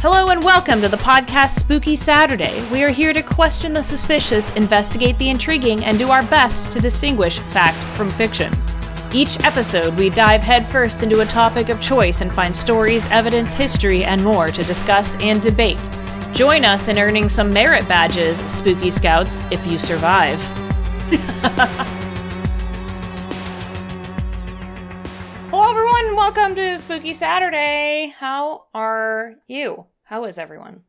Hello 0.00 0.28
and 0.28 0.44
welcome 0.44 0.80
to 0.80 0.88
the 0.88 0.96
podcast 0.96 1.58
Spooky 1.58 1.96
Saturday. 1.96 2.64
We 2.70 2.84
are 2.84 2.88
here 2.88 3.12
to 3.12 3.20
question 3.20 3.72
the 3.72 3.82
suspicious, 3.82 4.52
investigate 4.52 5.18
the 5.18 5.28
intriguing, 5.28 5.84
and 5.84 5.98
do 5.98 6.12
our 6.12 6.22
best 6.22 6.70
to 6.70 6.78
distinguish 6.78 7.40
fact 7.40 7.82
from 7.96 8.08
fiction. 8.10 8.54
Each 9.12 9.40
episode, 9.40 9.96
we 9.96 10.08
dive 10.08 10.40
headfirst 10.40 11.02
into 11.02 11.22
a 11.22 11.26
topic 11.26 11.68
of 11.68 11.80
choice 11.80 12.20
and 12.20 12.32
find 12.32 12.54
stories, 12.54 13.08
evidence, 13.08 13.54
history, 13.54 14.04
and 14.04 14.22
more 14.22 14.52
to 14.52 14.62
discuss 14.62 15.16
and 15.16 15.42
debate. 15.42 15.90
Join 16.32 16.64
us 16.64 16.86
in 16.86 16.96
earning 16.96 17.28
some 17.28 17.52
merit 17.52 17.88
badges, 17.88 18.38
Spooky 18.42 18.92
Scouts, 18.92 19.42
if 19.50 19.66
you 19.66 19.80
survive. 19.80 20.40
Spooky 26.88 27.12
Saturday. 27.12 28.14
How 28.18 28.64
are 28.72 29.34
you? 29.46 29.84
How 30.04 30.24
is 30.24 30.38
everyone? 30.38 30.84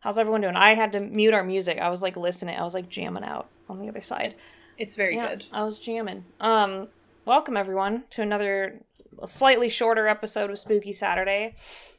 How's 0.00 0.18
everyone 0.18 0.40
doing? 0.40 0.56
I 0.56 0.72
had 0.72 0.92
to 0.92 1.00
mute 1.00 1.34
our 1.34 1.44
music. 1.44 1.76
I 1.78 1.90
was 1.90 2.00
like 2.00 2.16
listening. 2.16 2.56
I 2.56 2.62
was 2.64 2.72
like 2.72 2.88
jamming 2.88 3.22
out 3.22 3.50
on 3.68 3.78
the 3.78 3.86
other 3.90 4.00
side. 4.00 4.22
It's 4.32 4.54
it's 4.78 4.96
very 4.96 5.14
Yeah, 5.14 5.28
good. 5.28 5.44
I 5.52 5.62
was 5.62 5.78
jamming. 5.78 6.24
Um, 6.40 6.88
welcome 7.26 7.54
everyone 7.54 8.04
to 8.12 8.22
another 8.22 8.80
slightly 9.26 9.68
shorter 9.68 10.08
episode 10.08 10.50
of 10.50 10.58
Spooky 10.58 10.94
Saturday. 10.94 11.56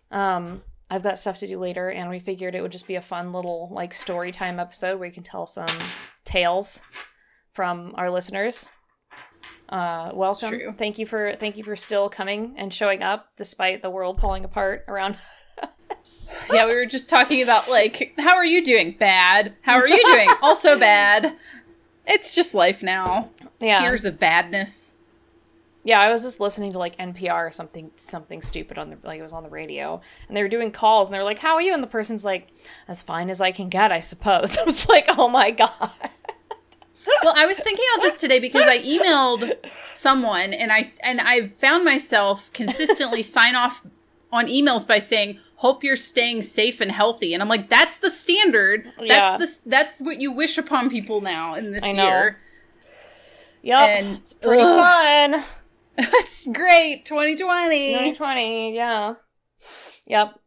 Um, 0.10 0.64
I've 0.90 1.04
got 1.04 1.20
stuff 1.20 1.38
to 1.38 1.48
do 1.48 1.60
later, 1.60 1.92
and 1.92 2.10
we 2.10 2.18
figured 2.18 2.56
it 2.56 2.62
would 2.62 2.72
just 2.72 2.88
be 2.88 2.96
a 2.96 3.02
fun 3.04 3.34
little 3.34 3.70
like 3.72 3.94
story 3.94 4.32
time 4.32 4.60
episode 4.60 4.98
where 4.98 5.08
you 5.08 5.14
can 5.14 5.22
tell 5.22 5.46
some 5.46 5.68
tales 6.24 6.82
from 7.54 7.94
our 7.98 8.10
listeners. 8.10 8.68
Uh, 9.70 10.12
welcome. 10.14 10.74
Thank 10.74 10.98
you 10.98 11.06
for 11.06 11.36
thank 11.38 11.58
you 11.58 11.64
for 11.64 11.76
still 11.76 12.10
coming 12.10 12.54
and 12.58 12.74
showing 12.74 13.04
up 13.04 13.30
despite 13.36 13.82
the 13.82 13.90
world 13.90 14.20
falling 14.22 14.46
apart 14.46 14.86
around. 14.88 15.18
us. 15.92 16.34
yeah, 16.52 16.66
we 16.66 16.76
were 16.76 16.86
just 16.86 17.10
talking 17.10 17.42
about 17.42 17.70
like 17.70 18.14
how 18.18 18.36
are 18.36 18.46
you 18.46 18.64
doing? 18.64 18.96
Bad. 18.98 19.56
How 19.62 19.76
are 19.76 19.88
you 19.88 20.02
doing? 20.06 20.30
also 20.42 20.78
bad. 20.80 21.36
It's 22.06 22.34
just 22.34 22.54
life 22.54 22.82
now. 22.82 23.30
yeah. 23.60 23.80
Tears 23.80 24.06
of 24.06 24.18
badness. 24.18 24.96
Yeah, 25.84 26.02
I 26.02 26.10
was 26.12 26.24
just 26.24 26.40
listening 26.40 26.74
to 26.74 26.80
like 26.80 26.98
NPR 26.98 27.48
or 27.48 27.52
something 27.52 27.92
something 27.98 28.42
stupid 28.42 28.78
on 28.78 28.90
the 28.90 28.98
like 29.04 29.20
it 29.20 29.24
was 29.24 29.34
on 29.34 29.44
the 29.44 29.50
radio 29.50 30.02
and 30.28 30.36
they 30.36 30.44
were 30.44 30.50
doing 30.50 30.72
calls 30.72 31.08
and 31.08 31.14
they 31.14 31.18
were 31.18 31.24
like, 31.24 31.40
How 31.40 31.56
are 31.56 31.62
you? 31.62 31.74
And 31.74 31.84
the 31.84 31.88
person's 31.88 32.26
like, 32.26 32.50
As 32.88 33.02
fine 33.02 33.30
as 33.30 33.42
I 33.42 33.52
can 33.52 33.70
get, 33.70 33.92
I 33.92 34.00
suppose. 34.00 34.58
I 34.60 34.64
was 34.64 34.88
like, 34.90 35.06
Oh 35.18 35.28
my 35.30 35.52
god. 35.52 35.92
Well, 37.24 37.34
I 37.36 37.46
was 37.46 37.60
thinking 37.60 37.86
about 37.96 38.04
this 38.04 38.20
today 38.20 38.40
because 38.40 38.68
I 38.68 38.80
emailed 38.80 39.54
someone 39.90 40.54
and 40.54 40.72
I 40.72 40.84
and 41.04 41.22
I 41.22 41.48
found 41.48 41.86
myself 41.86 42.52
consistently 42.54 43.22
sign 43.22 43.56
off 43.56 43.86
on 44.32 44.48
emails 44.48 44.86
by 44.88 45.00
saying 45.00 45.40
hope 45.58 45.84
you're 45.84 45.96
staying 45.96 46.42
safe 46.42 46.82
and 46.82 46.92
healthy 46.92 47.34
and 47.34 47.42
I'm 47.42 47.50
like 47.50 47.70
that's 47.70 47.98
the 47.98 48.10
standard. 48.10 48.86
That's 48.98 49.10
Yeah. 49.10 49.38
the 49.38 49.60
that's 49.66 50.00
what 50.00 50.20
you 50.22 50.32
wish 50.32 50.58
upon 50.58 50.90
people 50.90 51.22
now 51.22 51.56
in 51.56 51.72
this 51.72 51.84
I 51.84 51.94
know. 51.94 52.04
year. 52.08 52.40
Yep. 53.64 53.80
And- 54.00 54.18
it's 54.18 54.34
pretty 54.34 54.64
ugh. 54.64 54.80
fun. 54.80 55.44
It's 56.00 56.46
great. 56.54 57.06
2020. 57.06 57.90
2020, 57.94 58.76
yeah. 58.76 59.16
Yep. 60.06 60.40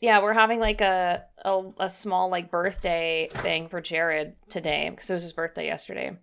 Yeah, 0.00 0.22
we're 0.22 0.34
having 0.34 0.60
like 0.60 0.80
a, 0.80 1.24
a 1.44 1.62
a 1.78 1.90
small 1.90 2.28
like 2.28 2.50
birthday 2.50 3.28
thing 3.32 3.68
for 3.68 3.80
Jared 3.80 4.34
today 4.48 4.90
because 4.90 5.08
it 5.08 5.14
was 5.14 5.22
his 5.22 5.32
birthday 5.32 5.66
yesterday. 5.66 6.16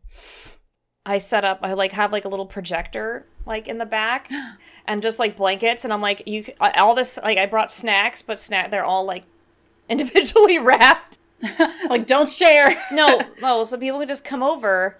I 1.05 1.17
set 1.17 1.43
up 1.43 1.59
I 1.63 1.73
like 1.73 1.91
have 1.93 2.11
like 2.11 2.25
a 2.25 2.29
little 2.29 2.45
projector 2.45 3.25
like 3.45 3.67
in 3.67 3.77
the 3.79 3.85
back 3.85 4.29
and 4.85 5.01
just 5.01 5.19
like 5.19 5.35
blankets 5.35 5.83
and 5.83 5.91
I'm 5.91 6.01
like 6.01 6.27
you 6.27 6.45
all 6.59 6.93
this 6.93 7.17
like 7.21 7.37
I 7.37 7.45
brought 7.47 7.71
snacks 7.71 8.21
but 8.21 8.39
snack 8.39 8.69
they're 8.69 8.85
all 8.85 9.05
like 9.05 9.23
individually 9.89 10.59
wrapped. 10.59 11.17
like 11.89 12.07
don't 12.07 12.31
share. 12.31 12.75
No, 12.91 13.19
no, 13.41 13.63
so 13.63 13.77
people 13.77 13.99
can 13.99 14.07
just 14.07 14.23
come 14.23 14.43
over 14.43 14.97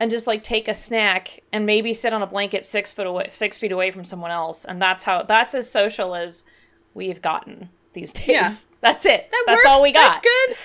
and 0.00 0.10
just 0.10 0.26
like 0.26 0.42
take 0.42 0.68
a 0.68 0.74
snack 0.74 1.42
and 1.52 1.64
maybe 1.64 1.94
sit 1.94 2.12
on 2.12 2.22
a 2.22 2.26
blanket 2.26 2.66
six 2.66 2.92
foot 2.92 3.06
away, 3.06 3.28
six 3.30 3.56
feet 3.56 3.72
away 3.72 3.90
from 3.92 4.04
someone 4.04 4.30
else, 4.30 4.64
and 4.64 4.82
that's 4.82 5.04
how 5.04 5.22
that's 5.22 5.54
as 5.54 5.70
social 5.70 6.14
as 6.14 6.44
we've 6.92 7.22
gotten 7.22 7.70
these 7.96 8.12
days. 8.12 8.28
Yeah. 8.28 8.52
That's 8.80 9.04
it. 9.04 9.28
That 9.32 9.44
that's 9.46 9.56
works. 9.56 9.66
all 9.66 9.82
we 9.82 9.90
got. 9.90 10.06
That's 10.06 10.20
good. 10.20 10.56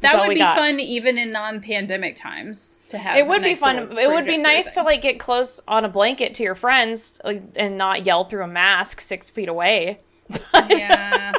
That 0.00 0.18
would 0.18 0.34
be 0.34 0.40
got. 0.40 0.58
fun 0.58 0.78
even 0.78 1.16
in 1.16 1.32
non-pandemic 1.32 2.16
times 2.16 2.80
to 2.90 2.98
have. 2.98 3.16
It 3.16 3.26
would 3.26 3.42
be 3.42 3.54
fun. 3.54 3.96
It 3.96 4.10
would 4.10 4.26
be 4.26 4.36
nice 4.36 4.74
to 4.74 4.82
like 4.82 5.00
get 5.00 5.18
close 5.18 5.58
on 5.66 5.86
a 5.86 5.88
blanket 5.88 6.34
to 6.34 6.42
your 6.42 6.54
friends 6.54 7.18
like, 7.24 7.42
and 7.56 7.78
not 7.78 8.04
yell 8.04 8.24
through 8.24 8.44
a 8.44 8.48
mask 8.48 9.00
six 9.00 9.30
feet 9.30 9.48
away. 9.48 9.98
Yeah. 10.68 11.32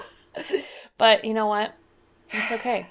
But 0.98 1.26
you 1.26 1.34
know 1.34 1.48
what? 1.48 1.76
It's 2.32 2.52
okay. 2.52 2.88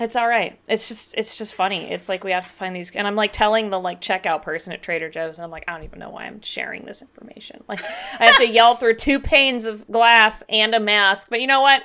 It's 0.00 0.16
all 0.16 0.26
right. 0.26 0.58
It's 0.66 0.88
just 0.88 1.14
it's 1.18 1.36
just 1.36 1.54
funny. 1.54 1.90
It's 1.90 2.08
like 2.08 2.24
we 2.24 2.30
have 2.30 2.46
to 2.46 2.54
find 2.54 2.74
these 2.74 2.90
and 2.92 3.06
I'm 3.06 3.16
like 3.16 3.32
telling 3.32 3.68
the 3.68 3.78
like 3.78 4.00
checkout 4.00 4.40
person 4.40 4.72
at 4.72 4.82
Trader 4.82 5.10
Joe's 5.10 5.38
and 5.38 5.44
I'm 5.44 5.50
like 5.50 5.64
I 5.68 5.72
don't 5.72 5.84
even 5.84 5.98
know 5.98 6.08
why 6.08 6.24
I'm 6.24 6.40
sharing 6.40 6.86
this 6.86 7.02
information. 7.02 7.62
Like 7.68 7.82
I 8.18 8.24
have 8.24 8.38
to 8.38 8.48
yell 8.48 8.76
through 8.76 8.94
two 8.94 9.20
panes 9.20 9.66
of 9.66 9.86
glass 9.90 10.42
and 10.48 10.74
a 10.74 10.80
mask. 10.80 11.28
But 11.28 11.42
you 11.42 11.46
know 11.46 11.60
what? 11.60 11.82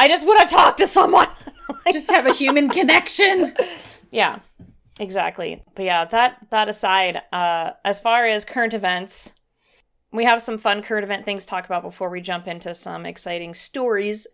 I 0.00 0.08
just 0.08 0.26
want 0.26 0.40
to 0.40 0.52
talk 0.52 0.76
to 0.78 0.86
someone. 0.86 1.28
Just 1.92 2.10
have 2.10 2.26
a 2.26 2.32
human 2.32 2.68
connection. 2.70 3.54
yeah. 4.10 4.38
Exactly. 5.00 5.62
But 5.76 5.84
yeah, 5.84 6.04
that 6.06 6.38
that 6.50 6.68
aside, 6.68 7.22
uh 7.32 7.70
as 7.84 8.00
far 8.00 8.26
as 8.26 8.44
current 8.44 8.74
events, 8.74 9.32
we 10.12 10.24
have 10.24 10.42
some 10.42 10.58
fun 10.58 10.82
current 10.82 11.04
event 11.04 11.24
things 11.24 11.44
to 11.44 11.50
talk 11.50 11.66
about 11.66 11.82
before 11.82 12.10
we 12.10 12.20
jump 12.20 12.48
into 12.48 12.74
some 12.74 13.06
exciting 13.06 13.54
stories. 13.54 14.26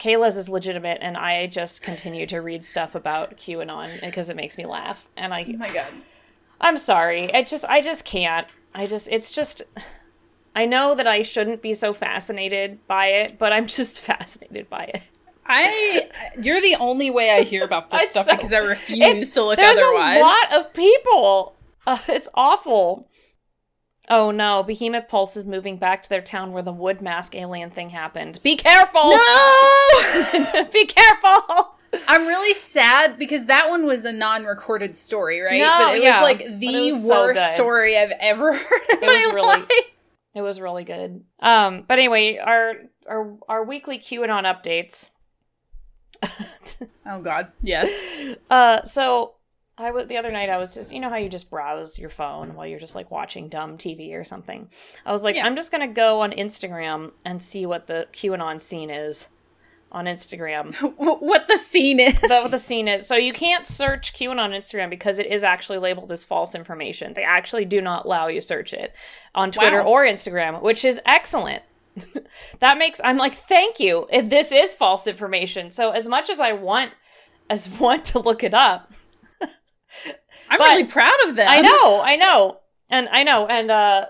Kayla's 0.00 0.36
is 0.36 0.48
legitimate, 0.48 0.98
and 1.02 1.16
I 1.16 1.46
just 1.46 1.82
continue 1.82 2.26
to 2.26 2.38
read 2.40 2.64
stuff 2.64 2.94
about 2.94 3.36
QAnon 3.36 4.00
because 4.00 4.30
it 4.30 4.36
makes 4.36 4.56
me 4.58 4.66
laugh. 4.66 5.06
And 5.16 5.32
I, 5.32 5.44
Oh 5.48 5.58
my 5.58 5.72
god. 5.72 5.86
I'm 6.60 6.76
sorry, 6.76 7.32
I 7.32 7.42
just, 7.44 7.64
I 7.66 7.80
just 7.82 8.04
can't. 8.04 8.46
I 8.74 8.86
just, 8.86 9.08
it's 9.10 9.30
just, 9.30 9.62
I 10.56 10.66
know 10.66 10.94
that 10.94 11.06
I 11.06 11.22
shouldn't 11.22 11.62
be 11.62 11.74
so 11.74 11.92
fascinated 11.94 12.84
by 12.86 13.06
it, 13.08 13.38
but 13.38 13.52
I'm 13.52 13.66
just 13.66 14.00
fascinated 14.02 14.68
by 14.70 14.84
it. 14.84 15.02
I 15.52 16.08
you're 16.40 16.60
the 16.60 16.76
only 16.76 17.10
way 17.10 17.30
I 17.32 17.42
hear 17.42 17.64
about 17.64 17.90
this 17.90 18.10
stuff 18.10 18.26
so- 18.26 18.32
because 18.36 18.52
I 18.52 18.58
refuse 18.58 19.32
to 19.34 19.42
look 19.42 19.56
there's 19.56 19.78
otherwise. 19.78 20.18
a 20.18 20.20
lot 20.20 20.56
of 20.56 20.72
people. 20.72 21.56
Uh, 21.86 21.98
it's 22.08 22.28
awful. 22.34 23.08
Oh 24.10 24.32
no, 24.32 24.64
Behemoth 24.64 25.06
Pulse 25.08 25.36
is 25.36 25.44
moving 25.44 25.76
back 25.76 26.02
to 26.02 26.08
their 26.08 26.20
town 26.20 26.52
where 26.52 26.62
the 26.64 26.72
wood 26.72 27.00
mask 27.00 27.36
alien 27.36 27.70
thing 27.70 27.90
happened. 27.90 28.40
Be 28.42 28.56
careful! 28.56 29.10
No! 29.10 30.64
Be 30.72 30.84
careful! 30.84 31.76
I'm 32.08 32.26
really 32.26 32.54
sad 32.54 33.18
because 33.18 33.46
that 33.46 33.68
one 33.68 33.86
was 33.86 34.04
a 34.04 34.12
non-recorded 34.12 34.96
story, 34.96 35.40
right? 35.40 35.60
No, 35.60 35.76
but 35.78 35.96
it 35.96 36.02
yeah, 36.02 36.20
was 36.20 36.22
like 36.22 36.58
the 36.60 36.90
was 36.92 37.08
worst 37.08 37.40
good. 37.40 37.54
story 37.54 37.96
I've 37.96 38.12
ever 38.20 38.52
heard 38.56 38.80
It 38.90 39.00
was 39.00 39.34
really- 39.34 39.46
life. 39.46 39.68
It 40.34 40.42
was 40.42 40.60
really 40.60 40.84
good. 40.84 41.24
Um, 41.40 41.84
but 41.88 41.98
anyway, 41.98 42.36
our 42.38 42.74
our 43.08 43.34
our 43.48 43.64
weekly 43.64 43.98
QAnon 43.98 44.44
updates. 44.44 45.10
Oh 47.06 47.20
god. 47.20 47.48
Yes. 47.62 48.00
uh, 48.50 48.84
so 48.84 49.34
I 49.80 49.90
was 49.90 50.06
the 50.08 50.16
other 50.16 50.30
night. 50.30 50.48
I 50.48 50.58
was 50.58 50.74
just 50.74 50.92
you 50.92 51.00
know 51.00 51.08
how 51.08 51.16
you 51.16 51.28
just 51.28 51.50
browse 51.50 51.98
your 51.98 52.10
phone 52.10 52.54
while 52.54 52.66
you're 52.66 52.78
just 52.80 52.94
like 52.94 53.10
watching 53.10 53.48
dumb 53.48 53.78
TV 53.78 54.12
or 54.14 54.24
something. 54.24 54.68
I 55.06 55.12
was 55.12 55.24
like, 55.24 55.36
Yeah. 55.36 55.46
I'm 55.46 55.56
just 55.56 55.72
gonna 55.72 55.88
go 55.88 56.20
on 56.20 56.32
Instagram 56.32 57.12
and 57.24 57.42
see 57.42 57.66
what 57.66 57.86
the 57.86 58.06
QAnon 58.12 58.60
scene 58.60 58.90
is 58.90 59.28
on 59.92 60.04
Instagram. 60.04 60.74
what 60.96 61.48
the 61.48 61.56
scene 61.56 61.98
is. 61.98 62.20
That's 62.20 62.42
what 62.44 62.50
the 62.52 62.58
scene 62.58 62.86
is. 62.86 63.06
So 63.06 63.16
you 63.16 63.32
can't 63.32 63.66
search 63.66 64.12
QAnon 64.12 64.38
on 64.38 64.50
Instagram 64.52 64.88
because 64.90 65.18
it 65.18 65.26
is 65.26 65.42
actually 65.42 65.78
labeled 65.78 66.12
as 66.12 66.22
false 66.22 66.54
information. 66.54 67.14
They 67.14 67.24
actually 67.24 67.64
do 67.64 67.80
not 67.80 68.04
allow 68.04 68.28
you 68.28 68.40
search 68.40 68.72
it 68.72 68.94
on 69.34 69.50
Twitter 69.50 69.82
Wow. 69.82 69.88
or 69.88 70.04
Instagram, 70.04 70.62
which 70.62 70.84
is 70.84 71.00
excellent. 71.06 71.64
that 72.60 72.78
makes 72.78 73.00
I'm 73.02 73.16
like, 73.16 73.34
thank 73.34 73.80
you. 73.80 74.06
This 74.12 74.52
is 74.52 74.74
false 74.74 75.06
information. 75.08 75.70
So 75.70 75.90
as 75.90 76.06
much 76.06 76.30
as 76.30 76.38
I 76.38 76.52
want 76.52 76.92
as 77.48 77.68
want 77.80 78.04
to 78.06 78.20
look 78.20 78.44
it 78.44 78.54
up, 78.54 78.92
I'm 80.48 80.58
but- 80.58 80.68
really 80.68 80.84
proud 80.84 81.16
of 81.26 81.36
them. 81.36 81.46
I 81.48 81.60
know, 81.60 82.00
I 82.02 82.16
know. 82.16 82.58
And 82.88 83.08
I 83.10 83.22
know. 83.22 83.46
And 83.46 83.70
uh 83.70 84.06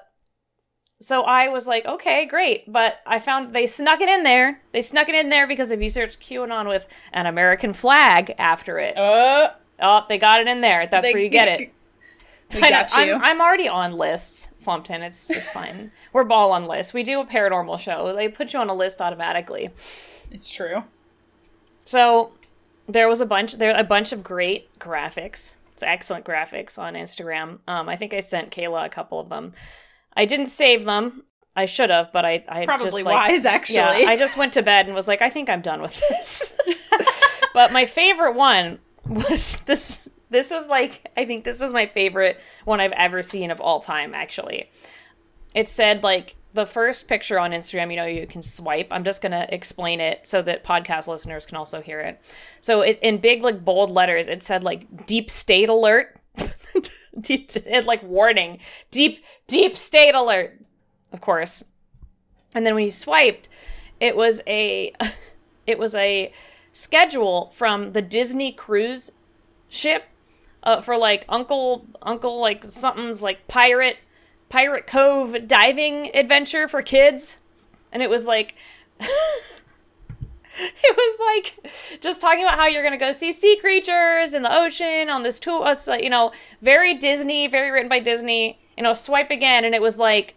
so 1.03 1.23
I 1.23 1.49
was 1.49 1.67
like, 1.67 1.87
okay, 1.87 2.27
great. 2.27 2.71
But 2.71 2.99
I 3.07 3.21
found 3.21 3.55
they 3.55 3.67
snuck 3.67 4.01
it 4.03 4.09
in 4.09 4.23
there. 4.23 4.61
They 4.73 4.83
snuck 4.83 5.09
it 5.09 5.15
in 5.15 5.31
there 5.31 5.47
because 5.47 5.71
if 5.73 5.81
you 5.81 5.89
search 5.89 6.19
QAnon 6.21 6.69
with 6.69 6.87
an 7.15 7.25
American 7.27 7.73
flag 7.73 8.35
after 8.39 8.79
it, 8.79 8.97
Uh, 8.97 9.51
Oh, 9.83 10.05
they 10.11 10.19
got 10.19 10.41
it 10.41 10.47
in 10.47 10.61
there. 10.61 10.87
That's 10.87 11.07
they- 11.07 11.15
where 11.15 11.23
you 11.23 11.29
get 11.31 11.61
it. 11.61 11.73
We 12.53 12.61
I 12.63 12.71
got 12.71 12.93
you. 12.97 13.15
I'm 13.15 13.23
I'm 13.23 13.41
already 13.41 13.69
on 13.69 13.93
lists, 13.93 14.49
Flumpton. 14.67 15.03
It's 15.03 15.31
it's 15.31 15.49
fine. 15.51 15.93
We're 16.13 16.25
ball 16.25 16.51
on 16.51 16.67
lists. 16.67 16.93
We 16.93 17.05
do 17.05 17.21
a 17.21 17.25
paranormal 17.25 17.79
show. 17.79 18.13
They 18.13 18.29
put 18.29 18.53
you 18.53 18.59
on 18.59 18.69
a 18.69 18.75
list 18.75 19.01
automatically. 19.01 19.71
it's 20.33 20.51
true. 20.53 20.83
So 21.85 22.33
there 22.89 23.07
was 23.09 23.21
a 23.21 23.27
bunch 23.27 23.53
there 23.55 23.73
a 23.77 23.85
bunch 23.85 24.11
of 24.11 24.25
great 24.25 24.77
graphics. 24.81 25.55
It's 25.81 25.87
excellent 25.87 26.27
graphics 26.27 26.79
on 26.79 26.93
Instagram. 26.93 27.61
Um, 27.67 27.89
I 27.89 27.97
think 27.97 28.13
I 28.13 28.21
sent 28.21 28.51
Kayla 28.51 28.85
a 28.85 28.91
couple 28.91 29.19
of 29.19 29.31
them. 29.31 29.55
I 30.15 30.27
didn't 30.27 30.49
save 30.49 30.85
them. 30.85 31.25
I 31.57 31.65
should 31.65 31.89
have, 31.89 32.13
but 32.13 32.27
I 32.27 32.45
I 32.47 32.67
Probably 32.67 32.85
just, 32.85 32.97
like, 33.03 33.15
wise, 33.15 33.47
actually. 33.47 34.03
Yeah, 34.03 34.11
I 34.11 34.19
just 34.19 34.37
went 34.37 34.53
to 34.53 34.63
bed 34.63 34.85
and 34.85 34.95
was 34.95 35.09
like, 35.09 35.23
I 35.23 35.31
think 35.31 35.49
I'm 35.49 35.63
done 35.63 35.81
with 35.81 35.99
this. 36.11 36.55
but 37.55 37.73
my 37.73 37.87
favorite 37.87 38.35
one 38.35 38.79
was 39.07 39.61
this. 39.67 40.07
This 40.29 40.51
was 40.51 40.67
like, 40.67 41.11
I 41.17 41.25
think 41.25 41.45
this 41.45 41.59
was 41.59 41.73
my 41.73 41.87
favorite 41.87 42.39
one 42.67 42.79
I've 42.79 42.93
ever 42.93 43.23
seen 43.23 43.51
of 43.51 43.59
all 43.59 43.81
time, 43.81 44.15
actually. 44.15 44.69
It 45.55 45.67
said, 45.67 46.03
like, 46.03 46.37
the 46.53 46.67
first 46.67 47.07
picture 47.09 47.39
on 47.39 47.53
Instagram, 47.53 47.91
you 47.91 47.97
know, 47.97 48.07
you 48.07 48.27
can 48.27 48.43
swipe. 48.43 48.89
I'm 48.91 49.05
just 49.05 49.23
going 49.23 49.33
to 49.33 49.53
explain 49.55 50.01
it 50.01 50.27
so 50.27 50.43
that 50.43 50.65
podcast 50.65 51.07
listeners 51.07 51.47
can 51.47 51.57
also 51.57 51.81
hear 51.81 52.01
it. 52.01 52.21
So, 52.61 52.81
it, 52.81 52.99
in 53.03 53.19
big, 53.19 53.43
like, 53.43 53.65
bold 53.65 53.91
letters, 53.91 54.27
it 54.27 54.43
said, 54.43 54.65
like, 54.65 55.07
deep 55.07 55.31
state 55.31 55.69
alert. 55.69 56.19
deep, 57.21 57.51
it, 57.55 57.85
like, 57.85 58.03
warning. 58.03 58.59
Deep, 58.91 59.25
deep 59.47 59.77
state 59.77 60.15
alert, 60.15 60.61
of 61.13 61.21
course. 61.21 61.63
And 62.55 62.67
then 62.67 62.75
when 62.75 62.85
you 62.85 62.91
swiped, 62.91 63.49
it 64.01 64.17
was 64.17 64.41
a 64.47 64.93
it 65.67 65.79
was 65.79 65.95
a 65.95 66.33
schedule 66.73 67.53
from 67.55 67.93
the 67.93 68.03
Disney 68.03 68.53
cruise 68.53 69.13
ship 69.69 70.05
uh, 70.63 70.81
for 70.81 70.97
like 70.97 71.25
Uncle 71.29 71.87
Uncle 72.03 72.41
like 72.41 72.65
something's 72.71 73.23
like 73.23 73.47
pirate 73.47 73.99
Pirate 74.51 74.87
Cove 74.87 75.47
diving 75.47 76.15
adventure 76.15 76.69
for 76.69 76.83
kids, 76.83 77.39
and 77.91 78.03
it 78.03 78.11
was 78.11 78.27
like. 78.27 78.55
it 79.01 80.97
was 80.97 81.19
like 81.21 81.73
just 82.03 82.21
talking 82.21 82.43
about 82.43 82.59
how 82.59 82.67
you're 82.67 82.83
gonna 82.83 82.99
go 82.99 83.13
see 83.13 83.33
sea 83.33 83.57
creatures 83.57 84.35
in 84.35 84.43
the 84.43 84.55
ocean 84.55 85.09
on 85.09 85.23
this 85.23 85.41
tour, 85.41 85.65
uh, 85.65 85.95
you 85.95 86.11
know, 86.11 86.33
very 86.61 86.95
Disney, 86.95 87.47
very 87.47 87.71
written 87.71 87.89
by 87.89 88.01
Disney. 88.01 88.59
You 88.77 88.83
know, 88.83 88.93
swipe 88.93 89.31
again, 89.31 89.65
and 89.65 89.75
it 89.75 89.81
was 89.81 89.97
like, 89.97 90.35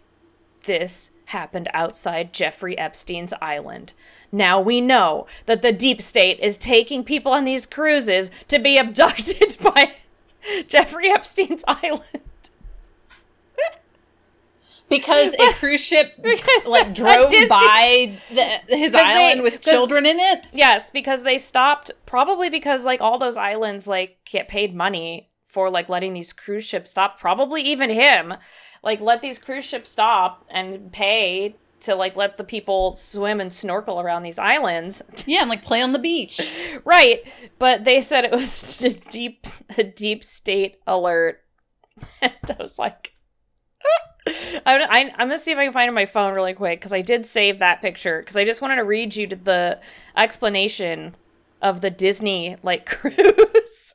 this 0.62 1.10
happened 1.26 1.68
outside 1.72 2.32
Jeffrey 2.32 2.78
Epstein's 2.78 3.32
island. 3.40 3.92
Now 4.30 4.60
we 4.60 4.80
know 4.80 5.26
that 5.46 5.62
the 5.62 5.72
deep 5.72 6.00
state 6.00 6.38
is 6.40 6.56
taking 6.56 7.04
people 7.04 7.32
on 7.32 7.44
these 7.44 7.66
cruises 7.66 8.30
to 8.48 8.58
be 8.58 8.78
abducted 8.78 9.56
by 9.62 9.94
Jeffrey 10.68 11.10
Epstein's 11.10 11.64
island. 11.68 12.20
Because 14.88 15.34
a 15.34 15.52
cruise 15.54 15.84
ship 15.84 16.12
Because 16.22 16.66
like 16.66 16.94
drove 17.02 17.30
Disney- 17.30 17.48
by 17.48 18.18
the, 18.30 18.76
his 18.76 18.92
'Cause 18.92 19.02
they- 19.02 19.08
island 19.08 19.42
with 19.42 19.62
children 19.62 20.06
in 20.06 20.18
it. 20.20 20.46
Yes, 20.52 20.90
because 20.90 21.22
they 21.22 21.38
stopped 21.38 21.90
probably 22.06 22.50
because 22.50 22.84
like 22.84 23.00
all 23.00 23.18
those 23.18 23.36
islands 23.36 23.86
like 23.88 24.18
get 24.24 24.48
paid 24.48 24.74
money 24.74 25.24
for 25.48 25.70
like 25.70 25.88
letting 25.88 26.12
these 26.12 26.32
cruise 26.32 26.64
ships 26.64 26.90
stop. 26.90 27.18
Probably 27.20 27.62
even 27.62 27.90
him. 27.90 28.34
Like 28.82 29.00
let 29.00 29.22
these 29.22 29.38
cruise 29.38 29.64
ships 29.64 29.88
stop 29.90 30.44
and 30.50 30.92
pay 30.92 31.56
to 31.80 31.94
like 31.94 32.16
let 32.16 32.36
the 32.38 32.44
people 32.44 32.94
swim 32.96 33.40
and 33.40 33.52
snorkel 33.52 34.00
around 34.00 34.22
these 34.22 34.38
islands. 34.38 35.00
Yeah, 35.26 35.40
and 35.40 35.50
like 35.50 35.62
play 35.62 35.80
on 35.82 35.92
the 35.92 35.98
beach. 35.98 36.52
Right. 36.84 37.20
But 37.58 37.84
they 37.84 38.00
said 38.02 38.24
it 38.24 38.32
was 38.32 38.76
just 38.78 39.08
deep 39.08 39.46
a 39.78 39.82
deep 39.84 40.22
state 40.24 40.76
alert. 40.86 41.40
And 42.20 42.32
I 42.50 42.56
was 42.60 42.78
like 42.78 43.13
I'm 44.66 45.10
gonna 45.16 45.38
see 45.38 45.52
if 45.52 45.58
I 45.58 45.64
can 45.64 45.72
find 45.72 45.86
it 45.86 45.90
on 45.90 45.94
my 45.94 46.06
phone 46.06 46.34
really 46.34 46.54
quick 46.54 46.80
because 46.80 46.92
I 46.92 47.02
did 47.02 47.26
save 47.26 47.58
that 47.58 47.82
picture 47.82 48.20
because 48.20 48.36
I 48.36 48.44
just 48.44 48.62
wanted 48.62 48.76
to 48.76 48.84
read 48.84 49.14
you 49.14 49.26
the 49.26 49.80
explanation 50.16 51.14
of 51.60 51.80
the 51.80 51.90
Disney 51.90 52.56
like 52.62 52.86
cruise 53.00 53.94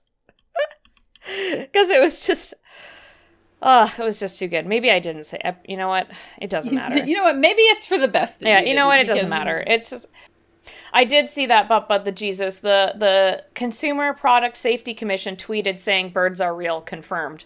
because 1.25 1.89
it 1.89 1.99
was 1.99 2.25
just 2.25 2.53
oh 3.61 3.93
it 3.97 4.03
was 4.03 4.19
just 4.19 4.37
too 4.37 4.47
good. 4.47 4.65
Maybe 4.67 4.91
I 4.91 4.99
didn't 4.99 5.23
say 5.23 5.39
you 5.67 5.77
know 5.77 5.87
what 5.87 6.07
it 6.39 6.49
doesn't 6.49 6.75
matter. 6.75 7.05
You 7.05 7.15
know 7.15 7.23
what? 7.23 7.37
Maybe 7.37 7.61
it's 7.63 7.87
for 7.87 7.97
the 7.97 8.07
best. 8.07 8.41
Yeah, 8.41 8.61
you, 8.61 8.69
you 8.69 8.75
know 8.75 8.87
what? 8.87 8.99
It 8.99 9.07
doesn't 9.07 9.29
matter. 9.29 9.63
It's 9.65 9.89
just 9.89 10.07
I 10.93 11.05
did 11.05 11.29
see 11.29 11.45
that, 11.47 11.67
but 11.67 11.87
but 11.87 12.05
the 12.05 12.11
Jesus 12.11 12.59
the 12.59 12.93
the 12.97 13.45
Consumer 13.53 14.13
Product 14.13 14.57
Safety 14.57 14.93
Commission 14.93 15.35
tweeted 15.35 15.79
saying 15.79 16.09
birds 16.09 16.41
are 16.41 16.55
real, 16.55 16.81
confirmed. 16.81 17.45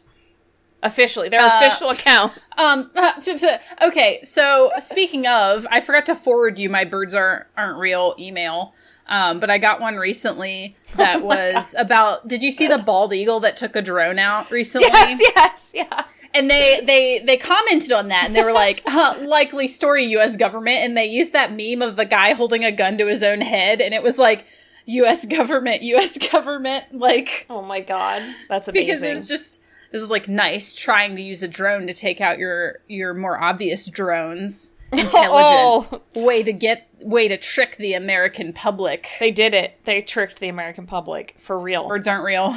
Officially, 0.84 1.30
their 1.30 1.42
Uh, 1.42 1.60
official 1.60 1.90
account. 1.90 2.34
Um. 2.58 2.92
Okay. 3.82 4.20
So 4.24 4.72
speaking 4.78 5.26
of, 5.26 5.66
I 5.72 5.80
forgot 5.80 6.06
to 6.08 6.16
forward 6.16 6.60
you 6.60 6.70
my 6.70 6.84
birds 6.86 7.16
aren't 7.16 7.46
aren't 7.58 7.78
real 7.80 8.16
email. 8.20 8.74
Um, 9.08 9.40
but 9.40 9.50
I 9.50 9.58
got 9.58 9.82
one 9.82 9.96
recently 9.98 10.76
that 10.96 11.22
was 11.24 11.76
about. 11.78 12.28
Did 12.28 12.44
you 12.44 12.52
see 12.52 12.68
the 12.68 12.78
bald 12.78 13.12
eagle 13.14 13.40
that 13.42 13.58
took 13.58 13.76
a 13.76 13.82
drone 13.82 14.18
out 14.20 14.50
recently? 14.52 14.88
Yes, 14.88 15.20
yes, 15.36 15.72
yeah. 15.76 16.06
And 16.34 16.50
they 16.50 16.80
they 16.84 17.20
they 17.20 17.38
commented 17.38 17.92
on 17.92 18.08
that, 18.10 18.26
and 18.26 18.36
they 18.36 18.44
were 18.44 18.54
like, 18.54 18.82
huh, 18.86 19.16
"Likely 19.22 19.68
story, 19.68 20.06
U.S. 20.06 20.38
government." 20.38 20.78
And 20.78 20.96
they 20.96 21.06
used 21.06 21.34
that 21.34 21.52
meme 21.52 21.82
of 21.82 21.96
the 21.96 22.06
guy 22.06 22.34
holding 22.34 22.64
a 22.64 22.72
gun 22.72 22.98
to 23.00 23.08
his 23.08 23.24
own 23.24 23.42
head, 23.42 23.82
and 23.82 23.94
it 23.94 24.02
was 24.04 24.18
like, 24.18 24.46
"U.S. 24.86 25.26
government, 25.26 25.82
U.S. 25.84 26.18
government," 26.32 26.86
like 26.94 27.46
Oh 27.50 27.62
my 27.62 27.82
god, 27.82 28.24
that's 28.48 28.68
amazing. 28.68 28.86
because 28.88 29.04
it 29.04 29.10
was 29.10 29.28
just 29.28 29.60
it 29.94 29.98
was 29.98 30.10
like 30.12 30.28
nice 30.28 30.76
trying 30.76 31.16
to 31.16 31.22
use 31.22 31.42
a 31.44 31.48
drone 31.48 31.88
to 31.88 31.94
take 31.94 32.20
out 32.20 32.38
your 32.40 32.80
your 32.90 33.14
more 33.14 33.42
obvious 33.42 33.86
drones. 33.86 34.72
Intelligent 34.92 35.32
Oh, 35.34 36.02
way 36.16 36.44
to 36.44 36.52
get 36.54 36.90
way 37.00 37.28
to 37.28 37.38
trick 37.38 37.78
the 37.78 37.94
American 37.94 38.52
public. 38.54 39.08
they 39.20 39.32
did 39.32 39.54
it. 39.54 39.80
They 39.86 40.02
tricked 40.02 40.40
the 40.40 40.50
American 40.50 40.86
public 40.86 41.36
for 41.40 41.58
real. 41.58 41.88
Birds 41.88 42.08
aren't 42.08 42.24
real. 42.26 42.54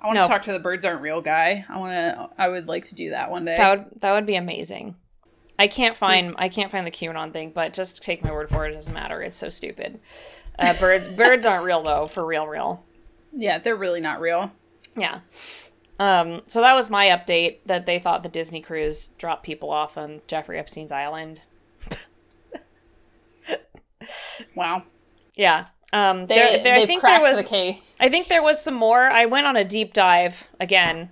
I 0.00 0.06
want 0.06 0.16
No. 0.18 0.22
to 0.22 0.28
talk 0.28 0.42
to 0.42 0.52
the 0.52 0.58
birds 0.58 0.84
aren't 0.84 1.00
real 1.00 1.20
guy. 1.20 1.64
I 1.68 1.78
want 1.78 1.92
to. 1.92 2.30
I 2.36 2.48
would 2.48 2.68
like 2.68 2.84
to 2.86 2.94
do 2.94 3.10
that 3.10 3.30
one 3.30 3.44
day. 3.44 3.54
That 3.56 3.78
would 3.78 4.00
that 4.00 4.12
would 4.12 4.26
be 4.26 4.34
amazing. 4.36 4.96
I 5.58 5.68
can't 5.68 5.96
find 5.96 6.26
Please. 6.28 6.34
I 6.38 6.48
can't 6.48 6.70
find 6.72 6.86
the 6.86 6.90
QAnon 6.90 7.32
thing, 7.32 7.52
but 7.54 7.72
just 7.72 8.02
take 8.02 8.24
my 8.24 8.32
word 8.32 8.48
for 8.50 8.66
it. 8.66 8.72
It 8.72 8.74
doesn't 8.74 8.94
matter. 8.94 9.22
It's 9.22 9.36
so 9.36 9.48
stupid. 9.48 10.00
Uh, 10.58 10.74
birds 10.78 11.08
birds 11.16 11.46
aren't 11.46 11.64
real 11.64 11.82
though, 11.82 12.06
for 12.08 12.24
real, 12.24 12.46
real. 12.46 12.84
yeah, 13.32 13.58
they're 13.58 13.76
really 13.76 14.00
not 14.00 14.20
real. 14.20 14.50
Yeah. 14.96 15.20
Um, 16.02 16.42
so 16.48 16.60
that 16.62 16.74
was 16.74 16.90
my 16.90 17.06
update 17.06 17.58
that 17.66 17.86
they 17.86 18.00
thought 18.00 18.24
the 18.24 18.28
Disney 18.28 18.60
cruise 18.60 19.10
dropped 19.18 19.44
people 19.44 19.70
off 19.70 19.96
on 19.96 20.20
Jeffrey 20.26 20.58
Epstein's 20.58 20.90
island. 20.90 21.42
Wow. 24.56 24.82
Yeah. 25.36 25.66
Um, 25.92 26.26
They, 26.26 26.34
there, 26.34 26.62
there, 26.64 26.74
I 26.74 26.86
think 26.86 27.02
there 27.02 27.20
cracked 27.20 27.36
was 27.36 27.44
the 27.44 27.48
case. 27.48 27.96
I 28.00 28.08
think 28.08 28.26
there 28.26 28.42
was 28.42 28.60
some 28.60 28.74
more. 28.74 29.02
I 29.02 29.26
went 29.26 29.46
on 29.46 29.54
a 29.54 29.62
deep 29.62 29.92
dive 29.92 30.48
again. 30.58 31.10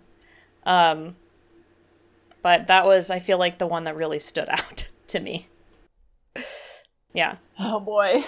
Um, 0.67 1.15
but 2.43 2.67
that 2.67 2.85
was 2.85 3.13
I 3.13 3.21
feel 3.21 3.39
like 3.39 3.59
the 3.59 3.69
one 3.69 3.85
that 3.85 3.95
really 3.95 4.19
stood 4.19 4.49
out 4.51 4.89
to 5.07 5.21
me. 5.21 5.47
Yeah. 7.13 7.37
Oh 7.61 7.79
boy. 7.79 8.25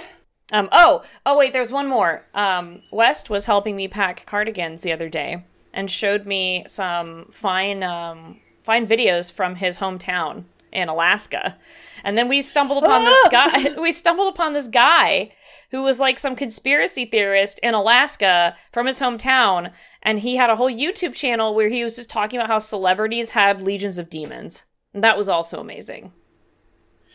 Um, 0.52 0.68
oh, 0.70 1.02
oh 1.26 1.36
wait, 1.36 1.52
there's 1.52 1.72
one 1.72 1.88
more. 1.88 2.24
Um, 2.34 2.82
West 2.92 3.30
was 3.30 3.46
helping 3.46 3.74
me 3.74 3.88
pack 3.88 4.26
cardigans 4.26 4.82
the 4.82 4.92
other 4.92 5.08
day 5.08 5.44
and 5.72 5.90
showed 5.90 6.26
me 6.26 6.64
some 6.66 7.26
fine, 7.30 7.82
um, 7.82 8.40
fine 8.62 8.86
videos 8.86 9.32
from 9.32 9.56
his 9.56 9.78
hometown 9.78 10.44
in 10.72 10.88
Alaska. 10.88 11.58
And 12.04 12.16
then 12.18 12.28
we 12.28 12.42
stumbled 12.42 12.82
upon 12.82 13.04
this 13.04 13.28
guy. 13.30 13.74
We 13.80 13.92
stumbled 13.92 14.32
upon 14.32 14.52
this 14.52 14.68
guy 14.68 15.32
who 15.70 15.82
was 15.82 16.00
like 16.00 16.18
some 16.18 16.36
conspiracy 16.36 17.04
theorist 17.04 17.58
in 17.62 17.74
Alaska 17.74 18.56
from 18.72 18.86
his 18.86 19.00
hometown, 19.00 19.72
and 20.02 20.18
he 20.18 20.36
had 20.36 20.50
a 20.50 20.56
whole 20.56 20.70
YouTube 20.70 21.14
channel 21.14 21.54
where 21.54 21.68
he 21.68 21.82
was 21.82 21.96
just 21.96 22.10
talking 22.10 22.38
about 22.38 22.50
how 22.50 22.58
celebrities 22.58 23.30
had 23.30 23.60
legions 23.60 23.98
of 23.98 24.10
demons. 24.10 24.64
And 24.92 25.02
that 25.02 25.16
was 25.16 25.28
also 25.28 25.60
amazing. 25.60 26.12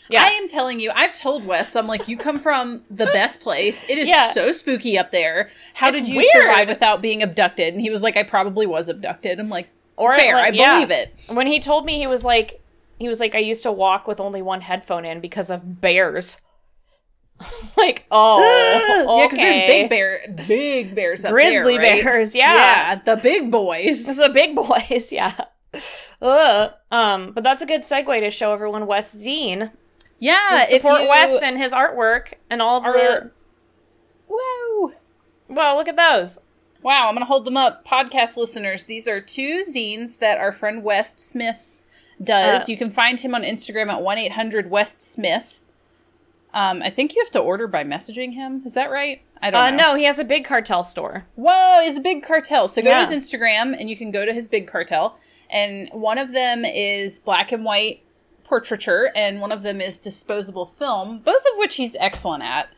Yeah. 0.10 0.24
I 0.24 0.28
am 0.28 0.48
telling 0.48 0.80
you, 0.80 0.92
I've 0.96 1.14
told 1.14 1.46
Wes, 1.46 1.76
I'm 1.76 1.88
like, 1.88 2.08
you 2.08 2.18
come 2.18 2.40
from 2.40 2.84
the 2.90 3.06
best 3.08 3.42
place. 3.42 3.84
It 3.90 3.98
is 3.98 4.08
Yeah. 4.08 4.32
so 4.32 4.52
spooky 4.52 4.98
up 4.98 5.12
there. 5.12 5.50
How 5.74 5.90
It's 5.90 6.00
did 6.00 6.08
you 6.08 6.18
weird. 6.18 6.32
survive 6.32 6.68
without 6.68 7.02
being 7.02 7.22
abducted? 7.22 7.74
And 7.74 7.82
he 7.82 7.90
was 7.90 8.04
like, 8.04 8.16
I 8.18 8.24
probably 8.24 8.66
was 8.66 8.88
abducted. 8.90 9.40
I'm 9.40 9.50
like, 9.50 9.70
Or, 9.98 10.18
fair, 10.18 10.34
like, 10.36 10.54
I 10.54 10.56
yeah. 10.56 10.74
believe 10.76 10.92
it. 10.92 11.14
When 11.30 11.48
he 11.48 11.60
told 11.60 11.86
me 11.86 11.98
he 11.98 12.08
was 12.08 12.24
like 12.24 12.62
he 13.00 13.08
was 13.08 13.20
like 13.20 13.36
I 13.36 13.40
used 13.40 13.62
to 13.64 13.72
walk 13.72 14.08
with 14.08 14.20
only 14.20 14.42
one 14.42 14.62
headphone 14.62 15.06
in 15.06 15.20
because 15.22 15.52
of 15.52 15.82
bears. 15.82 16.40
I 17.40 17.46
was 17.52 17.78
like, 17.78 18.06
oh, 18.10 18.40
Yeah, 19.20 19.26
because 19.28 19.38
there's 19.38 19.56
big 19.70 19.90
bear, 19.90 20.22
big 20.48 20.96
bears 20.96 21.24
up 21.24 21.32
grizzly 21.32 21.78
there, 21.78 21.82
right? 21.94 22.04
bears, 22.04 22.34
yeah. 22.34 22.54
yeah, 22.56 22.96
the 22.96 23.16
big 23.18 23.52
boys. 23.52 24.16
The 24.18 24.30
big 24.30 24.56
boys, 24.56 25.12
yeah. 25.12 25.36
Ugh. 26.22 26.72
Um, 26.92 27.34
but 27.34 27.44
that's 27.44 27.62
a 27.62 27.66
good 27.68 27.82
segue 27.82 28.20
to 28.22 28.32
show 28.32 28.54
everyone 28.54 28.88
West 28.88 29.16
Zine. 29.18 29.72
Yeah, 30.20 30.64
Support 30.64 31.04
you, 31.04 31.10
West 31.10 31.44
and 31.44 31.58
his 31.58 31.74
artwork 31.74 32.34
and 32.50 32.62
all 32.62 32.78
of 32.78 32.84
the. 32.84 32.90
are, 32.90 33.32
whoa. 34.30 34.94
Well, 35.48 35.76
look 35.76 35.88
at 35.88 35.96
those. 35.96 36.40
Wow, 36.82 37.08
I'm 37.08 37.14
going 37.16 37.22
to 37.22 37.26
hold 37.26 37.46
them 37.46 37.58
up. 37.58 37.86
Podcast 37.86 38.38
listeners, 38.38 38.86
these 38.86 39.08
are 39.08 39.20
two 39.22 39.64
zines 39.68 40.20
that 40.20 40.38
our 40.38 40.52
friend 40.52 40.84
West 40.84 41.20
Smith 41.20 41.74
does. 42.24 42.64
Uh, 42.64 42.66
you 42.72 42.78
can 42.78 42.90
find 42.90 43.20
him 43.20 43.36
on 43.36 43.44
Instagram 43.44 43.90
at 43.92 44.02
1 44.02 44.18
800 44.18 44.70
West 44.70 45.02
Smith. 45.02 45.62
Um, 46.54 46.82
I 46.82 46.90
think 46.90 47.16
you 47.16 47.22
have 47.22 47.32
to 47.32 47.40
order 47.40 47.68
by 47.68 47.84
messaging 47.84 48.34
him. 48.34 48.64
Is 48.66 48.74
that 48.74 48.90
right? 48.90 49.22
I 49.42 49.52
don't 49.52 49.62
Uh, 49.62 49.72
know. 49.72 49.78
no, 49.92 49.96
he 49.96 50.06
has 50.06 50.18
a 50.18 50.24
big 50.24 50.46
cartel 50.46 50.82
store. 50.84 51.26
Whoa, 51.36 51.80
it's 51.82 51.98
a 51.98 52.02
big 52.02 52.24
cartel. 52.24 52.68
So 52.68 52.82
go 52.82 52.90
Yeah. 52.90 53.06
to 53.06 53.14
his 53.14 53.30
Instagram 53.30 53.80
and 53.80 53.90
you 53.90 53.96
can 53.96 54.10
go 54.12 54.26
to 54.26 54.34
his 54.34 54.48
big 54.48 54.66
cartel. 54.66 55.18
And 55.50 55.90
one 55.92 56.18
of 56.18 56.32
them 56.32 56.66
is 56.66 57.20
black 57.20 57.52
and 57.52 57.64
white 57.64 58.02
portraiture, 58.48 59.12
and 59.16 59.42
one 59.42 59.52
of 59.52 59.62
them 59.64 59.82
is 59.82 59.98
disposable 59.98 60.66
film, 60.66 61.20
both 61.20 61.42
of 61.42 61.58
which 61.58 61.76
he's 61.76 61.96
excellent 62.00 62.44
at. 62.44 62.70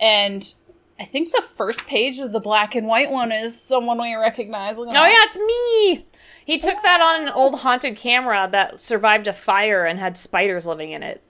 And 0.00 0.52
I 1.00 1.04
think 1.04 1.32
the 1.32 1.42
first 1.42 1.86
page 1.86 2.18
of 2.18 2.32
the 2.32 2.40
black 2.40 2.74
and 2.74 2.86
white 2.86 3.10
one 3.10 3.32
is 3.32 3.58
someone 3.60 4.00
we 4.00 4.14
recognize. 4.14 4.78
Oh 4.78 4.84
yeah, 4.84 5.22
it's 5.24 5.38
me. 5.38 6.06
He 6.44 6.58
took 6.58 6.82
that 6.82 7.00
on 7.00 7.22
an 7.22 7.28
old 7.32 7.60
haunted 7.60 7.96
camera 7.96 8.48
that 8.52 8.78
survived 8.80 9.26
a 9.26 9.32
fire 9.32 9.84
and 9.86 9.98
had 9.98 10.16
spiders 10.18 10.66
living 10.66 10.90
in 10.92 11.02
it. 11.02 11.22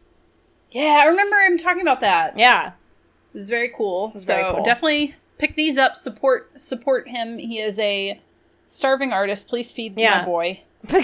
yeah, 0.73 1.01
I 1.03 1.07
remember 1.07 1.37
him 1.41 1.57
talking 1.57 1.83
about 1.83 2.01
that. 2.01 2.37
Yeah. 2.39 2.69
It 2.69 3.37
was 3.39 3.49
very 3.49 3.69
cool. 3.75 4.11
was 4.13 4.25
so 4.27 4.35
very 4.35 4.53
cool. 4.53 4.63
definitely 4.65 5.15
pick 5.39 5.55
these 5.57 5.77
up. 5.79 5.97
Support 5.97 6.61
support 6.61 7.09
him. 7.09 7.39
He 7.39 7.59
is 7.61 7.79
a 7.79 8.21
starving 8.67 9.13
artist. 9.13 9.47
Please 9.49 9.71
feed 9.71 9.95
Yeah. 9.97 10.21
my 10.21 10.25
boy. 10.25 10.63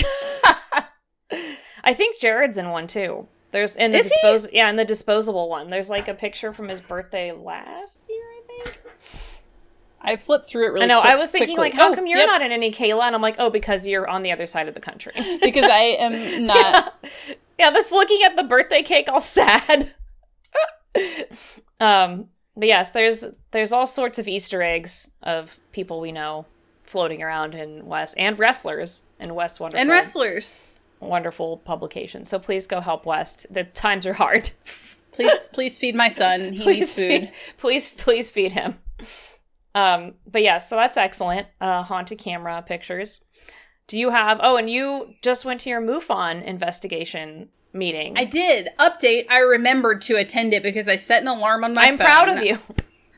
I 1.85 1.95
think 1.95 2.19
Jared's 2.19 2.57
in 2.59 2.71
one 2.71 2.87
too. 2.87 3.27
There's 3.53 3.77
in 3.77 3.91
the 3.91 3.99
Is 3.99 4.13
dispos 4.25 4.49
yeah, 4.53 4.71
in 4.71 4.77
the 4.77 4.85
disposable 4.85 5.49
one. 5.49 5.69
There's 5.69 5.91
like 5.91 6.07
a 6.09 6.15
picture 6.15 6.53
from 6.53 6.69
his 6.69 6.81
birthday 6.81 7.33
last 7.33 7.99
year, 8.09 8.23
I 8.25 8.63
think. 8.65 8.81
I 10.03 10.17
flipped 10.17 10.47
through 10.47 10.67
it 10.67 10.71
really. 10.71 10.83
I 10.85 10.87
know. 10.87 11.01
quick- 11.01 11.13
I 11.13 11.17
was 11.17 11.31
thinking 11.31 11.57
quickly. 11.57 11.71
like, 11.71 11.75
how 11.75 11.91
Oh, 11.91 11.95
come 11.95 12.07
you're 12.07 12.19
yep, 12.19 12.29
not 12.31 12.43
in 12.43 12.53
any 12.53 12.71
Kayla? 12.71 13.03
And 13.03 13.15
I'm 13.15 13.21
like, 13.21 13.37
oh, 13.39 13.51
because 13.51 13.87
you're 13.87 14.09
on 14.09 14.23
the 14.23 14.33
other 14.33 14.47
side 14.47 14.67
of 14.69 14.75
the 14.75 14.81
country. 14.81 15.13
because 15.43 15.65
I 15.71 15.97
am 15.99 16.45
not. 16.45 16.95
yeah, 17.59 17.71
this 17.71 17.91
looking 17.93 18.23
at 18.23 18.37
the 18.37 18.45
birthday 18.45 18.83
cake 18.83 19.09
all 19.09 19.21
sad. 19.21 19.93
um, 21.81 22.29
but 22.57 22.69
yes, 22.69 22.91
there's 22.93 23.25
there's 23.53 23.73
all 23.73 23.87
sorts 23.87 24.19
of 24.19 24.29
Easter 24.29 24.63
eggs 24.63 25.11
of 25.23 25.59
people 25.73 26.01
we 26.01 26.13
know 26.13 26.47
floating 26.85 27.23
around 27.23 27.55
in 27.55 27.87
West 27.87 28.15
and 28.19 28.39
wrestlers 28.39 29.03
in 29.19 29.35
West 29.35 29.61
Wonderful 29.61 29.81
and 29.81 29.91
wrestlers. 29.91 30.63
Wonderful 31.01 31.59
publication. 31.59 32.25
So 32.25 32.39
please 32.39 32.67
go 32.67 32.81
help 32.81 33.07
West. 33.07 33.47
The 33.51 33.65
times 33.65 34.07
are 34.07 34.13
hard. 34.15 34.51
Please, 35.13 35.49
please 35.53 35.77
feed 35.77 35.97
my 35.97 36.09
son. 36.09 36.53
He 36.53 36.65
needs 36.65 36.95
food. 36.95 37.03
feed, 37.03 37.33
please 37.57 37.89
please 37.89 38.31
feed 38.31 38.53
him. 38.53 38.77
Um, 39.75 40.15
but 40.25 40.41
yes, 40.43 40.71
so 40.71 40.77
that's 40.77 40.97
excellent. 40.97 41.49
Uh, 41.61 41.83
haunted 41.83 42.19
camera 42.19 42.63
pictures. 42.65 43.21
Do 43.89 43.99
you 43.99 44.11
have? 44.11 44.39
Oh, 44.41 44.57
and 44.57 44.71
you 44.71 45.15
just 45.21 45.45
went 45.45 45.59
to 45.63 45.69
your 45.69 45.81
MUFON 45.83 46.45
investigation 46.45 47.49
meeting. 47.73 48.17
I 48.17 48.25
did 48.25 48.69
update. 48.79 49.27
I 49.29 49.39
remembered 49.39 50.01
to 50.03 50.15
attend 50.15 50.53
it 50.53 50.63
because 50.63 50.89
I 50.89 50.95
set 50.95 51.23
an 51.23 51.29
alarm 51.29 51.65
on 51.65 51.75
my 51.75 51.83
I'm 51.83 51.99
phone. 51.99 52.07
proud 52.07 52.29
of 52.29 52.45
you. 52.45 52.61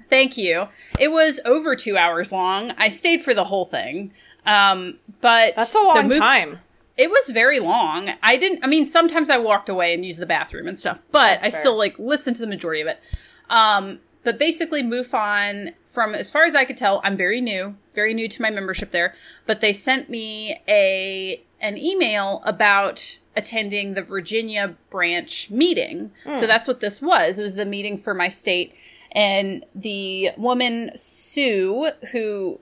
Thank 0.09 0.39
you. 0.39 0.69
It 0.99 1.09
was 1.09 1.41
over 1.45 1.77
two 1.77 1.99
hours 1.99 2.33
long. 2.33 2.71
I 2.79 2.89
stayed 2.89 3.23
for 3.23 3.35
the 3.35 3.45
whole 3.45 3.67
thing. 3.67 4.13
Um, 4.47 4.99
but 5.21 5.57
That's 5.57 5.69
a 5.69 5.73
so 5.73 5.83
long 5.83 6.09
time. 6.11 6.59
It 6.97 7.11
was 7.11 7.31
very 7.31 7.59
long. 7.59 8.11
I 8.23 8.37
didn't. 8.37 8.63
I 8.63 8.67
mean, 8.67 8.87
sometimes 8.87 9.31
I 9.31 9.39
walked 9.39 9.69
away 9.69 9.95
and 9.95 10.05
used 10.05 10.21
the 10.21 10.27
bathroom 10.27 10.69
and 10.69 10.79
stuff, 10.79 11.03
but 11.11 11.21
That's 11.41 11.45
I 11.45 11.51
fair. 11.51 11.61
still 11.61 11.77
like 11.79 11.99
listened 11.99 12.37
to 12.37 12.43
the 12.43 12.49
majority 12.49 12.83
of 12.83 12.89
it. 12.89 13.01
Um, 13.49 14.01
but 14.25 14.39
basically, 14.39 14.83
MUFON, 14.83 15.73
from 15.85 16.15
as 16.15 16.31
far 16.31 16.45
as 16.45 16.55
I 16.55 16.65
could 16.65 16.77
tell, 16.77 17.01
I'm 17.03 17.17
very 17.17 17.41
new, 17.41 17.77
very 17.95 18.15
new 18.15 18.29
to 18.29 18.43
my 18.43 18.51
membership 18.51 18.91
there. 18.91 19.15
But 19.47 19.61
they 19.61 19.73
sent 19.73 20.11
me 20.11 20.61
a 20.69 21.43
an 21.61 21.79
email 21.79 22.43
about 22.45 23.19
attending 23.37 23.95
the 23.95 24.03
Virginia 24.03 24.75
branch 24.91 25.51
meeting. 25.51 26.11
So 26.35 26.47
that's 26.47 26.69
what 26.69 26.81
this 26.81 27.01
was. 27.01 27.39
It 27.39 27.43
was 27.43 27.55
the 27.55 27.65
meeting 27.65 27.97
for 27.97 28.13
my 28.13 28.29
state, 28.29 28.75
and 29.13 29.65
the 29.75 30.31
woman 30.37 30.91
Sue, 30.95 31.91
who 32.13 32.61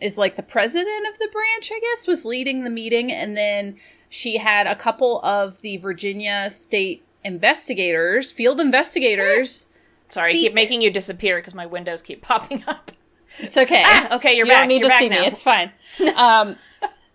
is 0.00 0.18
like 0.18 0.36
the 0.36 0.42
president 0.42 1.06
of 1.08 1.18
the 1.18 1.28
branch, 1.32 1.70
I 1.72 1.80
guess, 1.80 2.06
was 2.06 2.24
leading 2.24 2.64
the 2.64 2.70
meeting. 2.70 3.10
And 3.12 3.36
then 3.36 3.76
she 4.08 4.38
had 4.38 4.66
a 4.66 4.74
couple 4.74 5.20
of 5.22 5.60
the 5.62 5.76
Virginia 5.78 6.50
state 6.50 7.04
investigators, 7.24 8.30
field 8.30 8.60
investigators. 8.60 9.66
Sorry, 10.08 10.30
I 10.30 10.34
keep 10.34 10.54
making 10.54 10.82
you 10.82 10.90
disappear 10.90 11.38
because 11.38 11.54
my 11.54 11.66
windows 11.66 12.00
keep 12.02 12.22
popping 12.22 12.62
up. 12.66 12.92
It's 13.38 13.56
okay. 13.56 13.82
Ah, 13.84 14.16
okay, 14.16 14.34
you're 14.36 14.46
you 14.46 14.52
back. 14.52 14.60
don't 14.60 14.68
need 14.68 14.82
You're 14.82 14.90
to 14.90 14.98
see 14.98 15.08
now. 15.08 15.20
me. 15.20 15.26
It's 15.26 15.42
fine. 15.42 15.72
Um, 16.16 16.56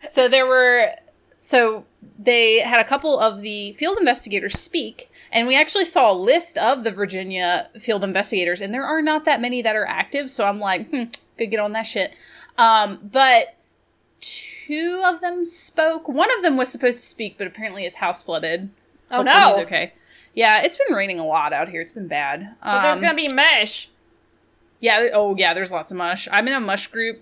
so 0.08 0.28
there 0.28 0.48
were, 0.48 0.90
so 1.38 1.86
they 2.18 2.60
had 2.60 2.80
a 2.80 2.84
couple 2.84 3.20
of 3.20 3.42
the 3.42 3.74
field 3.74 3.98
investigators 4.00 4.60
speak, 4.60 5.12
and 5.32 5.48
we 5.48 5.56
actually 5.56 5.86
saw 5.86 6.12
a 6.12 6.14
list 6.14 6.58
of 6.58 6.84
the 6.84 6.92
Virginia 6.92 7.70
field 7.80 8.04
investigators, 8.04 8.60
and 8.62 8.74
there 8.74 8.86
are 8.86 9.02
not 9.02 9.26
that 9.26 9.40
many 9.40 9.62
that 9.62 9.76
are 9.76 9.86
active. 9.86 10.30
So 10.32 10.46
I'm 10.46 10.60
like, 10.60 10.90
hmm, 10.90 11.04
good 11.38 11.48
get 11.48 11.60
on 11.60 11.74
that 11.74 11.86
shit. 11.86 12.14
Um, 12.58 13.00
but 13.12 13.56
two 14.20 15.04
of 15.06 15.22
them 15.22 15.44
spoke. 15.46 16.08
One 16.08 16.30
of 16.36 16.44
them 16.44 16.58
was 16.58 16.70
supposed 16.70 17.00
to 17.00 17.06
speak, 17.06 17.38
but 17.38 17.48
apparently 17.48 17.84
his 17.84 17.96
house 17.96 18.22
flooded. 18.22 18.70
Oh 19.10 19.18
Hopefully 19.18 19.40
no! 19.40 19.48
he's 19.58 19.66
okay. 19.66 19.94
Yeah, 20.34 20.62
it's 20.62 20.78
been 20.78 20.96
raining 20.96 21.20
a 21.20 21.26
lot 21.26 21.52
out 21.54 21.68
here. 21.70 21.82
It's 21.82 21.92
been 21.92 22.08
bad. 22.08 22.56
But 22.64 22.84
there's 22.84 22.98
Um, 22.98 23.02
gonna 23.04 23.16
be 23.16 23.28
mesh. 23.30 23.90
yeah. 24.80 25.08
Oh, 25.14 25.36
yeah. 25.36 25.54
There's 25.54 25.72
lots 25.72 25.92
of 25.92 25.98
mush. 25.98 26.28
I'm 26.32 26.48
in 26.48 26.54
a 26.54 26.60
mush 26.60 26.88
group 26.88 27.22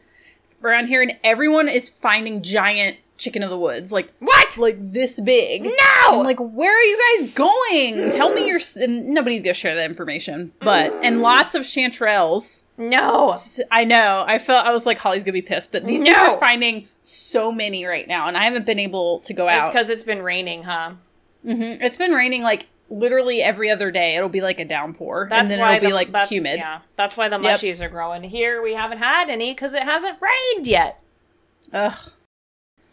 around 0.63 0.87
here, 0.87 1.01
and 1.01 1.17
everyone 1.23 1.67
is 1.69 1.89
finding 1.89 2.41
giant 2.43 2.97
chicken 3.19 3.43
of 3.43 3.51
the 3.51 3.59
woods, 3.59 3.91
like 3.91 4.11
What? 4.17 4.57
like 4.57 4.77
this 4.79 5.19
big. 5.19 5.65
No! 5.65 5.73
I'm 6.19 6.23
like, 6.25 6.39
where 6.39 6.75
are 6.75 6.81
you 6.83 7.17
guys 7.19 7.33
going? 7.33 8.09
Tell 8.09 8.31
me 8.33 8.47
your. 8.47 8.55
s- 8.55 8.75
And 8.75 9.09
nobody's 9.09 9.43
gonna 9.43 9.53
share 9.53 9.75
that 9.75 9.85
information, 9.85 10.51
but 10.61 10.91
and 11.03 11.21
lots 11.21 11.53
of 11.53 11.61
chanterelles. 11.63 12.63
no. 12.77 13.35
I 13.69 13.83
know. 13.83 14.23
I 14.27 14.39
felt 14.39 14.65
I 14.65 14.71
was 14.71 14.85
like, 14.87 14.97
Holly's 14.97 15.23
gonna 15.23 15.33
be 15.33 15.41
pissed, 15.43 15.71
but 15.71 15.85
these 15.85 16.01
people 16.01 16.19
are 16.19 16.39
finding 16.39 16.87
so 17.03 17.51
many 17.51 17.85
right 17.85 18.07
now, 18.07 18.27
and 18.27 18.35
I 18.35 18.45
haven't 18.45 18.65
been 18.65 18.79
able 18.79 19.19
to 19.19 19.33
go 19.33 19.47
It's 19.47 19.59
out. 19.65 19.71
because 19.73 19.89
it's 19.91 20.03
been 20.03 20.21
raining, 20.23 20.63
huh? 20.63 20.93
Mm-hmm. 21.45 21.83
It's 21.83 21.97
been 21.97 22.11
raining 22.13 22.41
like 22.41 22.67
literally 22.89 23.41
every 23.43 23.69
other 23.69 23.91
day. 23.91 24.15
It'll 24.15 24.29
be 24.29 24.41
like 24.41 24.59
a 24.59 24.65
downpour, 24.65 25.27
That's 25.29 25.41
and 25.41 25.51
then 25.51 25.59
why 25.59 25.75
it'll 25.75 25.89
be 25.89 25.93
like 25.93 26.15
humid. 26.27 26.57
Yeah, 26.57 26.79
that's 26.95 27.15
why 27.15 27.29
the 27.29 27.39
Yep. 27.39 27.59
mushies 27.59 27.81
are 27.85 27.89
growing. 27.89 28.23
Here 28.23 28.61
we 28.63 28.73
haven't 28.73 28.97
had 28.97 29.29
any 29.29 29.51
because 29.51 29.73
it 29.75 29.83
hasn't 29.83 30.17
rained 30.21 30.65
yet. 30.67 30.99
Ugh. 31.71 31.93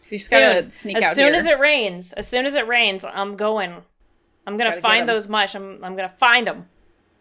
You 0.09 0.17
just 0.17 0.29
Soon. 0.29 0.39
gotta 0.55 0.69
sneak 0.69 0.97
as 0.97 1.03
out 1.03 1.15
soon 1.15 1.25
here. 1.27 1.35
as 1.35 1.45
it 1.47 1.59
rains, 1.59 2.13
as 2.13 2.27
soon 2.27 2.45
as 2.45 2.55
it 2.55 2.67
rains, 2.67 3.03
I'm 3.05 3.35
going. 3.35 3.71
I'm 4.45 4.55
gonna 4.55 4.69
Gotta 4.79 4.81
get 4.99 5.05
those 5.07 5.27
mush. 5.27 5.55
I'm 5.55 5.83
I'm 5.83 5.95
gonna 5.95 6.13
find 6.17 6.47
them. 6.47 6.67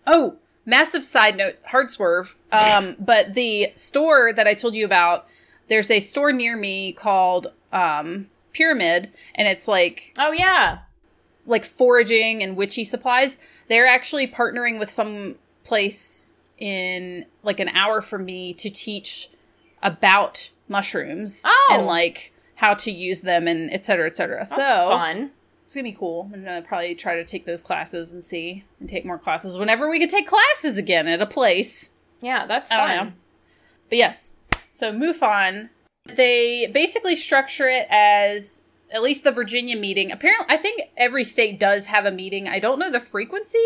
Oh, 0.07 0.37
massive 0.64 1.02
side 1.02 1.37
note, 1.37 1.57
hard 1.69 1.90
swerve. 1.90 2.37
Um, 2.52 2.97
but 3.00 3.35
the 3.35 3.73
store 3.75 4.33
that 4.33 4.47
I 4.47 4.55
told 4.55 4.75
you 4.75 4.85
about, 4.85 5.26
there's 5.69 5.90
a 5.90 5.99
store 6.00 6.33
near 6.33 6.57
me 6.57 6.93
called 6.93 7.49
um 7.73 8.28
Pyramid, 8.52 9.11
and 9.35 9.49
it's 9.49 9.66
like 9.66 10.14
Oh 10.19 10.31
yeah, 10.31 10.78
like 11.47 11.64
foraging 11.64 12.43
and 12.45 12.57
witchy 12.57 12.85
supplies. 12.85 13.38
They're 13.69 13.88
actually 13.88 14.28
partnering 14.28 14.78
with 14.78 14.88
some 14.88 15.37
place 15.64 16.28
in 16.59 17.26
like 17.43 17.59
an 17.59 17.69
hour 17.71 18.00
from 18.00 18.25
me 18.25 18.55
to 18.55 18.71
teach 18.71 19.28
about 19.83 20.52
mushrooms 20.69 21.43
Oh. 21.45 21.69
and 21.73 21.87
like 21.87 22.33
how 22.57 22.75
to 22.75 22.91
use 22.91 23.21
them 23.23 23.47
and 23.47 23.73
et 23.73 23.85
cetera, 23.85 24.07
et 24.07 24.17
cetera. 24.17 24.39
that's 24.39 24.55
so 24.55 24.89
fun. 24.91 25.31
it's 25.63 25.75
gonna 25.75 25.85
be 25.85 25.93
cool. 25.93 26.31
I'm 26.33 26.43
gonna 26.45 26.63
probably 26.63 26.95
try 26.95 27.15
to 27.17 27.25
take 27.25 27.45
those 27.45 27.63
classes 27.63 28.13
and 28.13 28.23
see 28.25 28.65
and 28.81 28.89
take 28.89 29.05
more 29.05 29.19
classes 29.19 29.57
whenever 29.57 29.89
we 29.89 29.99
can 29.99 30.09
take 30.09 30.27
classes 30.27 30.79
again 30.79 31.07
at 31.07 31.23
a 31.23 31.27
place. 31.27 31.91
Yeah, 32.21 32.47
that's 32.47 32.69
fun. 32.69 33.15
But 33.89 33.99
yes, 33.99 34.37
so 34.71 34.93
MUFON, 34.93 35.69
they 36.07 36.67
basically 36.73 37.15
structure 37.15 37.67
it 37.67 37.87
as 37.91 38.63
at 38.93 39.03
least 39.03 39.25
the 39.25 39.33
Virginia 39.33 39.77
meeting. 39.77 40.11
Apparently, 40.11 40.47
I 40.49 40.57
think 40.57 40.83
every 40.97 41.25
state 41.25 41.61
does 41.61 41.87
have 41.87 42.07
a 42.07 42.11
meeting. 42.13 42.49
I 42.49 42.59
don't 42.59 42.79
know 42.79 42.91
the 42.91 43.01
frequency. 43.01 43.59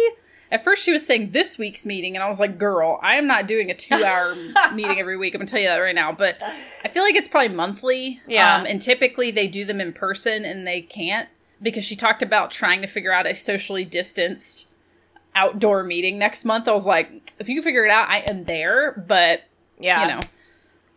At 0.50 0.64
first, 0.64 0.84
she 0.84 0.90
was 0.92 1.06
saying 1.06 1.30
this 1.30 1.58
week's 1.58 1.86
meeting, 1.86 2.16
and 2.16 2.24
I 2.24 2.28
was 2.28 2.40
like, 2.40 2.58
girl, 2.58 2.98
I 3.02 3.16
am 3.16 3.26
not 3.26 3.46
doing 3.46 3.70
a 3.70 3.74
two 3.74 3.94
hour 3.94 4.34
meeting 4.74 4.98
every 4.98 5.16
week. 5.16 5.34
I'm 5.34 5.40
gonna 5.40 5.46
tell 5.48 5.60
you 5.60 5.68
that 5.68 5.76
right 5.76 5.94
now. 5.94 6.12
But 6.12 6.38
I 6.84 6.88
feel 6.88 7.02
like 7.02 7.14
it's 7.14 7.28
probably 7.28 7.54
monthly. 7.54 8.20
Yeah. 8.26 8.56
Um, 8.56 8.66
and 8.66 8.82
typically, 8.82 9.30
they 9.30 9.46
do 9.46 9.64
them 9.64 9.80
in 9.80 9.92
person, 9.92 10.44
and 10.44 10.66
they 10.66 10.82
can't 10.82 11.28
because 11.62 11.84
she 11.84 11.94
talked 11.94 12.22
about 12.22 12.50
trying 12.50 12.80
to 12.80 12.86
figure 12.86 13.12
out 13.12 13.26
a 13.26 13.34
socially 13.34 13.84
distanced 13.84 14.68
outdoor 15.34 15.84
meeting 15.84 16.18
next 16.18 16.44
month. 16.44 16.66
I 16.66 16.72
was 16.72 16.86
like, 16.86 17.32
if 17.38 17.48
you 17.48 17.56
can 17.56 17.62
figure 17.62 17.84
it 17.84 17.90
out, 17.90 18.08
I 18.08 18.18
am 18.20 18.44
there. 18.44 18.92
But 19.06 19.42
Yeah, 19.78 20.02
you 20.02 20.08
know. 20.08 20.20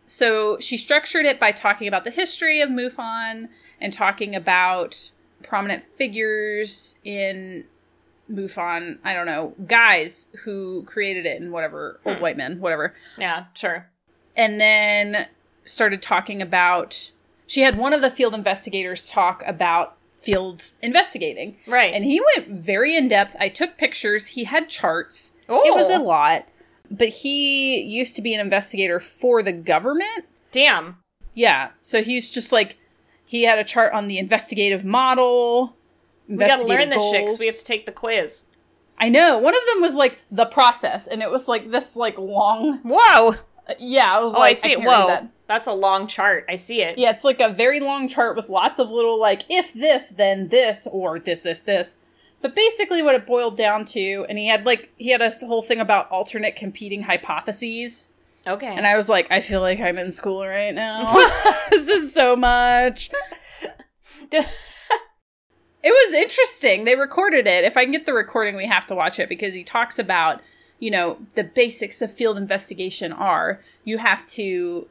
So 0.06 0.58
she 0.58 0.76
structured 0.76 1.24
it 1.24 1.40
by 1.40 1.52
talking 1.52 1.88
about 1.88 2.04
the 2.04 2.10
history 2.10 2.60
of 2.60 2.68
MUFON 2.68 3.48
and 3.80 3.92
talking 3.92 4.34
about 4.34 5.12
prominent 5.42 5.84
figures 5.84 6.96
in 7.04 7.64
MUFON. 8.30 8.98
I 9.04 9.14
don't 9.14 9.26
know, 9.26 9.54
guys 9.66 10.28
who 10.44 10.82
created 10.84 11.26
it 11.26 11.40
and 11.40 11.52
whatever, 11.52 12.00
old 12.04 12.20
white 12.20 12.36
men, 12.36 12.60
whatever. 12.60 12.94
yeah, 13.18 13.44
sure. 13.54 13.88
And 14.36 14.60
then 14.60 15.28
started 15.64 16.02
talking 16.02 16.42
about. 16.42 17.12
She 17.46 17.60
had 17.60 17.76
one 17.76 17.92
of 17.92 18.00
the 18.00 18.10
field 18.10 18.34
investigators 18.34 19.10
talk 19.10 19.42
about 19.46 19.96
field 20.10 20.72
investigating. 20.82 21.56
Right. 21.66 21.92
And 21.92 22.04
he 22.04 22.20
went 22.36 22.48
very 22.48 22.96
in 22.96 23.08
depth. 23.08 23.36
I 23.38 23.48
took 23.48 23.76
pictures. 23.76 24.28
He 24.28 24.44
had 24.44 24.68
charts. 24.70 25.34
It 25.48 25.74
was 25.74 25.90
Oh. 25.90 26.00
a 26.00 26.02
lot. 26.02 26.48
But 26.90 27.08
he 27.08 27.80
used 27.82 28.16
to 28.16 28.22
be 28.22 28.32
an 28.34 28.40
investigator 28.40 28.98
for 28.98 29.42
the 29.42 29.52
government. 29.52 30.24
Damn. 30.52 30.96
Yeah. 31.34 31.70
So 31.80 32.02
he's 32.02 32.30
just 32.30 32.50
like, 32.52 32.78
he 33.26 33.44
had 33.44 33.58
a 33.58 33.64
chart 33.64 33.92
on 33.92 34.08
the 34.08 34.18
investigative 34.18 34.84
model 34.84 35.76
We 36.28 36.36
gotta 36.36 36.66
learn 36.66 36.82
investigative 36.82 36.90
this 36.90 37.10
shit 37.10 37.20
'cause 37.22 37.28
goals. 37.32 37.40
we 37.40 37.46
have 37.46 37.56
to 37.58 37.64
take 37.64 37.86
the 37.86 37.92
quiz. 37.92 38.42
I 38.98 39.08
know. 39.08 39.38
One 39.38 39.54
of 39.54 39.60
them 39.72 39.82
was 39.82 39.96
like 39.96 40.18
the 40.30 40.46
process, 40.46 41.06
and 41.06 41.22
it 41.22 41.30
was 41.30 41.48
like 41.48 41.70
this 41.70 41.96
like 41.96 42.16
long. 42.18 42.78
Whoa! 42.84 43.36
Yeah, 43.78 44.16
I 44.18 44.20
was 44.22 44.34
Oh, 44.34 44.38
like, 44.40 44.50
I 44.50 44.52
see 44.60 44.72
it. 44.72 44.76
can't 44.76 44.86
read 44.88 44.96
Whoa, 44.98 45.06
that. 45.08 45.26
that's 45.48 45.66
a 45.66 45.72
long 45.72 46.06
chart. 46.06 46.44
I 46.48 46.56
see 46.56 46.82
it. 46.82 46.96
Yeah, 46.98 47.10
it's 47.10 47.24
like 47.24 47.40
a 47.40 47.48
very 47.48 47.80
long 47.80 48.08
chart 48.08 48.36
with 48.36 48.48
lots 48.48 48.78
of 48.78 48.90
little 48.90 49.18
like 49.18 49.42
if 49.48 49.72
this 49.72 50.10
then 50.10 50.48
this 50.48 50.86
or 50.90 51.18
this 51.18 51.40
this 51.40 51.60
this. 51.62 51.96
But 52.40 52.54
basically 52.54 53.00
what 53.02 53.14
it 53.14 53.24
boiled 53.26 53.56
down 53.56 53.84
to 53.86 54.26
and 54.28 54.36
he 54.38 54.48
had 54.48 54.66
like 54.66 54.90
he 54.98 55.10
had 55.10 55.22
a 55.22 55.30
whole 55.46 55.62
thing 55.62 55.80
about 55.80 56.10
alternate 56.10 56.56
competing 56.56 57.04
hypotheses 57.04 58.08
Okay. 58.46 58.66
and 58.66 58.86
I 58.86 58.96
was 58.96 59.08
like 59.08 59.26
I 59.30 59.40
feel 59.40 59.62
like 59.62 59.80
I'm 59.80 59.96
in 59.96 60.10
school 60.12 60.46
right 60.46 60.74
now. 60.74 61.04
this 61.70 61.88
is 61.88 62.12
so 62.12 62.36
much. 62.36 63.08
It 65.84 65.90
was 65.90 66.14
interesting. 66.14 66.84
They 66.84 66.96
recorded 66.96 67.46
it. 67.46 67.62
If 67.62 67.76
I 67.76 67.84
can 67.84 67.92
get 67.92 68.06
the 68.06 68.14
recording, 68.14 68.56
we 68.56 68.66
have 68.66 68.86
to 68.86 68.94
watch 68.94 69.18
it 69.18 69.28
because 69.28 69.54
he 69.54 69.62
talks 69.62 69.98
about, 69.98 70.40
you 70.78 70.90
know, 70.90 71.18
the 71.34 71.44
basics 71.44 72.00
of 72.00 72.10
field 72.10 72.38
investigation 72.38 73.12
are 73.12 73.60
you 73.84 73.98
have 73.98 74.26
to 74.28 74.88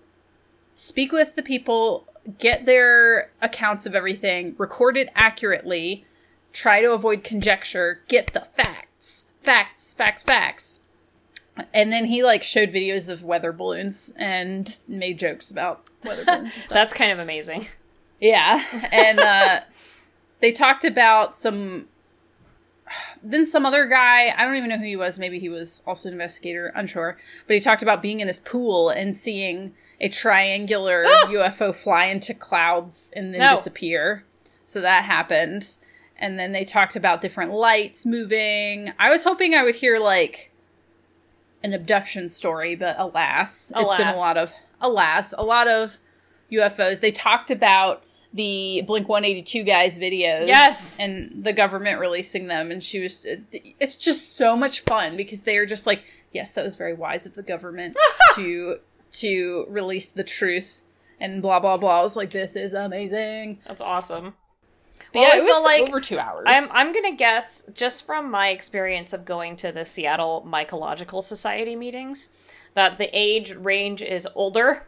speak 0.76 1.12
with 1.12 1.36
the 1.36 1.42
people, 1.42 2.06
get 2.38 2.66
their 2.66 3.32
accounts 3.42 3.88
of 3.88 3.96
everything, 3.96 4.54
record 4.60 4.96
it 4.96 5.10
accurately, 5.16 6.06
try 6.52 6.80
to 6.80 6.92
avoid 6.92 7.24
conjecture, 7.24 8.02
get 8.08 8.28
the 8.34 8.42
facts. 8.42 9.26
Facts, 9.42 9.96
facts, 9.96 10.22
facts. 10.22 10.82
And 11.74 11.92
then 11.92 12.06
he 12.06 12.24
like 12.24 12.44
showed 12.44 12.70
videos 12.70 13.10
of 13.10 13.26
weather 13.26 13.52
balloons 13.52 14.14
and 14.16 14.80
made 14.88 15.18
jokes 15.18 15.50
about 15.50 15.90
weather 16.06 16.24
balloons 16.24 16.54
and 16.54 16.64
stuff. 16.64 16.76
That's 16.76 16.94
kind 16.94 17.12
of 17.12 17.18
amazing. 17.18 17.68
Yeah, 18.20 18.64
and 18.92 19.20
uh, 19.20 19.62
they 20.44 20.52
talked 20.52 20.84
about 20.84 21.34
some. 21.34 21.88
Then 23.24 23.46
some 23.46 23.66
other 23.66 23.88
guy, 23.88 24.34
I 24.38 24.44
don't 24.44 24.58
even 24.58 24.70
know 24.70 24.78
who 24.78 24.84
he 24.84 24.98
was. 24.98 25.18
Maybe 25.18 25.40
he 25.40 25.48
was 25.48 25.82
also 25.88 26.10
an 26.10 26.14
investigator, 26.14 26.68
unsure. 26.76 27.18
But 27.48 27.54
he 27.54 27.62
talked 27.62 27.82
about 27.82 28.02
being 28.02 28.20
in 28.20 28.28
his 28.28 28.42
pool 28.42 28.90
and 28.90 29.16
seeing 29.16 29.74
a 30.02 30.10
triangular 30.10 31.06
ah! 31.08 31.28
UFO 31.30 31.74
fly 31.74 32.08
into 32.08 32.34
clouds 32.34 33.10
and 33.16 33.34
then 33.34 33.40
No. 33.40 33.52
disappear. 33.52 34.26
So 34.66 34.82
that 34.82 35.06
happened. 35.06 35.78
And 36.18 36.38
then 36.38 36.52
they 36.52 36.66
talked 36.66 36.98
about 36.98 37.22
different 37.22 37.54
lights 37.54 38.06
moving. 38.06 38.92
I 39.00 39.10
was 39.10 39.24
hoping 39.24 39.56
I 39.56 39.64
would 39.64 39.76
hear 39.76 39.98
like 39.98 40.52
an 41.64 41.74
abduction 41.74 42.28
story, 42.28 42.76
but 42.76 42.98
alas, 43.00 43.72
it's 43.74 43.94
been 43.94 44.10
a 44.10 44.18
lot 44.18 44.36
of 44.36 44.54
alas, 44.82 45.34
a 45.38 45.44
lot 45.46 45.70
of 45.70 46.00
UFOs. 46.52 47.00
They 47.00 47.14
talked 47.14 47.50
about 47.50 48.04
the 48.34 48.82
Blink 48.88 49.08
182 49.08 49.64
guys 49.64 50.00
videos 50.00 50.48
Yes. 50.48 50.98
and 51.00 51.30
the 51.44 51.54
government 51.54 52.00
releasing 52.00 52.48
them 52.48 52.72
and 52.72 52.82
she 52.84 53.00
was 53.00 53.28
it's 53.80 53.96
just 53.96 54.36
so 54.38 54.56
much 54.58 54.80
fun 54.82 55.16
because 55.18 55.44
they 55.44 55.58
are 55.58 55.66
just 55.66 55.86
like 55.86 56.04
yes 56.32 56.52
that 56.54 56.64
was 56.64 56.76
very 56.76 56.94
wise 56.94 57.26
of 57.26 57.34
the 57.36 57.44
government 57.44 57.96
to 58.36 58.80
to 59.12 59.66
release 59.70 60.10
the 60.10 60.24
truth 60.24 60.84
and 61.20 61.42
blah 61.44 61.60
blah 61.60 61.78
blah 61.78 62.00
I 62.00 62.04
was 62.04 62.16
like 62.16 62.32
this 62.32 62.56
is 62.56 62.74
amazing 62.74 63.60
That's 63.68 63.82
awesome. 63.82 64.34
but 65.14 65.20
What 65.20 65.36
yeah 65.36 65.40
it 65.42 65.46
was 65.46 65.56
the, 65.56 65.62
like- 65.70 65.82
over 65.88 66.02
two 66.02 66.18
hours 66.18 66.46
I'm 66.48 66.64
I'm 66.74 66.94
gonna 66.94 67.16
guess 67.16 67.64
just 67.76 68.06
from 68.06 68.32
my 68.32 68.50
experience 68.50 69.14
of 69.14 69.26
going 69.26 69.56
to 69.58 69.72
the 69.72 69.86
Seattle 69.86 70.44
Mycological 70.48 71.24
Society 71.24 71.76
meetings 71.76 72.30
that 72.74 72.98
the 72.98 73.08
age 73.14 73.54
range 73.54 74.02
is 74.02 74.28
older. 74.34 74.88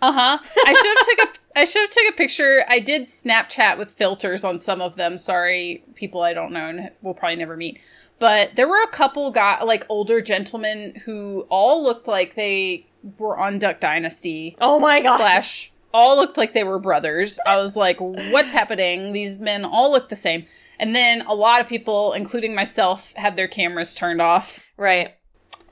Uh-huh. 0.00 0.38
I 0.66 0.74
should 0.74 0.96
have 0.96 1.06
took 1.06 1.18
a 1.18 1.58
I 1.58 1.64
should 1.64 1.82
have 1.82 1.90
took 1.90 2.14
a 2.14 2.16
picture. 2.16 2.64
I 2.68 2.78
did 2.78 3.02
Snapchat 3.04 3.78
with 3.78 3.90
filters 3.90 4.44
on 4.44 4.60
some 4.60 4.80
of 4.80 4.96
them. 4.96 5.18
Sorry, 5.18 5.82
people 5.94 6.22
I 6.22 6.34
don't 6.34 6.52
know 6.52 6.66
and 6.66 6.90
we'll 7.02 7.14
probably 7.14 7.36
never 7.36 7.56
meet. 7.56 7.80
But 8.18 8.56
there 8.56 8.68
were 8.68 8.82
a 8.82 8.88
couple 8.88 9.30
got 9.30 9.66
like 9.66 9.84
older 9.88 10.20
gentlemen 10.20 10.94
who 11.04 11.46
all 11.48 11.82
looked 11.82 12.06
like 12.08 12.34
they 12.34 12.86
were 13.18 13.38
on 13.38 13.58
Duck 13.58 13.80
Dynasty 13.80 14.56
Oh 14.60 14.78
my 14.78 15.00
god! 15.00 15.18
slash 15.18 15.72
all 15.92 16.16
looked 16.16 16.36
like 16.36 16.52
they 16.52 16.64
were 16.64 16.78
brothers. 16.78 17.38
I 17.46 17.56
was 17.56 17.76
like, 17.76 17.98
what's 17.98 18.52
happening? 18.52 19.12
These 19.12 19.38
men 19.38 19.64
all 19.64 19.90
look 19.90 20.08
the 20.08 20.16
same. 20.16 20.46
And 20.78 20.94
then 20.94 21.22
a 21.22 21.34
lot 21.34 21.60
of 21.60 21.68
people, 21.68 22.12
including 22.12 22.54
myself, 22.54 23.12
had 23.14 23.36
their 23.36 23.48
cameras 23.48 23.94
turned 23.94 24.20
off. 24.20 24.60
Right. 24.76 25.14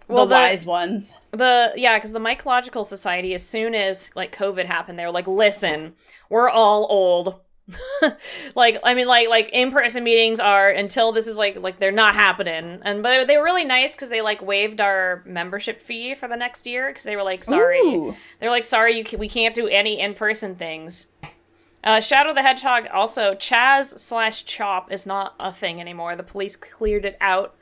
The 0.09 0.15
Well, 0.15 0.27
the, 0.27 0.35
wise 0.35 0.67
ones. 0.67 1.17
the 1.33 1.73
yeah, 1.77 1.97
because 1.97 2.13
the 2.13 2.21
Mycological 2.21 2.85
Society, 2.85 3.35
as 3.35 3.45
soon 3.45 3.75
as 3.75 4.11
like 4.15 4.35
COVID 4.37 4.67
happened, 4.67 4.99
they 4.99 5.05
were 5.05 5.11
like, 5.13 5.27
"Listen, 5.27 5.95
we're 6.29 6.49
all 6.49 6.87
old." 6.91 7.41
like 8.55 8.79
I 8.85 8.95
mean, 8.95 9.09
like 9.09 9.29
like 9.29 9.49
in 9.53 9.73
person 9.73 10.05
meetings 10.05 10.39
are 10.39 10.71
until 10.71 11.11
this 11.11 11.27
is 11.27 11.37
like 11.37 11.57
like 11.57 11.81
they're 11.81 11.91
not 11.91 12.15
happening. 12.15 12.79
And 12.83 13.03
but 13.03 13.27
they 13.27 13.37
were 13.37 13.43
really 13.43 13.65
nice 13.65 13.93
because 13.95 14.09
they 14.09 14.21
like 14.21 14.41
waived 14.41 14.81
our 14.81 15.23
membership 15.27 15.81
fee 15.81 16.15
for 16.15 16.29
the 16.29 16.37
next 16.37 16.67
year 16.67 16.89
because 16.89 17.03
they 17.03 17.17
were 17.17 17.25
like, 17.25 17.43
"Sorry, 17.43 18.15
They're 18.39 18.51
like, 18.51 18.65
sorry, 18.65 18.97
you 18.97 19.03
can, 19.03 19.19
we 19.19 19.29
can't 19.29 19.55
do 19.55 19.67
any 19.67 19.99
in 20.01 20.15
person 20.15 20.55
things. 20.55 21.07
Uh, 21.83 22.01
Shadow 22.01 22.35
the 22.35 22.43
Hedgehog 22.43 22.87
also 22.93 23.35
Chaz 23.35 23.99
slash 23.99 24.45
Chop 24.45 24.91
is 24.93 25.07
not 25.07 25.35
a 25.41 25.53
thing 25.53 25.81
anymore. 25.81 26.15
The 26.17 26.23
police 26.23 26.55
cleared 26.57 27.05
it 27.05 27.17
out. 27.21 27.55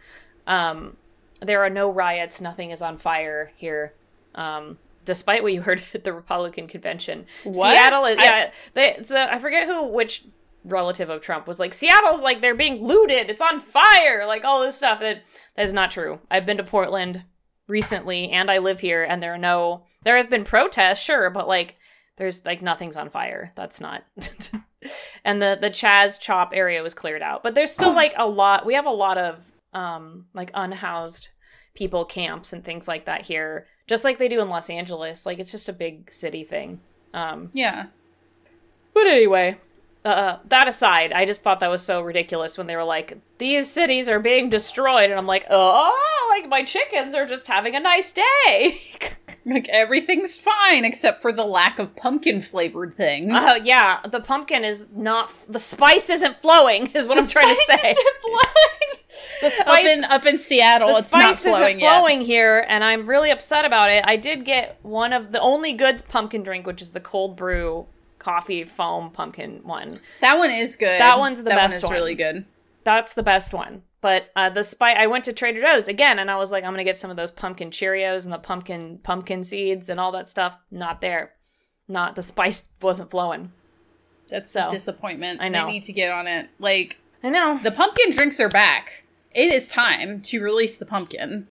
Um, 0.47 0.97
there 1.45 1.63
are 1.65 1.71
no 1.71 1.91
riots. 1.91 2.41
Nothing 2.41 2.71
is 2.71 2.83
on 2.83 2.99
fire 2.99 3.53
here. 3.57 3.95
Um, 4.35 4.79
despite 5.05 5.43
what 5.43 5.53
you 5.53 5.63
heard 5.63 5.83
at 5.95 6.05
the 6.05 6.13
Republican 6.13 6.67
convention, 6.67 7.27
What? 7.45 7.71
Seattle 7.71 8.05
is 8.07 8.19
I- 8.19 8.23
yeah. 8.25 8.51
They, 8.75 8.99
so 9.05 9.17
I 9.17 9.39
forget 9.39 9.67
who 9.69 9.85
which 9.89 10.25
relative 10.65 11.11
of 11.11 11.21
Trump 11.21 11.47
was 11.47 11.61
like 11.61 11.75
Seattle's 11.75 12.23
like 12.23 12.41
they're 12.41 12.55
being 12.55 12.83
looted. 12.83 13.29
It's 13.31 13.43
on 13.43 13.61
fire. 13.61 14.25
Like 14.27 14.45
all 14.45 14.63
this 14.63 14.77
stuff. 14.77 15.01
That 15.01 15.23
that 15.57 15.63
is 15.63 15.73
not 15.73 15.91
true. 15.91 16.21
I've 16.31 16.47
been 16.47 16.57
to 16.57 16.65
Portland 16.65 17.23
recently 17.69 18.31
and 18.31 18.51
I 18.51 18.59
live 18.59 18.81
here 18.81 19.03
and 19.05 19.23
there 19.23 19.35
are 19.35 19.39
no 19.39 19.85
there 20.05 20.17
have 20.19 20.29
been 20.31 20.45
protests, 20.45 21.03
sure, 21.03 21.31
but 21.31 21.49
like 21.49 21.77
there's 22.17 22.45
like 22.47 22.63
nothing's 22.63 22.97
on 22.97 23.11
fire. 23.11 23.53
That's 23.57 23.81
not 23.81 24.05
and 25.25 25.41
the 25.43 25.59
the 25.61 25.71
Chaz 25.71 26.19
Chop 26.21 26.53
area 26.55 26.83
was 26.83 26.95
cleared 26.95 27.23
out. 27.23 27.43
But 27.43 27.55
there's 27.55 27.71
still 27.73 27.95
like 27.95 28.15
a 28.17 28.27
lot 28.27 28.65
we 28.67 28.75
have 28.75 28.87
a 28.87 28.91
lot 28.91 29.19
of 29.19 29.39
um 29.75 30.27
like 30.35 30.51
unhoused 30.55 31.29
people 31.75 32.05
camps 32.05 32.53
and 32.53 32.65
things 32.65 32.87
like 32.89 33.05
that 33.07 33.23
here. 33.23 33.67
Just 33.87 34.05
like 34.05 34.19
they 34.19 34.29
do 34.29 34.41
in 34.41 34.49
Los 34.49 34.71
Angeles. 34.71 35.27
Like 35.27 35.39
it's 35.39 35.51
just 35.51 35.69
a 35.69 35.73
big 35.73 36.13
city 36.13 36.45
thing. 36.45 36.81
Um 37.13 37.51
Yeah. 37.53 37.87
but 38.93 39.07
anyway, 39.07 39.59
uh, 40.05 40.37
that 40.49 40.69
aside, 40.69 41.13
I 41.15 41.25
just 41.25 41.43
thought 41.43 41.61
that 41.61 41.71
was 41.71 41.83
so 41.83 42.03
ridiculous 42.03 42.59
when 42.59 42.67
they 42.67 42.77
were 42.77 42.85
like, 42.85 43.17
"These 43.39 43.71
cities 43.71 44.07
are 44.09 44.21
being 44.21 44.51
destroyed," 44.51 45.09
and 45.11 45.15
I'm 45.19 45.27
like, 45.27 45.47
"Oh, 45.49 46.27
like 46.31 46.47
my 46.49 46.63
chickens 46.63 47.15
are 47.15 47.25
just 47.25 47.47
having 47.47 47.75
a 47.75 47.81
nice 47.81 48.13
day." 48.13 48.81
Like 49.47 49.69
everything's 49.69 50.39
fine 50.39 50.87
except 50.87 51.21
for 51.21 51.31
the 51.31 51.45
lack 51.45 51.79
of 51.79 51.95
pumpkin 51.97 52.41
flavored 52.41 52.95
things. 52.95 53.31
Oh 53.37 53.57
yeah, 53.63 54.01
the 54.11 54.21
pumpkin 54.21 54.65
is 54.65 54.89
not. 54.95 55.31
The 55.53 55.59
spice 55.59 56.09
isn't 56.09 56.41
flowing. 56.41 56.87
Is 56.95 57.07
what 57.07 57.19
I'm 57.19 57.29
trying 57.29 57.55
to 57.55 57.61
say. 57.79 57.95
The 59.45 59.71
up 59.71 59.85
in 59.85 60.05
up 60.05 60.27
in 60.27 60.39
Seattle, 60.39 60.93
the 60.93 60.99
it's 60.99 61.13
not 61.13 61.37
flowing 61.39 61.65
isn't 61.65 61.81
yet. 61.81 61.99
flowing 61.99 62.21
here, 62.23 62.65
and 62.69 62.83
I'm 62.83 63.07
really 63.07 63.31
upset 63.31 63.65
about 63.65 63.91
it. 63.91 64.05
I 64.07 64.17
did 64.17 64.45
get 64.45 64.79
one 64.83 65.13
of 65.13 65.33
the 65.33 65.41
only 65.41 65.73
good 65.73 66.03
pumpkin 66.09 66.43
drink, 66.43 66.67
which 66.67 66.81
is 66.83 66.93
the 66.93 67.01
cold 67.01 67.37
brew 67.37 67.87
coffee 68.19 68.65
foam 68.65 69.11
pumpkin 69.11 69.61
one. 69.65 69.89
That 70.21 70.39
one 70.39 70.51
is 70.51 70.77
good. 70.77 70.99
That 71.01 71.19
one's 71.19 71.39
the 71.39 71.45
that 71.51 71.57
best 71.57 71.75
one. 71.75 71.79
is 71.79 71.85
one. 71.85 71.93
really 71.93 72.15
good. 72.15 72.45
That's 72.85 73.13
the 73.15 73.23
best 73.23 73.53
one. 73.53 73.83
But 74.01 74.31
uh, 74.37 74.51
the 74.51 74.63
spice, 74.63 74.97
I 74.99 75.07
went 75.07 75.25
to 75.25 75.33
Trader 75.33 75.61
Joe's 75.63 75.89
again, 75.89 76.19
and 76.19 76.31
I 76.31 76.37
was 76.37 76.53
like, 76.53 76.65
I'm 76.65 76.73
gonna 76.73 76.85
get 76.85 76.99
some 76.99 77.11
of 77.11 77.17
those 77.17 77.31
pumpkin 77.31 77.71
Cheerios 77.71 78.25
and 78.25 78.33
the 78.33 78.39
pumpkin 78.39 78.99
pumpkin 79.03 79.45
seeds 79.45 79.89
and 79.89 79.99
all 80.01 80.13
that 80.13 80.29
stuff. 80.29 80.57
Not 80.71 81.01
there. 81.01 81.33
Not 81.89 82.15
the 82.15 82.23
spice 82.23 82.69
wasn't 82.81 83.11
flowing. 83.11 83.53
That's 84.29 84.53
So, 84.53 84.69
a 84.69 84.71
disappointment. 84.71 85.41
I 85.43 85.49
know. 85.49 85.67
They 85.67 85.73
need 85.73 85.83
to 85.85 85.93
get 85.93 86.11
on 86.11 86.27
it. 86.27 86.49
Like 86.59 86.99
I 87.23 87.29
know 87.31 87.59
the 87.63 87.71
pumpkin 87.71 88.11
drinks 88.11 88.41
are 88.41 88.49
back. 88.49 89.04
It 89.35 89.53
is 89.53 89.69
time 89.69 90.21
to 90.23 90.41
release 90.41 90.79
the 90.79 90.87
pumpkin. 90.87 91.49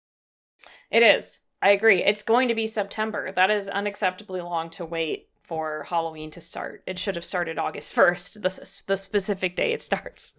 it 0.90 1.02
is. 1.02 1.40
I 1.60 1.70
agree. 1.70 2.02
It's 2.02 2.22
going 2.22 2.48
to 2.48 2.54
be 2.54 2.66
September. 2.66 3.30
That 3.32 3.50
is 3.50 3.68
unacceptably 3.68 4.42
long 4.42 4.68
to 4.70 4.84
wait 4.84 5.28
for 5.44 5.84
Halloween 5.88 6.30
to 6.32 6.40
start. 6.40 6.82
It 6.86 6.98
should 6.98 7.14
have 7.14 7.24
started 7.24 7.58
August 7.58 7.92
first, 7.94 8.42
the 8.42 8.82
the 8.86 8.96
specific 8.96 9.56
day 9.56 9.72
it 9.72 9.82
starts. 9.82 10.34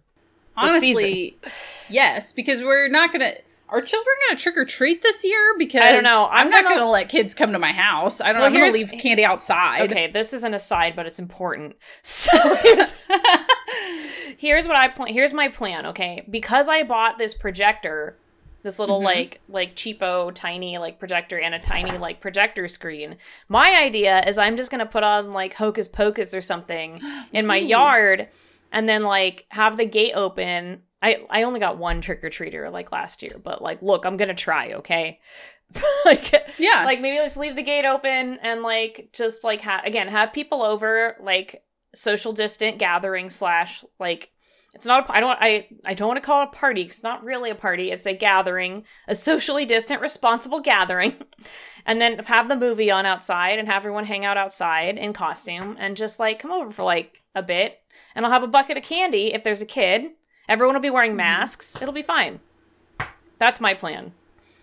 Honestly, 0.56 1.36
yes, 1.88 2.32
because 2.32 2.62
we're 2.62 2.88
not 2.88 3.12
gonna. 3.12 3.34
Are 3.74 3.80
children 3.80 4.14
gonna 4.28 4.38
trick 4.38 4.56
or 4.56 4.64
treat 4.64 5.02
this 5.02 5.24
year? 5.24 5.54
Because 5.58 5.82
I 5.82 5.92
don't 5.92 6.04
know. 6.04 6.26
I'm, 6.30 6.46
I'm 6.46 6.50
not 6.50 6.62
gonna- 6.62 6.76
gonna 6.76 6.90
let 6.90 7.08
kids 7.08 7.34
come 7.34 7.52
to 7.52 7.58
my 7.58 7.72
house. 7.72 8.20
I 8.20 8.26
don't. 8.32 8.36
Well, 8.40 8.44
I'm 8.46 8.52
gonna 8.52 8.72
leave 8.72 8.92
candy 9.00 9.24
outside. 9.24 9.90
Okay, 9.90 10.10
this 10.10 10.32
is 10.32 10.44
an 10.44 10.54
aside, 10.54 10.94
but 10.96 11.06
it's 11.06 11.18
important. 11.18 11.76
So 12.04 12.30
here's, 12.62 12.94
here's 14.38 14.66
what 14.66 14.76
I 14.76 14.88
plan. 14.88 15.12
Here's 15.12 15.32
my 15.32 15.48
plan. 15.48 15.86
Okay, 15.86 16.24
because 16.30 16.68
I 16.68 16.82
bought 16.84 17.18
this 17.18 17.34
projector, 17.34 18.16
this 18.62 18.78
little 18.78 19.00
Mhm. 19.00 19.04
like 19.04 19.40
like 19.48 19.74
cheapo 19.74 20.32
tiny 20.34 20.78
like 20.78 20.98
projector 20.98 21.38
and 21.38 21.54
a 21.54 21.58
tiny 21.58 21.98
like 21.98 22.20
projector 22.20 22.68
screen. 22.68 23.16
My 23.48 23.76
idea 23.82 24.22
is 24.26 24.38
I'm 24.38 24.56
just 24.56 24.70
gonna 24.70 24.86
put 24.86 25.02
on 25.02 25.32
like 25.32 25.54
Hocus 25.54 25.88
Pocus 25.88 26.32
or 26.34 26.40
something 26.42 26.98
in 27.32 27.46
my 27.46 27.58
Ooh. 27.60 27.66
yard. 27.66 28.28
and 28.72 28.88
then 28.88 29.02
like 29.04 29.46
have 29.50 29.76
the 29.76 29.86
gate 29.86 30.12
open. 30.14 30.82
I 31.04 31.24
I 31.30 31.42
only 31.42 31.60
got 31.60 31.76
one 31.78 32.00
trick 32.00 32.24
or 32.24 32.30
treater 32.30 32.70
like 32.72 32.90
last 32.92 33.22
year, 33.22 33.40
but 33.42 33.60
like 33.62 33.82
look, 33.82 34.04
I'm 34.06 34.16
gonna 34.16 34.34
try, 34.34 34.72
okay? 34.74 35.20
like 36.04 36.32
Yeah. 36.58 36.84
like 36.84 37.00
maybe 37.00 37.16
just 37.18 37.36
leave 37.36 37.56
the 37.56 37.62
gate 37.62 37.84
open 37.84 38.38
and 38.42 38.62
like 38.62 39.10
just 39.12 39.44
like 39.44 39.60
ha- 39.60 39.82
again 39.84 40.08
have 40.08 40.32
people 40.32 40.62
over 40.62 41.16
like 41.20 41.62
social 41.94 42.32
distant 42.32 42.78
gathering 42.78 43.30
slash 43.30 43.84
like 43.98 44.30
it's 44.74 44.86
not 44.86 45.08
a, 45.08 45.12
I 45.12 45.20
don't 45.20 45.38
I 45.40 45.68
I 45.84 45.94
don't 45.94 46.08
want 46.08 46.18
to 46.18 46.26
call 46.26 46.42
it 46.42 46.48
a 46.52 46.56
party 46.56 46.82
it's 46.82 47.02
not 47.02 47.24
really 47.24 47.50
a 47.50 47.54
party 47.54 47.90
it's 47.90 48.06
a 48.06 48.14
gathering 48.14 48.84
a 49.08 49.14
socially 49.14 49.64
distant 49.64 50.00
responsible 50.00 50.60
gathering 50.60 51.14
and 51.86 52.00
then 52.00 52.18
have 52.24 52.48
the 52.48 52.56
movie 52.56 52.90
on 52.90 53.06
outside 53.06 53.58
and 53.58 53.68
have 53.68 53.82
everyone 53.82 54.04
hang 54.04 54.24
out 54.24 54.36
outside 54.36 54.98
in 54.98 55.12
costume 55.12 55.76
and 55.78 55.96
just 55.96 56.18
like 56.18 56.38
come 56.38 56.50
over 56.50 56.70
for 56.70 56.82
like 56.82 57.22
a 57.34 57.42
bit 57.42 57.78
and 58.14 58.24
I'll 58.24 58.32
have 58.32 58.42
a 58.44 58.48
bucket 58.48 58.76
of 58.76 58.82
candy 58.84 59.32
if 59.32 59.44
there's 59.44 59.62
a 59.62 59.66
kid 59.66 60.10
everyone 60.48 60.74
will 60.74 60.82
be 60.82 60.90
wearing 60.90 61.16
masks 61.16 61.76
it'll 61.80 61.94
be 61.94 62.02
fine 62.02 62.40
that's 63.38 63.60
my 63.60 63.74
plan 63.74 64.12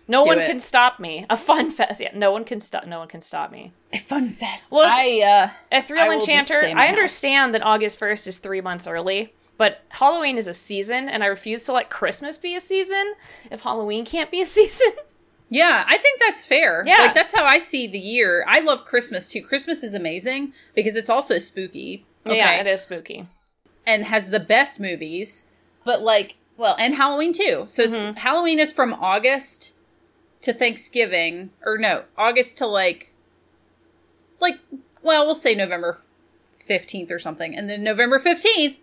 no 0.08 0.24
Do 0.24 0.28
one 0.30 0.40
it. 0.40 0.46
can 0.46 0.58
stop 0.58 0.98
me. 0.98 1.24
A 1.30 1.36
fun 1.36 1.70
fest. 1.70 2.00
Yeah, 2.00 2.10
no 2.12 2.32
one 2.32 2.44
can 2.44 2.58
stop. 2.60 2.86
No 2.86 2.98
one 2.98 3.06
can 3.06 3.20
stop 3.20 3.52
me. 3.52 3.72
a 3.92 3.98
fun 3.98 4.30
fest. 4.30 4.72
Look- 4.72 4.84
I 4.84 5.20
uh 5.22 5.50
A 5.70 5.76
I 5.76 5.80
Thrill 5.80 6.12
just 6.18 6.28
Enchanter. 6.28 6.58
stay 6.60 6.70
in 6.72 6.76
my 6.76 6.82
I 6.82 6.86
house. 6.86 6.92
understand 6.96 7.54
that 7.54 7.62
August 7.62 8.00
first 8.00 8.26
is 8.26 8.38
three 8.40 8.60
months 8.60 8.88
early, 8.88 9.32
but 9.58 9.82
Halloween 9.90 10.38
is 10.38 10.48
a 10.48 10.54
season, 10.54 11.08
and 11.08 11.22
I 11.22 11.26
refuse 11.28 11.64
to 11.66 11.72
let 11.72 11.88
Christmas 11.88 12.36
be 12.36 12.56
a 12.56 12.60
season 12.60 13.14
if 13.50 13.60
Halloween 13.60 14.04
can't 14.04 14.30
be 14.30 14.40
a 14.40 14.44
season. 14.58 14.90
Yeah, 15.48 15.84
I 15.86 15.96
think 15.98 16.20
that's 16.20 16.46
fair. 16.46 16.82
Yeah. 16.84 16.96
Like 16.98 17.14
that's 17.14 17.32
how 17.32 17.44
I 17.44 17.58
see 17.58 17.86
the 17.86 17.98
year. 18.00 18.44
I 18.48 18.58
love 18.58 18.84
Christmas 18.84 19.30
too. 19.30 19.40
Christmas 19.42 19.84
is 19.84 19.94
amazing 19.94 20.52
because 20.74 20.96
it's 20.96 21.10
also 21.10 21.38
spooky. 21.38 22.04
Okay. 22.26 22.36
Yeah, 22.38 22.54
it 22.60 22.66
is 22.66 22.80
spooky. 22.82 23.28
And 23.86 24.04
has 24.06 24.30
the 24.30 24.40
best 24.40 24.80
movies. 24.80 25.46
But 25.84 26.02
like 26.02 26.36
well, 26.56 26.76
and 26.78 26.94
Halloween 26.94 27.32
too. 27.32 27.64
So 27.66 27.82
it's 27.82 27.98
Mhm. 27.98 28.16
Halloween 28.16 28.58
is 28.58 28.70
from 28.72 28.92
August 28.94 29.74
to 30.42 30.52
Thanksgiving. 30.52 31.50
Or 31.64 31.78
no, 31.78 32.04
August 32.16 32.58
to 32.58 32.66
like 32.66 33.12
like 34.40 34.58
well, 35.02 35.24
we'll 35.24 35.34
say 35.34 35.54
November 35.54 36.00
fifteenth 36.56 37.10
or 37.10 37.18
something. 37.18 37.56
And 37.56 37.68
then 37.68 37.82
November 37.82 38.18
fifteenth 38.18 38.78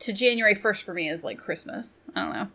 to 0.00 0.12
January 0.12 0.54
first 0.54 0.84
for 0.84 0.94
me 0.94 1.08
is 1.08 1.24
like 1.24 1.38
Christmas. 1.38 2.04
I 2.14 2.20
don't 2.24 2.32
know. 2.32 2.48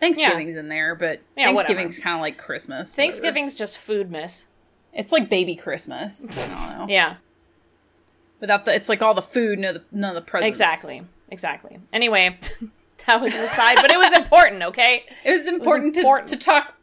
Thanksgiving's 0.00 0.56
in 0.56 0.68
there, 0.68 0.94
but 0.94 1.20
Yeah. 1.36 1.44
Thanksgiving's 1.44 1.98
kind 1.98 2.16
of 2.16 2.20
like 2.22 2.38
Christmas. 2.38 2.92
whatever. 2.92 3.02
Thanksgiving's 3.12 3.54
just 3.54 3.76
food, 3.78 4.10
miss. 4.10 4.46
It's 4.94 5.12
like 5.12 5.28
baby 5.28 5.54
Christmas. 5.54 6.28
I 6.36 6.46
don't 6.48 6.78
know. 6.78 6.86
Yeah, 6.88 7.16
Without 8.40 8.64
the, 8.64 8.74
it's 8.74 8.88
like 8.88 9.02
all 9.02 9.12
the 9.14 9.20
food, 9.22 9.58
no, 9.58 9.74
the, 9.74 9.82
none 9.92 10.16
of 10.16 10.24
the 10.24 10.28
presents. 10.28 10.48
exactly, 10.58 11.02
exactly. 11.30 11.78
Anyway, 11.92 12.38
that 13.06 13.20
was 13.20 13.34
an 13.34 13.40
aside, 13.40 13.76
but 13.80 13.90
it 13.90 13.98
was 13.98 14.12
important. 14.12 14.62
Okay, 14.62 15.04
It 15.24 15.32
was 15.32 15.46
important, 15.46 15.96
important. 15.96 16.28
To, 16.28 16.36
to 16.36 16.44
talk 16.44 16.74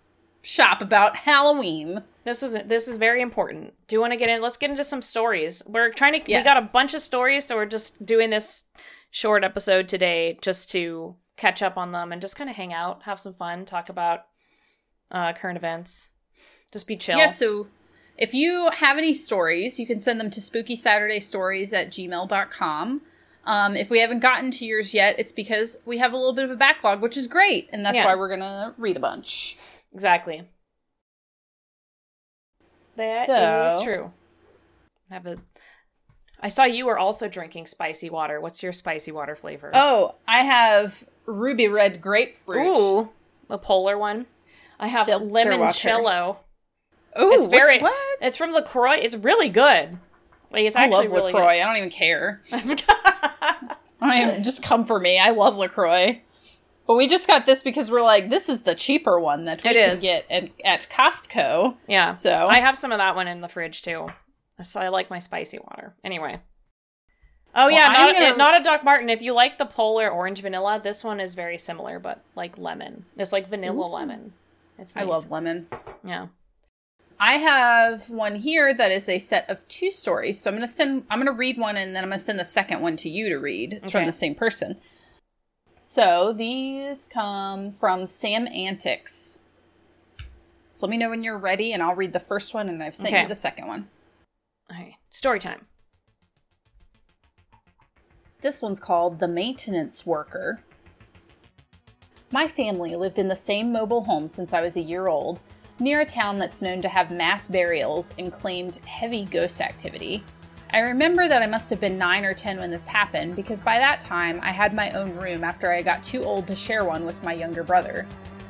shop 0.41 0.81
about 0.81 1.15
Halloween. 1.17 2.03
this 2.23 2.41
was 2.41 2.53
this 2.65 2.87
is 2.87 2.97
very 2.97 3.21
important. 3.21 3.73
Do 3.87 3.95
you 3.95 3.99
want 3.99 4.13
to 4.13 4.17
get 4.17 4.29
in? 4.29 4.41
Let's 4.41 4.57
get 4.57 4.69
into 4.69 4.83
some 4.83 5.01
stories. 5.01 5.63
We're 5.67 5.91
trying 5.91 6.13
to. 6.13 6.19
We 6.27 6.43
got 6.43 6.61
a 6.61 6.67
bunch 6.73 6.93
of 6.93 7.01
stories, 7.01 7.45
so 7.45 7.55
we're 7.55 7.65
just 7.65 8.05
doing 8.05 8.29
this 8.29 8.65
short 9.11 9.43
episode 9.43 9.87
today 9.87 10.37
just 10.41 10.69
to 10.71 11.15
catch 11.37 11.61
up 11.61 11.77
on 11.77 11.91
them 11.91 12.11
and 12.11 12.21
just 12.21 12.35
kind 12.35 12.49
of 12.49 12.55
hang 12.55 12.73
out, 12.73 13.03
have 13.03 13.19
some 13.19 13.33
fun, 13.33 13.65
talk 13.65 13.89
about 13.89 14.25
uh, 15.11 15.33
current 15.33 15.57
events. 15.57 16.09
Just 16.71 16.87
be 16.87 16.97
chill. 16.97 17.17
Yeah, 17.17 17.27
so 17.27 17.67
if 18.17 18.33
you 18.33 18.69
have 18.73 18.97
any 18.97 19.13
stories, 19.13 19.79
you 19.79 19.85
can 19.85 19.99
send 19.99 20.19
them 20.19 20.29
to 20.31 20.41
spookysaturdaystories 20.41 21.73
at 21.73 21.91
gmail.com. 21.91 23.01
Um, 23.47 23.77
if 23.77 23.89
we 23.89 23.99
haven't 24.01 24.19
gotten 24.19 24.51
to 24.51 24.65
yours 24.65 24.93
yet, 24.93 25.15
it's 25.17 25.31
because 25.31 25.77
we 25.85 25.97
have 25.99 26.11
a 26.11 26.17
little 26.17 26.33
bit 26.33 26.43
of 26.43 26.51
a 26.51 26.55
backlog, 26.57 27.01
which 27.01 27.15
is 27.15 27.27
great. 27.27 27.69
And 27.71 27.85
that's 27.85 27.95
Yeah. 27.95 28.05
why 28.05 28.15
we're 28.15 28.27
going 28.27 28.41
to 28.41 28.73
read 28.77 28.97
a 28.97 28.99
bunch. 28.99 29.57
exactly. 29.93 30.43
That 32.97 33.25
so, 33.27 33.77
is 33.79 33.83
true. 33.83 34.11
I 35.09 35.13
have 35.13 35.25
a. 35.27 35.37
I 36.41 36.49
saw 36.49 36.63
you 36.65 36.85
were 36.85 36.97
also 36.99 37.27
drinking 37.27 37.67
spicy 37.67 38.09
water. 38.09 38.39
What's 38.41 38.61
your 38.61 38.73
spicy 38.73 39.11
water 39.11 39.35
flavor? 39.35 39.71
Oh, 39.73 40.15
I 40.27 40.43
have 40.43 41.03
ruby 41.25 41.67
red 41.67 42.01
grapefruit. 42.01 42.77
Ooh, 42.77 43.09
the 43.47 43.57
polar 43.57 43.97
one. 43.97 44.25
I 44.79 44.87
have 44.87 45.05
Seltzer 45.05 45.51
limoncello. 45.51 46.37
Ooh, 47.19 47.31
It's 47.33 47.47
very- 47.47 47.79
What? 47.79 47.93
It's 48.21 48.37
from 48.37 48.51
Lacroix. 48.51 48.97
It's 48.97 49.15
really 49.15 49.49
good. 49.49 49.97
Like 50.51 50.65
it's 50.65 50.75
I 50.75 50.83
actually 50.85 51.07
love 51.07 51.11
really 51.17 51.33
LaCroix. 51.33 51.61
I 51.61 51.65
don't 51.65 51.77
even 51.77 51.89
care. 51.89 52.41
I 54.01 54.39
just 54.39 54.61
come 54.63 54.85
for 54.85 54.99
me. 54.99 55.17
I 55.19 55.31
love 55.31 55.57
LaCroix. 55.57 56.21
But 56.85 56.95
we 56.95 57.07
just 57.07 57.27
got 57.27 57.45
this 57.45 57.63
because 57.63 57.91
we're 57.91 58.01
like, 58.03 58.29
this 58.29 58.47
is 58.47 58.61
the 58.61 58.73
cheaper 58.73 59.19
one 59.19 59.43
that 59.45 59.61
we 59.63 59.71
It 59.71 59.73
can 59.73 59.89
is. 59.91 60.01
get 60.01 60.25
at, 60.31 60.49
at 60.63 60.87
Costco. 60.89 61.75
yeah. 61.87 62.11
So 62.11 62.47
I 62.47 62.59
have 62.61 62.77
some 62.77 62.91
of 62.93 62.99
that 62.99 63.15
one 63.15 63.27
in 63.27 63.41
the 63.41 63.49
fridge 63.49 63.81
too. 63.81 64.07
So 64.61 64.79
I 64.79 64.87
like 64.87 65.09
my 65.09 65.19
spicy 65.19 65.59
water. 65.59 65.93
Anyway. 66.03 66.39
Oh 67.55 67.67
yeah, 67.69 67.87
not, 67.87 68.13
gonna- 68.13 68.33
a, 68.33 68.37
not 68.37 68.59
a 68.61 68.63
Doc 68.63 68.83
Martin. 68.83 69.09
If 69.09 69.21
you 69.21 69.33
like 69.33 69.57
the 69.57 69.65
polar 69.65 70.09
orange 70.09 70.41
vanilla, 70.41 70.79
this 70.83 71.03
one 71.03 71.19
is 71.19 71.33
very 71.35 71.57
similar, 71.57 71.99
but 71.99 72.23
like 72.35 72.57
lemon. 72.57 73.05
It's 73.17 73.31
like 73.33 73.49
vanilla 73.49 73.87
Ooh. 73.87 73.93
lemon. 73.93 74.33
It's 74.79 74.95
I 74.95 75.03
love 75.03 75.29
lemon. 75.31 75.67
Yeah. 76.03 76.27
I 77.19 77.37
have 77.37 78.09
one 78.09 78.35
here 78.35 78.73
that 78.73 78.91
is 78.91 79.09
a 79.09 79.17
set 79.19 79.49
of 79.49 79.67
two 79.67 79.89
stories. 79.91 80.39
So 80.39 80.49
I'm 80.49 80.55
gonna 80.55 80.67
send 80.67 81.05
I'm 81.09 81.19
gonna 81.19 81.31
read 81.31 81.57
one 81.57 81.75
and 81.77 81.95
then 81.95 82.03
I'm 82.03 82.09
gonna 82.09 82.19
send 82.19 82.39
the 82.39 82.45
second 82.45 82.81
one 82.81 82.95
to 82.97 83.09
you 83.09 83.29
to 83.29 83.37
read. 83.37 83.73
It's 83.73 83.89
from 83.89 84.05
the 84.05 84.11
same 84.11 84.35
person. 84.35 84.77
So 85.79 86.33
these 86.33 87.07
come 87.07 87.71
from 87.71 88.05
Sam 88.05 88.47
Antics. 88.47 89.41
So 90.71 90.85
let 90.85 90.91
me 90.91 90.97
know 90.97 91.09
when 91.09 91.23
you're 91.23 91.37
ready 91.37 91.73
and 91.73 91.81
I'll 91.81 91.95
read 91.95 92.13
the 92.13 92.19
first 92.19 92.53
one 92.53 92.69
and 92.69 92.83
I've 92.83 92.93
sent 92.93 93.09
Okay. 93.13 93.23
you 93.23 93.27
the 93.27 93.35
second 93.35 93.67
one. 93.67 93.89
Okay. 94.71 94.97
Story 95.09 95.39
time. 95.39 95.65
This 98.41 98.61
one's 98.61 98.79
called 98.79 99.19
The 99.19 99.27
Maintenance 99.27 100.05
Worker. 100.05 100.61
My 102.29 102.47
family 102.47 102.95
lived 102.95 103.17
in 103.17 103.29
the 103.29 103.35
same 103.35 103.71
mobile 103.71 104.03
home 104.03 104.27
since 104.27 104.53
I 104.53 104.61
was 104.61 104.77
a 104.77 104.81
year 104.81 105.07
old, 105.07 105.39
near 105.79 106.01
a 106.01 106.05
town 106.05 106.39
that's 106.39 106.61
known 106.61 106.81
to 106.81 106.89
have 106.89 107.11
mass 107.11 107.47
burials 107.47 108.13
and 108.17 108.31
claimed 108.31 108.77
heavy 108.85 109.25
ghost 109.25 109.61
activity. 109.61 110.23
I 110.73 110.79
remember 110.79 111.27
that 111.27 111.41
I 111.41 111.47
must 111.47 111.69
have 111.69 111.79
been 111.79 111.97
9 111.97 112.25
or 112.25 112.33
10 112.33 112.59
when 112.59 112.71
this 112.71 112.87
happened 112.87 113.35
because 113.35 113.61
by 113.61 113.77
that 113.77 113.99
time 113.99 114.39
I 114.41 114.51
had 114.51 114.73
my 114.73 114.91
own 114.91 115.15
room 115.15 115.43
after 115.43 115.71
I 115.71 115.81
got 115.81 116.03
too 116.03 116.23
old 116.23 116.45
to 116.47 116.55
share 116.55 116.83
one 116.83 117.05
with 117.05 117.23
my 117.23 117.33
younger 117.33 117.63
brother. 117.63 118.05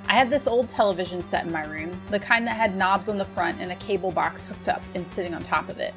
I 0.09 0.13
had 0.13 0.29
this 0.29 0.47
old 0.47 0.69
television 0.69 1.21
set 1.21 1.45
in 1.45 1.51
my 1.51 1.65
room, 1.65 1.91
the 2.09 2.19
kind 2.19 2.47
that 2.47 2.55
had 2.55 2.75
knobs 2.75 3.09
on 3.09 3.17
the 3.17 3.25
front 3.25 3.59
and 3.59 3.71
a 3.71 3.75
cable 3.75 4.11
box 4.11 4.47
hooked 4.47 4.69
up 4.69 4.81
and 4.95 5.07
sitting 5.07 5.33
on 5.33 5.43
top 5.43 5.69
of 5.69 5.79
it. 5.79 5.93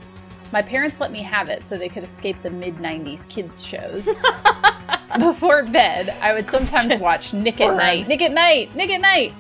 My 0.53 0.63
parents 0.63 1.01
let 1.01 1.13
me 1.13 1.23
have 1.23 1.49
it 1.49 1.65
so 1.65 1.79
they 1.79 1.89
could 1.89 2.03
escape 2.03 2.43
the 2.43 2.51
mid 2.51 2.77
90s 2.77 3.29
kids 3.29 3.65
shows. 3.65 4.09
Before 5.19 5.65
bed, 5.65 6.11
I 6.21 6.33
would 6.33 6.49
sometimes 6.49 6.99
watch 7.01 7.33
Nick 7.33 7.61
at 7.61 7.77
Night. 7.77 8.09
Nick 8.09 8.21
at 8.21 8.33
Night! 8.33 8.75
Nick 8.75 8.91
at 8.91 9.01
Night! 9.01 9.33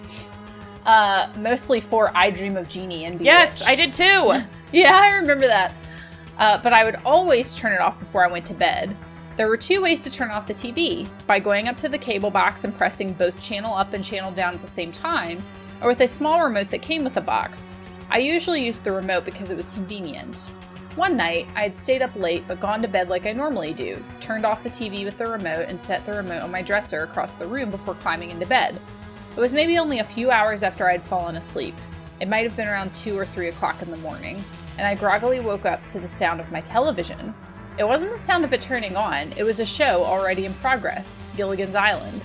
Uh, 0.86 1.30
mostly 1.38 1.80
for 1.80 2.10
I 2.16 2.30
Dream 2.30 2.56
of 2.56 2.68
Jeannie 2.68 3.04
and 3.04 3.18
Bewitched. 3.18 3.38
Yes, 3.38 3.66
I 3.66 3.74
did 3.74 3.92
too. 3.92 4.42
Yeah, 4.72 4.92
I 4.94 5.16
remember 5.16 5.48
that. 5.48 5.72
Uh, 6.38 6.62
but 6.62 6.72
I 6.72 6.84
would 6.84 6.94
always 7.04 7.58
turn 7.58 7.72
it 7.72 7.80
off 7.80 7.98
before 7.98 8.24
I 8.24 8.30
went 8.30 8.46
to 8.46 8.54
bed. 8.54 8.96
There 9.36 9.48
were 9.48 9.56
two 9.56 9.82
ways 9.82 10.04
to 10.04 10.12
turn 10.12 10.30
off 10.30 10.46
the 10.46 10.54
TV 10.54 11.08
by 11.26 11.40
going 11.40 11.66
up 11.66 11.76
to 11.78 11.88
the 11.88 11.98
cable 11.98 12.30
box 12.30 12.62
and 12.62 12.76
pressing 12.76 13.14
both 13.14 13.40
channel 13.40 13.74
up 13.74 13.94
and 13.94 14.04
channel 14.04 14.30
down 14.30 14.54
at 14.54 14.60
the 14.60 14.68
same 14.68 14.92
time, 14.92 15.42
or 15.82 15.88
with 15.88 16.00
a 16.02 16.06
small 16.06 16.44
remote 16.44 16.70
that 16.70 16.82
came 16.82 17.02
with 17.02 17.14
the 17.14 17.20
box. 17.20 17.76
I 18.10 18.18
usually 18.18 18.64
used 18.64 18.84
the 18.84 18.92
remote 18.92 19.24
because 19.24 19.50
it 19.50 19.56
was 19.56 19.68
convenient. 19.68 20.52
One 20.96 21.16
night, 21.16 21.46
I 21.54 21.62
had 21.62 21.76
stayed 21.76 22.02
up 22.02 22.14
late 22.16 22.44
but 22.46 22.60
gone 22.60 22.82
to 22.82 22.88
bed 22.88 23.08
like 23.08 23.26
I 23.26 23.32
normally 23.32 23.72
do, 23.72 24.02
turned 24.20 24.44
off 24.44 24.62
the 24.62 24.68
TV 24.68 25.04
with 25.04 25.16
the 25.16 25.26
remote, 25.26 25.66
and 25.68 25.80
set 25.80 26.04
the 26.04 26.12
remote 26.12 26.42
on 26.42 26.50
my 26.50 26.62
dresser 26.62 27.02
across 27.02 27.34
the 27.34 27.46
room 27.46 27.70
before 27.70 27.94
climbing 27.94 28.30
into 28.30 28.46
bed. 28.46 28.80
It 29.36 29.40
was 29.40 29.54
maybe 29.54 29.78
only 29.78 29.98
a 30.00 30.04
few 30.04 30.30
hours 30.30 30.62
after 30.62 30.88
I 30.88 30.92
had 30.92 31.02
fallen 31.02 31.36
asleep. 31.36 31.74
It 32.20 32.28
might 32.28 32.44
have 32.44 32.56
been 32.56 32.68
around 32.68 32.92
2 32.92 33.18
or 33.18 33.24
3 33.24 33.48
o'clock 33.48 33.80
in 33.82 33.90
the 33.90 33.96
morning, 33.98 34.44
and 34.76 34.86
I 34.86 34.94
groggily 34.94 35.40
woke 35.40 35.64
up 35.64 35.86
to 35.88 36.00
the 36.00 36.08
sound 36.08 36.40
of 36.40 36.52
my 36.52 36.60
television. 36.60 37.34
It 37.78 37.84
wasn't 37.84 38.12
the 38.12 38.18
sound 38.18 38.44
of 38.44 38.52
it 38.52 38.60
turning 38.60 38.96
on, 38.96 39.32
it 39.32 39.44
was 39.44 39.60
a 39.60 39.64
show 39.64 40.04
already 40.04 40.44
in 40.44 40.52
progress 40.54 41.24
Gilligan's 41.36 41.74
Island. 41.74 42.24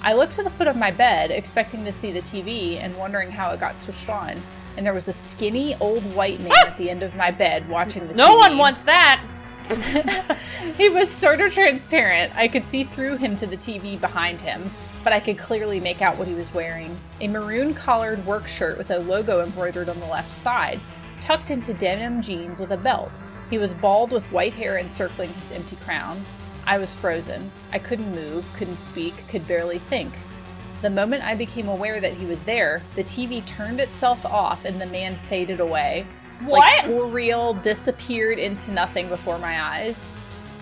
I 0.00 0.14
looked 0.14 0.32
to 0.34 0.42
the 0.44 0.50
foot 0.50 0.68
of 0.68 0.76
my 0.76 0.92
bed, 0.92 1.30
expecting 1.30 1.84
to 1.84 1.92
see 1.92 2.12
the 2.12 2.20
TV 2.20 2.76
and 2.76 2.96
wondering 2.96 3.30
how 3.30 3.50
it 3.50 3.60
got 3.60 3.76
switched 3.76 4.08
on, 4.08 4.40
and 4.76 4.86
there 4.86 4.94
was 4.94 5.08
a 5.08 5.12
skinny 5.12 5.74
old 5.80 6.04
white 6.14 6.40
man 6.40 6.52
at 6.66 6.76
the 6.76 6.88
end 6.88 7.02
of 7.02 7.16
my 7.16 7.32
bed 7.32 7.68
watching 7.68 8.06
the 8.06 8.14
No 8.14 8.36
TV. 8.36 8.38
one 8.38 8.58
wants 8.58 8.82
that. 8.82 9.22
He 10.76 10.88
was 10.88 11.10
sort 11.10 11.40
of 11.40 11.52
transparent. 11.52 12.34
I 12.36 12.46
could 12.48 12.64
see 12.66 12.84
through 12.84 13.16
him 13.16 13.36
to 13.36 13.46
the 13.46 13.56
TV 13.56 14.00
behind 14.00 14.40
him, 14.40 14.70
but 15.04 15.12
I 15.12 15.20
could 15.20 15.38
clearly 15.38 15.80
make 15.80 16.02
out 16.02 16.18
what 16.18 16.28
he 16.28 16.34
was 16.34 16.52
wearing 16.52 16.98
a 17.20 17.28
maroon 17.28 17.74
collared 17.74 18.24
work 18.26 18.46
shirt 18.46 18.78
with 18.78 18.90
a 18.90 18.98
logo 18.98 19.42
embroidered 19.42 19.88
on 19.88 20.00
the 20.00 20.06
left 20.06 20.32
side, 20.32 20.80
tucked 21.20 21.50
into 21.50 21.74
denim 21.74 22.22
jeans 22.22 22.60
with 22.60 22.70
a 22.70 22.76
belt. 22.76 23.22
He 23.50 23.58
was 23.58 23.74
bald 23.74 24.12
with 24.12 24.30
white 24.30 24.54
hair 24.54 24.78
encircling 24.78 25.32
his 25.34 25.52
empty 25.52 25.76
crown. 25.76 26.24
I 26.66 26.78
was 26.78 26.94
frozen. 26.94 27.50
I 27.72 27.78
couldn't 27.78 28.14
move, 28.14 28.52
couldn't 28.54 28.78
speak, 28.78 29.26
could 29.26 29.48
barely 29.48 29.78
think. 29.78 30.12
The 30.82 30.90
moment 30.90 31.24
I 31.24 31.34
became 31.34 31.68
aware 31.68 32.00
that 32.00 32.12
he 32.12 32.26
was 32.26 32.44
there, 32.44 32.82
the 32.94 33.02
TV 33.02 33.44
turned 33.46 33.80
itself 33.80 34.24
off 34.24 34.64
and 34.64 34.80
the 34.80 34.86
man 34.86 35.16
faded 35.16 35.60
away. 35.60 36.06
What? 36.44 36.60
Like 36.60 36.84
for 36.84 37.06
real, 37.06 37.54
disappeared 37.54 38.38
into 38.38 38.70
nothing 38.70 39.08
before 39.08 39.38
my 39.38 39.60
eyes. 39.60 40.08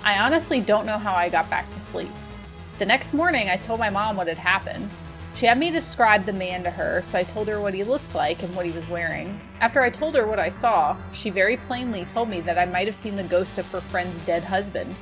I 0.03 0.19
honestly 0.21 0.61
don't 0.61 0.87
know 0.87 0.97
how 0.97 1.13
I 1.15 1.29
got 1.29 1.51
back 1.51 1.71
to 1.73 1.81
sleep. 1.81 2.09
The 2.79 2.85
next 2.85 3.15
morning, 3.15 3.49
I 3.49 3.57
told 3.57 3.81
my 3.81 3.89
mom 3.89 4.17
what 4.17 4.27
had 4.27 4.37
happened. 4.37 4.91
She 5.35 5.47
had 5.47 5.57
me 5.57 5.71
describe 5.71 6.27
the 6.27 6.33
man 6.35 6.63
to 6.63 6.71
her, 6.71 7.01
so 7.01 7.19
I 7.19 7.23
told 7.23 7.49
her 7.49 7.59
what 7.59 7.73
he 7.73 7.83
looked 7.83 8.15
like 8.15 8.43
and 8.43 8.55
what 8.55 8.67
he 8.67 8.73
was 8.73 8.87
wearing. 8.87 9.41
After 9.63 9.81
I 9.81 9.89
told 9.89 10.15
her 10.15 10.27
what 10.27 10.39
I 10.39 10.51
saw, 10.51 10.95
she 11.15 11.31
very 11.31 11.57
plainly 11.57 12.05
told 12.05 12.29
me 12.29 12.43
that 12.43 12.59
I 12.59 12.67
might 12.67 12.87
have 12.87 12.95
seen 12.95 13.17
the 13.17 13.23
ghost 13.23 13.57
of 13.57 13.65
her 13.69 13.81
friend's 13.81 14.21
dead 14.21 14.45
husband. 14.45 14.95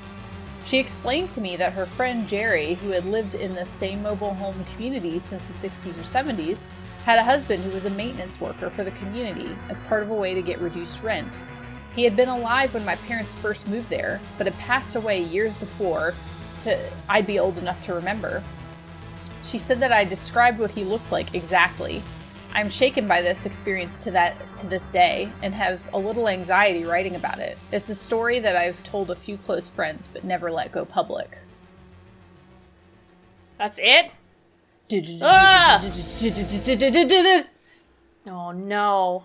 She 0.65 0.79
explained 0.79 1.31
to 1.31 1.41
me 1.41 1.57
that 1.57 1.73
her 1.73 1.85
friend 1.85 2.29
Jerry, 2.29 2.75
who 2.75 2.91
had 2.91 3.07
lived 3.07 3.35
in 3.35 3.57
the 3.57 3.67
same 3.67 4.05
mobile 4.05 4.35
home 4.35 4.65
community 4.75 5.19
since 5.19 5.45
the 5.49 5.69
60s 5.69 5.99
or 5.99 6.03
70s, 6.03 6.63
had 7.05 7.19
a 7.19 7.25
husband 7.25 7.65
who 7.65 7.71
was 7.71 7.87
a 7.87 7.91
maintenance 7.91 8.41
worker 8.41 8.71
for 8.71 8.85
the 8.85 8.93
community 8.93 9.51
as 9.69 9.81
part 9.81 10.05
of 10.05 10.11
a 10.11 10.15
way 10.15 10.33
to 10.33 10.43
get 10.43 10.61
reduced 10.61 11.03
rent. 11.03 11.43
He 11.97 12.05
had 12.05 12.17
been 12.17 12.29
alive 12.29 12.75
when 12.75 12.85
my 12.85 12.97
parents 12.97 13.35
first 13.35 13.69
moved 13.69 13.89
there, 13.89 14.21
but 14.39 14.47
had 14.47 14.59
passed 14.59 14.97
away 14.97 15.23
years 15.23 15.55
before 15.55 16.15
to 16.61 16.79
I'd 17.09 17.27
be 17.27 17.39
old 17.39 17.59
enough 17.59 17.83
to 17.83 17.95
remember. 17.95 18.43
She 19.43 19.59
said 19.59 19.81
that 19.81 19.93
I 19.93 20.05
described 20.05 20.59
what 20.59 20.71
he 20.71 20.85
looked 20.85 21.13
like 21.13 21.35
exactly. 21.35 22.03
I'm 22.55 22.69
shaken 22.69 23.09
by 23.09 23.21
this 23.21 23.47
experience 23.47 24.05
to 24.05 24.13
that 24.13 24.37
to 24.59 24.67
this 24.67 24.87
day 24.87 25.31
and 25.43 25.55
have 25.55 25.89
a 25.93 25.99
little 25.99 26.29
anxiety 26.29 26.85
writing 26.85 27.17
about 27.17 27.41
it. 27.41 27.59
It's 27.73 27.89
a 27.89 27.95
story 27.95 28.39
that 28.41 28.57
I've 28.57 28.83
told 28.85 29.11
a 29.11 29.17
few 29.17 29.37
close 29.37 29.69
friends 29.69 30.07
but 30.07 30.25
never 30.25 30.51
let 30.51 30.71
go 30.71 30.85
public. 30.85 31.39
That's 33.59 33.79
it? 33.83 34.13
Ah! 35.23 35.81
Oh 38.27 38.53
no. 38.53 39.25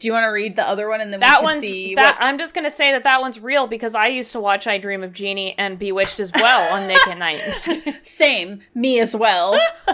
Do 0.00 0.08
you 0.08 0.14
want 0.14 0.24
to 0.24 0.28
read 0.28 0.56
the 0.56 0.66
other 0.66 0.88
one 0.88 1.02
and 1.02 1.12
then 1.12 1.20
we 1.20 1.26
That 1.26 1.36
can 1.36 1.44
one's 1.44 1.60
see 1.60 1.94
that 1.94 2.16
what 2.16 2.24
I'm 2.24 2.38
just 2.38 2.54
gonna 2.54 2.70
say 2.70 2.90
that 2.92 3.04
that 3.04 3.20
one's 3.20 3.38
real 3.38 3.66
because 3.66 3.94
I 3.94 4.06
used 4.06 4.32
to 4.32 4.40
watch 4.40 4.66
I 4.66 4.78
Dream 4.78 5.02
of 5.04 5.12
Jeannie 5.12 5.54
and 5.58 5.78
Bewitched 5.78 6.20
as 6.20 6.32
well 6.32 6.74
on 6.74 6.88
Nick 6.88 7.06
at 7.06 7.18
Nights. 7.18 7.68
same 8.02 8.62
me 8.74 8.98
as 8.98 9.14
well. 9.14 9.60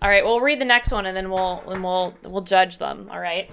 All 0.00 0.08
right, 0.08 0.24
we'll 0.24 0.40
read 0.40 0.60
the 0.60 0.64
next 0.64 0.92
one 0.92 1.06
and 1.06 1.16
then 1.16 1.28
we'll 1.28 1.62
and 1.68 1.82
we'll 1.82 2.14
we'll 2.22 2.42
judge 2.42 2.78
them. 2.78 3.08
All 3.10 3.20
right. 3.20 3.50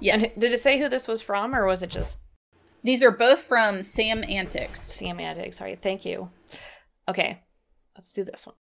And 0.00 0.22
yes. 0.22 0.36
did 0.36 0.54
it 0.54 0.60
say 0.60 0.78
who 0.78 0.88
this 0.88 1.08
was 1.08 1.20
from, 1.20 1.54
or 1.54 1.66
was 1.66 1.82
it 1.82 1.90
just 1.90 2.18
These 2.82 3.02
are 3.02 3.10
both 3.10 3.40
from 3.40 3.82
Sam 3.82 4.24
Antics. 4.26 4.80
Sam 4.80 5.20
Antics? 5.20 5.60
All 5.60 5.66
right, 5.66 5.80
thank 5.80 6.06
you. 6.06 6.30
Okay, 7.06 7.42
let's 7.96 8.12
do 8.12 8.24
this 8.24 8.46
one. 8.46 8.56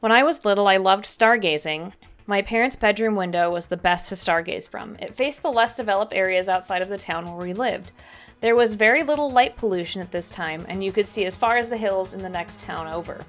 When 0.00 0.10
I 0.10 0.22
was 0.22 0.44
little, 0.44 0.66
I 0.66 0.78
loved 0.78 1.04
stargazing. 1.04 1.92
My 2.30 2.42
parents' 2.42 2.76
bedroom 2.76 3.16
window 3.16 3.50
was 3.50 3.66
the 3.66 3.76
best 3.76 4.08
to 4.08 4.14
stargaze 4.14 4.68
from. 4.68 4.94
It 5.00 5.16
faced 5.16 5.42
the 5.42 5.50
less 5.50 5.74
developed 5.74 6.14
areas 6.14 6.48
outside 6.48 6.80
of 6.80 6.88
the 6.88 6.96
town 6.96 7.26
where 7.26 7.44
we 7.44 7.52
lived. 7.52 7.90
There 8.40 8.54
was 8.54 8.74
very 8.74 9.02
little 9.02 9.32
light 9.32 9.56
pollution 9.56 10.00
at 10.00 10.12
this 10.12 10.30
time, 10.30 10.64
and 10.68 10.84
you 10.84 10.92
could 10.92 11.08
see 11.08 11.24
as 11.24 11.34
far 11.34 11.56
as 11.56 11.68
the 11.68 11.76
hills 11.76 12.14
in 12.14 12.22
the 12.22 12.28
next 12.28 12.60
town 12.60 12.86
over. 12.86 13.24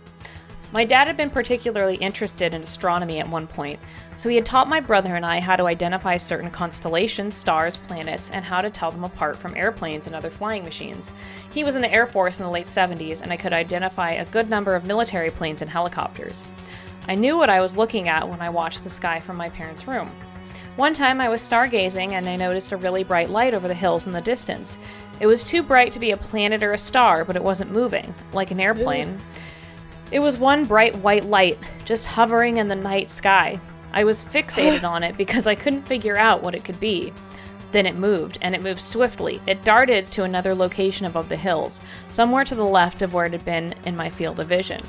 My 0.71 0.85
dad 0.85 1.07
had 1.07 1.17
been 1.17 1.31
particularly 1.31 1.95
interested 1.95 2.53
in 2.53 2.61
astronomy 2.61 3.19
at 3.19 3.27
one 3.27 3.47
point, 3.47 3.79
so 4.17 4.29
he 4.29 4.35
had 4.35 4.45
taught 4.45 4.69
my 4.69 4.79
brother 4.79 5.15
and 5.15 5.25
I 5.25 5.39
how 5.39 5.55
to 5.55 5.65
identify 5.65 6.15
certain 6.15 6.51
constellations, 6.51 7.35
stars, 7.35 7.75
planets, 7.75 8.29
and 8.29 8.45
how 8.45 8.61
to 8.61 8.69
tell 8.69 8.91
them 8.91 9.03
apart 9.03 9.35
from 9.35 9.57
airplanes 9.57 10.05
and 10.05 10.15
other 10.15 10.29
flying 10.29 10.63
machines. 10.63 11.11
He 11.51 11.63
was 11.63 11.75
in 11.75 11.81
the 11.81 11.91
Air 11.91 12.05
Force 12.05 12.37
in 12.37 12.45
the 12.45 12.51
late 12.51 12.67
70s, 12.67 13.23
and 13.23 13.33
I 13.33 13.37
could 13.37 13.51
identify 13.51 14.11
a 14.11 14.25
good 14.25 14.47
number 14.47 14.75
of 14.75 14.85
military 14.85 15.31
planes 15.31 15.63
and 15.63 15.71
helicopters. 15.71 16.45
I 17.07 17.15
knew 17.15 17.37
what 17.37 17.49
I 17.49 17.61
was 17.61 17.75
looking 17.75 18.07
at 18.07 18.29
when 18.29 18.41
I 18.41 18.49
watched 18.49 18.83
the 18.83 18.89
sky 18.89 19.19
from 19.19 19.35
my 19.35 19.49
parents' 19.49 19.87
room. 19.87 20.09
One 20.75 20.93
time 20.93 21.19
I 21.19 21.29
was 21.29 21.41
stargazing 21.41 22.13
and 22.13 22.29
I 22.29 22.35
noticed 22.35 22.71
a 22.71 22.77
really 22.77 23.03
bright 23.03 23.29
light 23.29 23.53
over 23.53 23.67
the 23.67 23.73
hills 23.73 24.07
in 24.07 24.13
the 24.13 24.21
distance. 24.21 24.77
It 25.19 25.27
was 25.27 25.43
too 25.43 25.63
bright 25.63 25.91
to 25.93 25.99
be 25.99 26.11
a 26.11 26.17
planet 26.17 26.63
or 26.63 26.73
a 26.73 26.77
star, 26.77 27.25
but 27.25 27.35
it 27.35 27.43
wasn't 27.43 27.71
moving, 27.71 28.13
like 28.33 28.51
an 28.51 28.59
airplane. 28.59 29.19
It 30.11 30.19
was 30.19 30.37
one 30.37 30.65
bright 30.65 30.95
white 30.97 31.25
light, 31.25 31.57
just 31.85 32.07
hovering 32.07 32.57
in 32.57 32.67
the 32.67 32.75
night 32.75 33.09
sky. 33.09 33.59
I 33.93 34.03
was 34.03 34.23
fixated 34.33 34.83
on 34.83 35.03
it 35.03 35.17
because 35.17 35.47
I 35.47 35.55
couldn't 35.55 35.83
figure 35.83 36.17
out 36.17 36.43
what 36.43 36.55
it 36.55 36.63
could 36.63 36.79
be. 36.79 37.11
Then 37.71 37.85
it 37.85 37.95
moved, 37.95 38.37
and 38.41 38.53
it 38.53 38.61
moved 38.61 38.81
swiftly. 38.81 39.41
It 39.47 39.63
darted 39.63 40.07
to 40.07 40.23
another 40.23 40.53
location 40.53 41.05
above 41.05 41.29
the 41.29 41.37
hills, 41.37 41.81
somewhere 42.09 42.43
to 42.45 42.55
the 42.55 42.65
left 42.65 43.01
of 43.01 43.13
where 43.13 43.25
it 43.25 43.31
had 43.31 43.45
been 43.45 43.73
in 43.85 43.95
my 43.95 44.09
field 44.09 44.39
of 44.39 44.47
vision. 44.47 44.79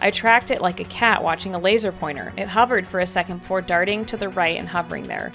I 0.00 0.10
tracked 0.10 0.50
it 0.50 0.62
like 0.62 0.80
a 0.80 0.84
cat 0.84 1.22
watching 1.22 1.54
a 1.54 1.58
laser 1.58 1.92
pointer. 1.92 2.32
It 2.36 2.48
hovered 2.48 2.86
for 2.86 3.00
a 3.00 3.06
second 3.06 3.38
before 3.38 3.60
darting 3.60 4.06
to 4.06 4.16
the 4.16 4.30
right 4.30 4.56
and 4.56 4.68
hovering 4.68 5.06
there. 5.06 5.30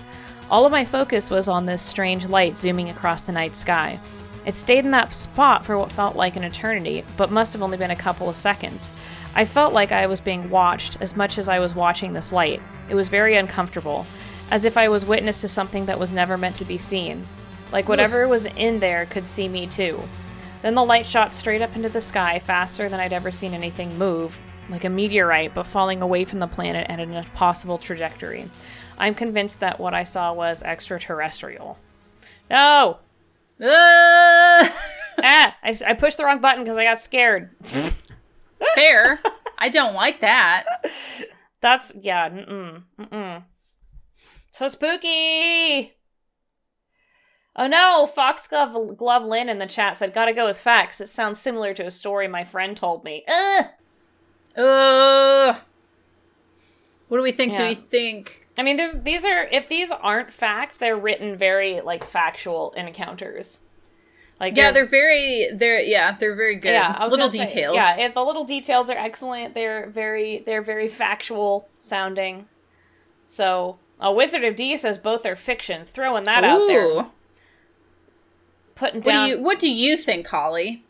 All 0.49 0.65
of 0.65 0.71
my 0.71 0.85
focus 0.85 1.29
was 1.29 1.47
on 1.47 1.65
this 1.65 1.81
strange 1.81 2.27
light 2.27 2.57
zooming 2.57 2.89
across 2.89 3.21
the 3.21 3.31
night 3.31 3.55
sky. 3.55 3.99
It 4.45 4.55
stayed 4.55 4.85
in 4.85 4.91
that 4.91 5.13
spot 5.13 5.65
for 5.65 5.77
what 5.77 5.91
felt 5.91 6.15
like 6.15 6.35
an 6.35 6.43
eternity, 6.43 7.03
but 7.17 7.31
must 7.31 7.53
have 7.53 7.61
only 7.61 7.77
been 7.77 7.91
a 7.91 7.95
couple 7.95 8.29
of 8.29 8.35
seconds. 8.35 8.91
I 9.35 9.45
felt 9.45 9.73
like 9.73 9.91
I 9.91 10.07
was 10.07 10.21
being 10.21 10.49
watched 10.49 10.97
as 11.01 11.15
much 11.15 11.37
as 11.37 11.49
I 11.49 11.59
was 11.59 11.75
watching 11.75 12.13
this 12.13 12.31
light. 12.31 12.61
It 12.89 12.95
was 12.95 13.09
very 13.09 13.35
uncomfortable, 13.35 14.05
as 14.51 14.65
if 14.65 14.77
I 14.77 14.87
was 14.87 15.05
witness 15.05 15.41
to 15.41 15.47
something 15.47 15.87
that 15.87 15.99
was 15.99 16.13
never 16.13 16.37
meant 16.37 16.55
to 16.57 16.65
be 16.65 16.77
seen. 16.77 17.25
Like 17.71 17.89
whatever 17.89 18.27
was 18.27 18.45
in 18.45 18.79
there 18.79 19.05
could 19.07 19.27
see 19.27 19.49
me 19.49 19.67
too. 19.67 19.99
Then 20.61 20.75
the 20.75 20.85
light 20.85 21.05
shot 21.05 21.33
straight 21.33 21.61
up 21.61 21.75
into 21.75 21.89
the 21.89 22.01
sky, 22.01 22.39
faster 22.39 22.87
than 22.87 22.99
I'd 22.99 23.13
ever 23.13 23.31
seen 23.31 23.53
anything 23.53 23.97
move, 23.97 24.39
like 24.69 24.83
a 24.83 24.89
meteorite, 24.89 25.53
but 25.53 25.63
falling 25.63 26.01
away 26.01 26.25
from 26.25 26.39
the 26.39 26.47
planet 26.47 26.87
at 26.89 26.99
an 26.99 27.13
impossible 27.13 27.77
trajectory. 27.77 28.49
I'm 28.97 29.13
convinced 29.13 29.59
that 29.59 29.79
what 29.79 29.93
I 29.93 30.03
saw 30.03 30.33
was 30.33 30.63
extraterrestrial. 30.63 31.77
No! 32.49 32.99
Uh, 33.59 33.65
ah! 33.67 35.55
I, 35.63 35.77
I 35.85 35.93
pushed 35.93 36.17
the 36.17 36.25
wrong 36.25 36.41
button 36.41 36.63
because 36.63 36.77
I 36.77 36.83
got 36.83 36.99
scared. 36.99 37.51
fair. 38.75 39.19
I 39.57 39.69
don't 39.69 39.93
like 39.93 40.21
that. 40.21 40.65
That's, 41.61 41.93
yeah, 41.99 42.29
mm-mm, 42.29 42.83
mm-mm. 42.99 43.43
So 44.51 44.67
spooky! 44.67 45.91
Oh 47.57 47.67
no, 47.67 48.09
Foxglove 48.13 48.97
Glove 48.97 49.25
Lynn 49.25 49.47
in 49.47 49.59
the 49.59 49.65
chat 49.65 49.95
said, 49.95 50.13
gotta 50.13 50.33
go 50.33 50.45
with 50.45 50.57
facts. 50.57 50.99
It 50.99 51.07
sounds 51.07 51.39
similar 51.39 51.73
to 51.73 51.85
a 51.85 51.91
story 51.91 52.27
my 52.27 52.43
friend 52.43 52.75
told 52.75 53.03
me. 53.03 53.23
Ugh! 53.27 53.65
Uh, 54.55 55.55
what 57.07 57.17
do 57.17 57.23
we 57.23 57.31
think? 57.31 57.55
Do 57.55 57.63
we 57.63 57.73
think? 57.75 58.47
I 58.57 58.63
mean, 58.63 58.77
there's 58.77 58.93
these 58.93 59.25
are 59.25 59.43
if 59.51 59.67
these 59.67 59.91
aren't 59.91 60.31
fact, 60.33 60.79
they're 60.79 60.97
written 60.97 61.35
very 61.35 61.81
like 61.81 62.03
factual 62.03 62.71
encounters. 62.73 63.59
Like 64.39 64.55
Yeah, 64.57 64.71
they're 64.71 64.85
very. 64.85 65.47
They're 65.53 65.79
yeah, 65.79 66.15
they're 66.19 66.35
very 66.35 66.55
good. 66.55 66.69
yeah, 66.73 66.95
I 66.97 67.03
was 67.03 67.11
little 67.11 67.27
gonna 67.27 67.37
say, 67.39 67.45
details. 67.45 67.75
yeah, 67.75 68.07
the 68.09 68.23
little 68.23 68.43
details 68.45 68.89
are 68.89 68.97
excellent. 68.97 69.53
They're 69.53 69.87
very 69.87 70.43
they're 70.45 70.61
very 70.61 70.87
factual 70.87 71.69
sounding. 71.79 72.47
So, 73.27 73.77
a 73.99 74.11
Wizard 74.13 74.43
of 74.43 74.55
D 74.55 74.75
says 74.77 74.97
both 74.97 75.25
are 75.25 75.35
fiction. 75.35 75.85
Throwing 75.85 76.25
that 76.25 76.43
out 76.43 76.67
there, 76.67 76.85
Ooh. 76.85 77.11
putting 78.75 79.01
What 79.01 79.05
down. 79.05 79.25
do 79.29 79.31
you 79.35 79.41
What 79.41 79.59
do 79.59 79.71
you 79.71 79.95
think, 79.97 80.27
Holly? 80.27 80.83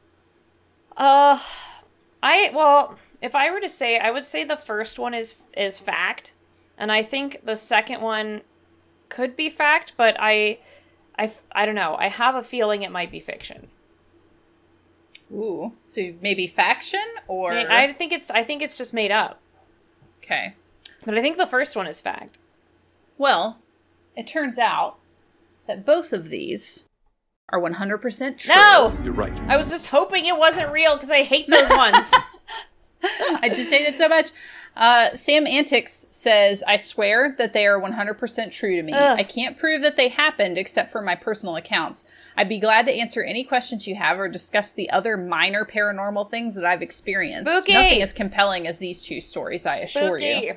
Uh, 0.98 1.40
I 2.24 2.50
well, 2.54 2.96
if 3.26 3.34
I 3.34 3.50
were 3.50 3.60
to 3.60 3.70
say, 3.70 3.98
I 3.98 4.12
would 4.12 4.24
say 4.24 4.44
the 4.44 4.56
first 4.56 5.00
one 5.00 5.16
is 5.16 5.36
is 5.58 5.80
fact, 5.80 6.34
and 6.78 6.92
I 6.92 7.02
think 7.02 7.42
the 7.44 7.56
second 7.56 8.02
one 8.02 8.42
could 9.10 9.36
be 9.36 9.50
fact, 9.50 9.94
but 9.98 10.16
I, 10.20 10.60
I, 11.18 11.32
I 11.52 11.66
don't 11.66 11.76
know. 11.76 11.96
I 11.98 12.08
have 12.10 12.36
a 12.36 12.44
feeling 12.44 12.84
it 12.84 12.92
might 12.92 13.12
be 13.12 13.20
fiction. 13.20 13.68
Ooh, 15.34 15.74
so 15.82 16.14
maybe 16.22 16.46
faction 16.46 17.04
or 17.28 17.52
I, 17.52 17.56
mean, 17.56 17.68
I 17.68 17.94
think 17.94 18.12
it's 18.14 18.30
I 18.30 18.44
think 18.44 18.62
it's 18.62 18.78
just 18.78 18.94
made 18.94 19.12
up, 19.12 19.42
okay. 20.20 20.54
but 21.04 21.18
I 21.18 21.22
think 21.22 21.38
the 21.38 21.48
first 21.48 21.76
one 21.76 21.88
is 21.88 22.00
fact. 22.00 22.38
Well, 23.18 23.58
it 24.16 24.28
turns 24.28 24.60
out 24.60 24.98
that 25.66 25.84
both 25.84 26.14
of 26.14 26.30
these 26.30 26.88
are 27.50 27.60
one 27.60 27.74
hundred 27.74 28.00
percent 28.00 28.38
true. 28.38 28.54
No, 28.54 28.96
You're 29.04 29.14
right. 29.14 29.34
I 29.48 29.58
was 29.58 29.72
just 29.72 29.88
hoping 29.88 30.28
it 30.28 30.38
wasn't 30.38 30.72
real 30.72 30.96
because 30.96 31.10
I 31.10 31.24
hate 31.24 31.50
those 31.50 31.72
ones. 31.72 32.14
I 33.04 33.50
just 33.54 33.72
hate 33.72 33.88
it 33.88 33.98
so 33.98 34.08
much. 34.08 34.32
Uh, 34.76 35.16
Sam 35.16 35.48
Antics 35.48 36.06
says, 36.10 36.62
I 36.68 36.76
swear 36.76 37.34
that 37.38 37.54
they 37.54 37.66
are 37.66 37.80
100% 37.80 38.52
true 38.52 38.76
to 38.76 38.82
me. 38.84 38.92
Ugh. 38.92 39.18
I 39.18 39.24
can't 39.24 39.58
prove 39.58 39.82
that 39.84 39.96
they 39.96 40.10
happened 40.10 40.58
except 40.58 40.92
for 40.92 41.02
my 41.02 41.16
personal 41.16 41.56
accounts. 41.56 42.04
I'd 42.36 42.50
be 42.50 42.60
glad 42.60 42.86
to 42.88 42.92
answer 42.94 43.24
any 43.24 43.46
questions 43.46 43.88
you 43.88 43.96
have 43.96 44.20
or 44.20 44.28
discuss 44.28 44.74
the 44.74 44.90
other 44.90 45.16
minor 45.16 45.64
paranormal 45.66 46.30
things 46.30 46.56
that 46.56 46.66
I've 46.66 46.82
experienced. 46.82 47.50
Spooky. 47.50 47.74
Nothing 47.74 48.02
as 48.02 48.12
compelling 48.12 48.68
as 48.68 48.80
these 48.80 49.02
two 49.02 49.22
stories, 49.22 49.66
I 49.66 49.78
assure 49.78 50.20
you. 50.20 50.56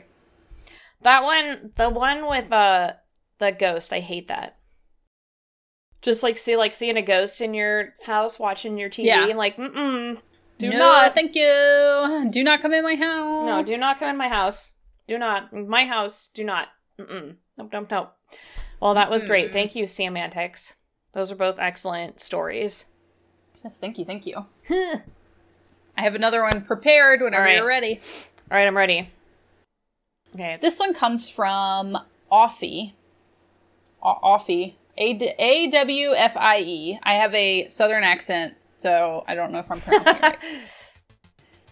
That 1.03 1.23
one, 1.23 1.71
the 1.77 1.89
one 1.89 2.29
with 2.29 2.51
uh 2.51 2.95
the 3.39 3.53
ghost, 3.53 3.93
I 3.93 4.01
hate 4.01 4.27
that. 4.29 4.57
Just 6.03 6.25
like 6.25 6.39
see 6.39 6.57
like 6.57 6.75
seeing 6.75 6.97
a 6.97 7.03
ghost 7.03 7.41
in 7.41 7.55
your 7.55 7.95
house 8.05 8.37
watching 8.39 8.79
your 8.79 8.91
TV 8.91 9.05
Yeah. 9.05 9.29
and 9.29 9.39
like, 9.39 9.57
mm-mm. 9.57 10.21
Do 10.59 10.71
no, 10.71 10.79
not 10.79 11.15
thank 11.15 11.35
you. 11.35 12.29
Do 12.31 12.43
not 12.43 12.61
come 12.61 12.73
in 12.73 12.83
my 12.83 12.97
house. 12.97 13.47
No, 13.47 13.63
do 13.65 13.79
not 13.79 13.99
come 13.99 14.11
in 14.11 14.17
my 14.17 14.29
house. 14.29 14.73
Do 15.07 15.19
not. 15.19 15.53
My 15.53 15.85
house, 15.87 16.29
do 16.35 16.45
not. 16.45 16.69
Mm-mm. 17.01 17.37
Nope, 17.57 17.71
nope, 17.73 17.87
nope. 17.91 18.13
Well, 18.81 18.95
that 18.95 19.11
was 19.11 19.25
great. 19.25 19.51
Mm. 19.51 19.53
Thank 19.53 19.75
you, 19.77 19.87
Semantics. 19.87 20.75
Those 21.13 21.33
are 21.33 21.37
both 21.37 21.59
excellent 21.59 22.21
stories. 22.21 22.87
Yes, 23.65 23.79
thank 23.79 23.99
you, 23.99 24.05
thank 24.05 24.27
you. 24.27 24.47
I 24.71 26.03
have 26.03 26.15
another 26.15 26.43
one 26.43 26.63
prepared 26.65 27.21
whenever 27.21 27.43
All 27.43 27.47
right. 27.49 27.57
you're 27.57 27.67
ready. 27.67 28.01
All 28.51 28.57
right, 28.59 28.67
I'm 28.67 28.77
ready. 28.77 29.11
Okay. 30.35 30.59
This 30.61 30.79
one 30.79 30.95
comes 30.95 31.29
from 31.29 31.99
Offie. 32.31 32.93
O- 34.03 34.19
Offie. 34.23 34.75
A 34.97 35.69
W 35.71 36.13
F 36.15 36.37
I 36.37 36.59
E. 36.61 36.99
I 37.03 37.15
have 37.15 37.33
a 37.35 37.69
southern 37.69 38.03
accent, 38.03 38.55
so 38.71 39.25
I 39.27 39.35
don't 39.35 39.53
know 39.53 39.59
if 39.59 39.71
I'm 39.71 39.81
pronouncing 39.81 40.17
it 40.17 40.23
right. 40.23 40.39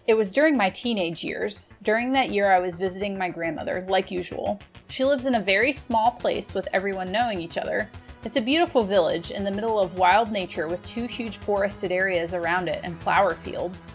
It 0.07 0.15
was 0.15 0.31
during 0.31 0.55
my 0.55 0.69
teenage 0.69 1.21
years. 1.21 1.67
During 1.83 2.13
that 2.13 2.31
year, 2.31 2.49
I 2.49 2.59
was 2.59 2.77
visiting 2.77 3.17
my 3.17 3.27
grandmother, 3.27 3.85
like 3.89 4.09
usual. 4.09 4.57
She 4.87 5.03
lives 5.03 5.25
in 5.25 5.35
a 5.35 5.41
very 5.41 5.73
small 5.73 6.11
place 6.11 6.53
with 6.53 6.69
everyone 6.71 7.11
knowing 7.11 7.41
each 7.41 7.57
other. 7.57 7.89
It's 8.23 8.37
a 8.37 8.41
beautiful 8.41 8.85
village 8.85 9.31
in 9.31 9.43
the 9.43 9.51
middle 9.51 9.77
of 9.81 9.99
wild 9.99 10.31
nature 10.31 10.69
with 10.69 10.81
two 10.85 11.07
huge 11.07 11.35
forested 11.35 11.91
areas 11.91 12.33
around 12.33 12.69
it 12.69 12.79
and 12.85 12.97
flower 12.97 13.35
fields. 13.35 13.91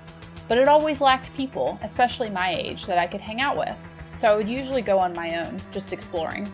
But 0.49 0.59
it 0.59 0.69
always 0.69 1.01
lacked 1.01 1.35
people, 1.35 1.79
especially 1.83 2.29
my 2.29 2.55
age, 2.55 2.85
that 2.85 2.99
I 2.99 3.07
could 3.07 3.23
hang 3.23 3.41
out 3.41 3.57
with, 3.57 3.89
so 4.13 4.31
I 4.31 4.37
would 4.37 4.49
usually 4.49 4.83
go 4.83 4.99
on 4.99 5.15
my 5.15 5.39
own, 5.39 5.63
just 5.71 5.95
exploring. 5.95 6.53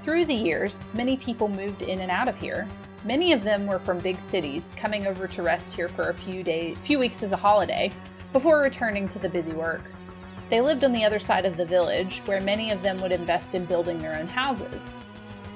Through 0.00 0.24
the 0.24 0.34
years, 0.34 0.86
many 0.94 1.18
people 1.18 1.48
moved 1.48 1.82
in 1.82 2.00
and 2.00 2.10
out 2.10 2.28
of 2.28 2.38
here. 2.38 2.66
Many 3.04 3.32
of 3.32 3.44
them 3.44 3.66
were 3.66 3.78
from 3.78 4.00
big 4.00 4.20
cities, 4.20 4.74
coming 4.76 5.06
over 5.06 5.28
to 5.28 5.42
rest 5.42 5.74
here 5.74 5.88
for 5.88 6.08
a 6.08 6.14
few 6.14 6.42
days, 6.42 6.76
few 6.78 6.98
weeks 6.98 7.22
as 7.22 7.30
a 7.30 7.36
holiday, 7.36 7.92
before 8.32 8.60
returning 8.60 9.06
to 9.08 9.20
the 9.20 9.28
busy 9.28 9.52
work. 9.52 9.82
They 10.50 10.60
lived 10.60 10.82
on 10.82 10.92
the 10.92 11.04
other 11.04 11.20
side 11.20 11.44
of 11.44 11.56
the 11.56 11.64
village, 11.64 12.18
where 12.24 12.40
many 12.40 12.72
of 12.72 12.82
them 12.82 13.00
would 13.00 13.12
invest 13.12 13.54
in 13.54 13.66
building 13.66 13.98
their 13.98 14.18
own 14.18 14.26
houses. 14.26 14.98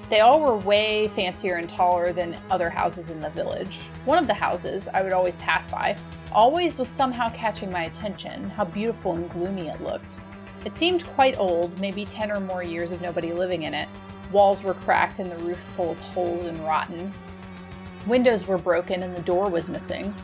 They 0.09 0.20
all 0.20 0.40
were 0.40 0.57
way 0.57 1.09
fancier 1.09 1.57
and 1.57 1.68
taller 1.68 2.12
than 2.12 2.37
other 2.48 2.70
houses 2.70 3.11
in 3.11 3.20
the 3.20 3.31
village. 3.31 3.78
One 4.05 4.18
of 4.18 4.28
the 4.28 4.35
houses 4.35 4.87
I 4.87 5.02
would 5.02 5.12
always 5.12 5.37
pass 5.37 5.66
by 5.66 5.96
always 6.31 6.78
was 6.78 6.88
somehow 6.88 7.31
catching 7.31 7.72
my 7.72 7.85
attention, 7.85 8.50
how 8.50 8.66
beautiful 8.66 9.14
and 9.14 9.28
gloomy 9.31 9.68
it 9.68 9.83
looked. 9.83 10.20
It 10.64 10.76
seemed 10.76 11.07
quite 11.09 11.38
old, 11.38 11.81
maybe 11.81 12.05
10 12.05 12.31
or 12.31 12.40
more 12.40 12.62
years 12.62 12.92
of 12.92 13.02
nobody 13.02 13.33
living 13.33 13.64
in 13.64 13.74
it. 13.74 13.88
Walls 14.31 14.62
were 14.62 14.74
cracked 14.74 15.18
and 15.18 15.31
the 15.31 15.37
roof 15.38 15.59
full 15.74 15.90
of 15.90 15.98
holes 15.98 16.44
and 16.44 16.59
rotten. 16.61 17.12
Windows 18.07 18.47
were 18.47 18.59
broken 18.59 19.03
and 19.03 19.15
the 19.17 19.23
door 19.23 19.49
was 19.49 19.71
missing. 19.71 20.15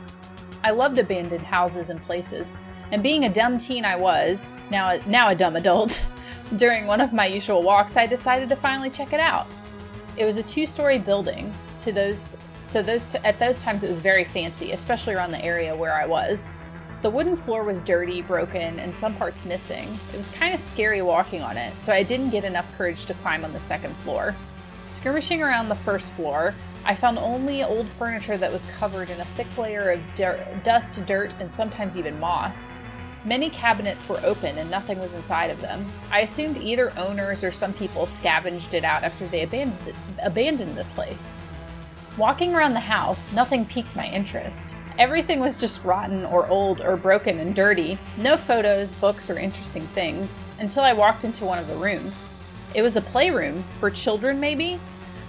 I 0.64 0.70
loved 0.70 0.98
abandoned 0.98 1.44
houses 1.44 1.90
and 1.90 2.02
places, 2.02 2.52
and 2.90 3.02
being 3.02 3.24
a 3.24 3.32
dumb 3.32 3.58
teen 3.58 3.84
I 3.84 3.96
was, 3.96 4.50
now 4.70 4.98
now 5.06 5.28
a 5.28 5.34
dumb 5.34 5.56
adult, 5.56 6.08
during 6.56 6.86
one 6.86 7.00
of 7.00 7.12
my 7.12 7.26
usual 7.26 7.62
walks 7.62 7.96
I 7.96 8.06
decided 8.06 8.48
to 8.48 8.56
finally 8.56 8.90
check 8.90 9.12
it 9.12 9.20
out. 9.20 9.46
It 10.16 10.24
was 10.24 10.36
a 10.36 10.42
two-story 10.42 10.98
building. 10.98 11.52
To 11.78 11.92
those 11.92 12.36
so 12.64 12.82
those 12.82 13.14
at 13.16 13.38
those 13.38 13.62
times 13.62 13.84
it 13.84 13.88
was 13.88 13.98
very 13.98 14.24
fancy, 14.24 14.72
especially 14.72 15.14
around 15.14 15.30
the 15.30 15.44
area 15.44 15.74
where 15.76 15.94
I 15.94 16.06
was. 16.06 16.50
The 17.00 17.10
wooden 17.10 17.36
floor 17.36 17.62
was 17.62 17.84
dirty, 17.84 18.22
broken, 18.22 18.80
and 18.80 18.92
some 18.92 19.14
parts 19.14 19.44
missing. 19.44 20.00
It 20.12 20.16
was 20.16 20.32
kind 20.32 20.52
of 20.52 20.58
scary 20.58 21.00
walking 21.00 21.42
on 21.42 21.56
it, 21.56 21.78
so 21.78 21.92
I 21.92 22.02
didn't 22.02 22.30
get 22.30 22.42
enough 22.42 22.76
courage 22.76 23.06
to 23.06 23.14
climb 23.14 23.44
on 23.44 23.52
the 23.52 23.60
second 23.60 23.94
floor. 23.96 24.34
Skirmishing 24.84 25.40
around 25.40 25.68
the 25.68 25.76
first 25.76 26.12
floor, 26.14 26.56
I 26.88 26.94
found 26.94 27.18
only 27.18 27.62
old 27.62 27.86
furniture 27.86 28.38
that 28.38 28.50
was 28.50 28.64
covered 28.64 29.10
in 29.10 29.20
a 29.20 29.24
thick 29.36 29.58
layer 29.58 29.90
of 29.90 30.00
dirt, 30.14 30.40
dust, 30.64 31.04
dirt, 31.04 31.34
and 31.38 31.52
sometimes 31.52 31.98
even 31.98 32.18
moss. 32.18 32.72
Many 33.26 33.50
cabinets 33.50 34.08
were 34.08 34.24
open 34.24 34.56
and 34.56 34.70
nothing 34.70 34.98
was 34.98 35.12
inside 35.12 35.50
of 35.50 35.60
them. 35.60 35.84
I 36.10 36.20
assumed 36.20 36.56
either 36.56 36.98
owners 36.98 37.44
or 37.44 37.50
some 37.50 37.74
people 37.74 38.06
scavenged 38.06 38.72
it 38.72 38.84
out 38.84 39.04
after 39.04 39.26
they 39.26 39.42
abandoned, 39.42 39.94
abandoned 40.22 40.76
this 40.76 40.90
place. 40.90 41.34
Walking 42.16 42.54
around 42.54 42.72
the 42.72 42.80
house, 42.80 43.32
nothing 43.32 43.66
piqued 43.66 43.94
my 43.94 44.06
interest. 44.06 44.74
Everything 44.98 45.40
was 45.40 45.60
just 45.60 45.84
rotten 45.84 46.24
or 46.24 46.48
old 46.48 46.80
or 46.80 46.96
broken 46.96 47.38
and 47.38 47.54
dirty. 47.54 47.98
No 48.16 48.38
photos, 48.38 48.94
books, 48.94 49.28
or 49.28 49.38
interesting 49.38 49.86
things 49.88 50.40
until 50.58 50.84
I 50.84 50.94
walked 50.94 51.24
into 51.24 51.44
one 51.44 51.58
of 51.58 51.68
the 51.68 51.76
rooms. 51.76 52.26
It 52.72 52.80
was 52.80 52.96
a 52.96 53.02
playroom 53.02 53.62
for 53.78 53.90
children, 53.90 54.40
maybe? 54.40 54.80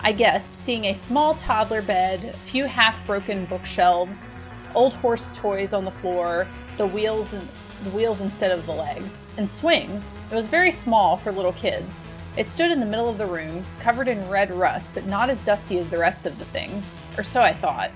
I 0.02 0.14
guessed, 0.14 0.54
seeing 0.54 0.86
a 0.86 0.94
small 0.94 1.36
toddler 1.36 1.82
bed, 1.82 2.24
a 2.24 2.38
few 2.38 2.66
half 2.66 3.06
broken 3.06 3.46
bookshelves, 3.46 4.30
old 4.74 4.94
horse 4.94 5.36
toys 5.36 5.74
on 5.74 5.84
the 5.84 5.92
floor, 5.92 6.48
the 6.78 6.88
wheels 6.88 7.34
and 7.34 7.48
the 7.84 7.90
wheels 7.90 8.22
instead 8.22 8.52
of 8.52 8.66
the 8.66 8.72
legs, 8.72 9.28
and 9.38 9.50
swings. 9.50 10.18
It 10.32 10.36
was 10.36 10.48
very 10.48 10.72
small 10.72 11.18
for 11.18 11.32
little 11.32 11.54
kids. 11.54 12.04
It 12.38 12.48
stood 12.48 12.72
in 12.72 12.80
the 12.80 12.86
middle 12.86 13.10
of 13.10 13.18
the 13.18 13.26
room, 13.26 13.66
covered 13.82 14.08
in 14.08 14.30
red 14.30 14.52
rust, 14.52 14.94
but 14.94 15.06
not 15.06 15.30
as 15.30 15.44
dusty 15.44 15.78
as 15.80 15.90
the 15.90 15.98
rest 15.98 16.26
of 16.26 16.40
the 16.40 16.46
things, 16.46 17.02
or 17.18 17.24
so 17.24 17.42
I 17.42 17.54
thought. 17.54 17.92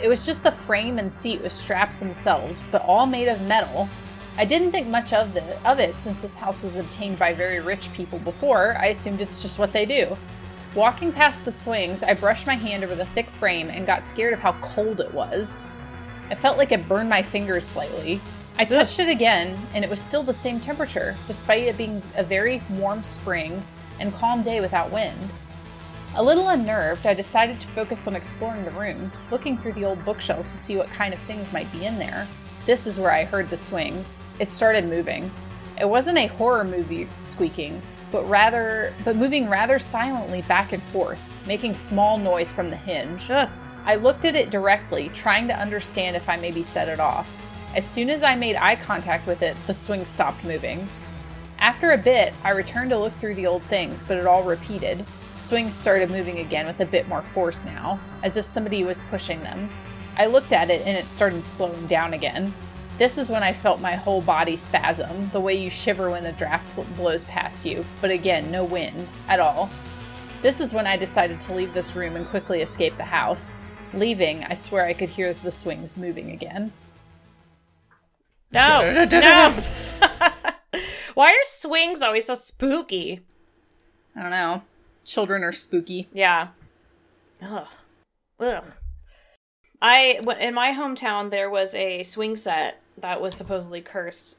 It 0.00 0.08
was 0.08 0.24
just 0.24 0.44
the 0.44 0.52
frame 0.52 0.98
and 0.98 1.12
seat 1.12 1.42
with 1.42 1.52
straps 1.52 1.98
themselves, 1.98 2.62
but 2.70 2.82
all 2.82 3.06
made 3.06 3.28
of 3.28 3.40
metal. 3.40 3.88
I 4.36 4.44
didn't 4.44 4.70
think 4.70 4.86
much 4.86 5.12
of 5.12 5.34
the 5.34 5.42
of 5.68 5.78
it 5.78 5.96
since 5.96 6.22
this 6.22 6.36
house 6.36 6.62
was 6.62 6.76
obtained 6.76 7.18
by 7.18 7.32
very 7.34 7.60
rich 7.60 7.92
people 7.92 8.18
before. 8.20 8.76
I 8.78 8.86
assumed 8.86 9.20
it's 9.20 9.42
just 9.42 9.58
what 9.58 9.72
they 9.72 9.84
do. 9.84 10.16
Walking 10.74 11.12
past 11.12 11.44
the 11.44 11.52
swings, 11.52 12.02
I 12.02 12.14
brushed 12.14 12.46
my 12.46 12.54
hand 12.54 12.82
over 12.82 12.94
the 12.94 13.04
thick 13.04 13.28
frame 13.28 13.68
and 13.68 13.86
got 13.86 14.06
scared 14.06 14.32
of 14.32 14.40
how 14.40 14.52
cold 14.62 15.02
it 15.02 15.12
was. 15.12 15.62
I 16.30 16.34
felt 16.34 16.56
like 16.56 16.72
it 16.72 16.88
burned 16.88 17.10
my 17.10 17.20
fingers 17.20 17.68
slightly. 17.68 18.22
I 18.56 18.64
touched 18.64 18.98
it 18.98 19.10
again, 19.10 19.54
and 19.74 19.84
it 19.84 19.90
was 19.90 20.00
still 20.00 20.22
the 20.22 20.32
same 20.32 20.60
temperature, 20.60 21.14
despite 21.26 21.64
it 21.64 21.76
being 21.76 22.02
a 22.16 22.24
very 22.24 22.62
warm 22.70 23.02
spring 23.02 23.62
and 24.00 24.14
calm 24.14 24.40
day 24.40 24.62
without 24.62 24.90
wind. 24.90 25.18
A 26.14 26.22
little 26.22 26.48
unnerved, 26.48 27.06
I 27.06 27.12
decided 27.12 27.60
to 27.60 27.68
focus 27.68 28.08
on 28.08 28.16
exploring 28.16 28.64
the 28.64 28.70
room, 28.70 29.12
looking 29.30 29.58
through 29.58 29.74
the 29.74 29.84
old 29.84 30.02
bookshelves 30.06 30.46
to 30.46 30.56
see 30.56 30.78
what 30.78 30.88
kind 30.88 31.12
of 31.12 31.20
things 31.20 31.52
might 31.52 31.70
be 31.70 31.84
in 31.84 31.98
there. 31.98 32.26
This 32.64 32.86
is 32.86 32.98
where 32.98 33.12
I 33.12 33.24
heard 33.24 33.50
the 33.50 33.58
swings. 33.58 34.22
It 34.38 34.48
started 34.48 34.86
moving. 34.86 35.30
It 35.78 35.88
wasn't 35.88 36.16
a 36.16 36.28
horror 36.28 36.64
movie 36.64 37.08
squeaking, 37.20 37.82
but 38.12 38.28
rather 38.28 38.92
but 39.04 39.16
moving 39.16 39.48
rather 39.48 39.78
silently 39.80 40.42
back 40.42 40.72
and 40.72 40.82
forth, 40.82 41.22
making 41.46 41.74
small 41.74 42.18
noise 42.18 42.52
from 42.52 42.70
the 42.70 42.76
hinge. 42.76 43.28
Ugh. 43.30 43.48
I 43.84 43.96
looked 43.96 44.24
at 44.24 44.36
it 44.36 44.50
directly, 44.50 45.08
trying 45.08 45.48
to 45.48 45.58
understand 45.58 46.14
if 46.14 46.28
I 46.28 46.36
maybe 46.36 46.62
set 46.62 46.88
it 46.88 47.00
off. 47.00 47.28
As 47.74 47.84
soon 47.84 48.10
as 48.10 48.22
I 48.22 48.36
made 48.36 48.54
eye 48.54 48.76
contact 48.76 49.26
with 49.26 49.42
it, 49.42 49.56
the 49.66 49.74
swing 49.74 50.04
stopped 50.04 50.44
moving. 50.44 50.86
After 51.58 51.92
a 51.92 51.98
bit, 51.98 52.34
I 52.44 52.50
returned 52.50 52.90
to 52.90 52.98
look 52.98 53.14
through 53.14 53.34
the 53.34 53.46
old 53.46 53.62
things, 53.62 54.02
but 54.02 54.18
it 54.18 54.26
all 54.26 54.44
repeated. 54.44 55.04
Swings 55.36 55.74
started 55.74 56.10
moving 56.10 56.38
again 56.38 56.66
with 56.66 56.80
a 56.80 56.86
bit 56.86 57.08
more 57.08 57.22
force 57.22 57.64
now, 57.64 57.98
as 58.22 58.36
if 58.36 58.44
somebody 58.44 58.84
was 58.84 59.00
pushing 59.10 59.40
them. 59.42 59.70
I 60.16 60.26
looked 60.26 60.52
at 60.52 60.70
it 60.70 60.86
and 60.86 60.96
it 60.96 61.08
started 61.08 61.46
slowing 61.46 61.86
down 61.86 62.14
again. 62.14 62.52
This 62.98 63.18
is 63.18 63.30
when 63.30 63.42
I 63.42 63.52
felt 63.52 63.80
my 63.80 63.94
whole 63.94 64.20
body 64.20 64.54
spasm, 64.54 65.30
the 65.30 65.40
way 65.40 65.54
you 65.54 65.70
shiver 65.70 66.10
when 66.10 66.26
a 66.26 66.32
draft 66.32 66.76
bl- 66.76 66.82
blows 66.96 67.24
past 67.24 67.64
you, 67.64 67.84
but 68.00 68.10
again, 68.10 68.50
no 68.50 68.64
wind 68.64 69.12
at 69.28 69.40
all. 69.40 69.70
This 70.42 70.60
is 70.60 70.74
when 70.74 70.86
I 70.86 70.96
decided 70.96 71.40
to 71.40 71.54
leave 71.54 71.72
this 71.72 71.96
room 71.96 72.16
and 72.16 72.26
quickly 72.28 72.60
escape 72.60 72.96
the 72.96 73.04
house. 73.04 73.56
Leaving, 73.94 74.44
I 74.44 74.54
swear 74.54 74.84
I 74.84 74.92
could 74.92 75.08
hear 75.08 75.32
the 75.32 75.50
swings 75.50 75.96
moving 75.96 76.30
again. 76.30 76.72
No, 78.52 79.06
no. 79.10 79.54
Why 81.14 81.26
are 81.26 81.44
swings 81.44 82.02
always 82.02 82.26
so 82.26 82.34
spooky? 82.34 83.20
I 84.14 84.22
don't 84.22 84.30
know. 84.30 84.62
Children 85.04 85.42
are 85.42 85.52
spooky. 85.52 86.08
Yeah. 86.12 86.48
Ugh. 87.42 87.68
Ugh. 88.38 88.64
I 89.80 90.20
in 90.38 90.54
my 90.54 90.72
hometown 90.72 91.30
there 91.30 91.50
was 91.50 91.74
a 91.74 92.02
swing 92.04 92.36
set 92.36 92.81
that 93.02 93.20
was 93.20 93.34
supposedly 93.34 93.80
cursed, 93.80 94.36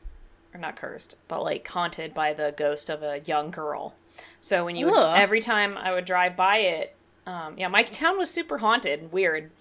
or 0.53 0.59
not 0.59 0.75
cursed, 0.75 1.15
but 1.27 1.43
like 1.43 1.67
haunted 1.67 2.13
by 2.13 2.33
the 2.33 2.53
ghost 2.57 2.89
of 2.89 3.03
a 3.03 3.19
young 3.25 3.51
girl. 3.51 3.93
So 4.41 4.65
when 4.65 4.75
you 4.75 4.87
would, 4.87 4.95
every 5.15 5.39
time 5.39 5.77
I 5.77 5.91
would 5.93 6.05
drive 6.05 6.35
by 6.35 6.57
it, 6.57 6.95
um, 7.25 7.55
yeah, 7.57 7.67
my 7.69 7.83
town 7.83 8.17
was 8.17 8.29
super 8.29 8.57
haunted, 8.57 8.99
and 9.01 9.11
weird. 9.11 9.51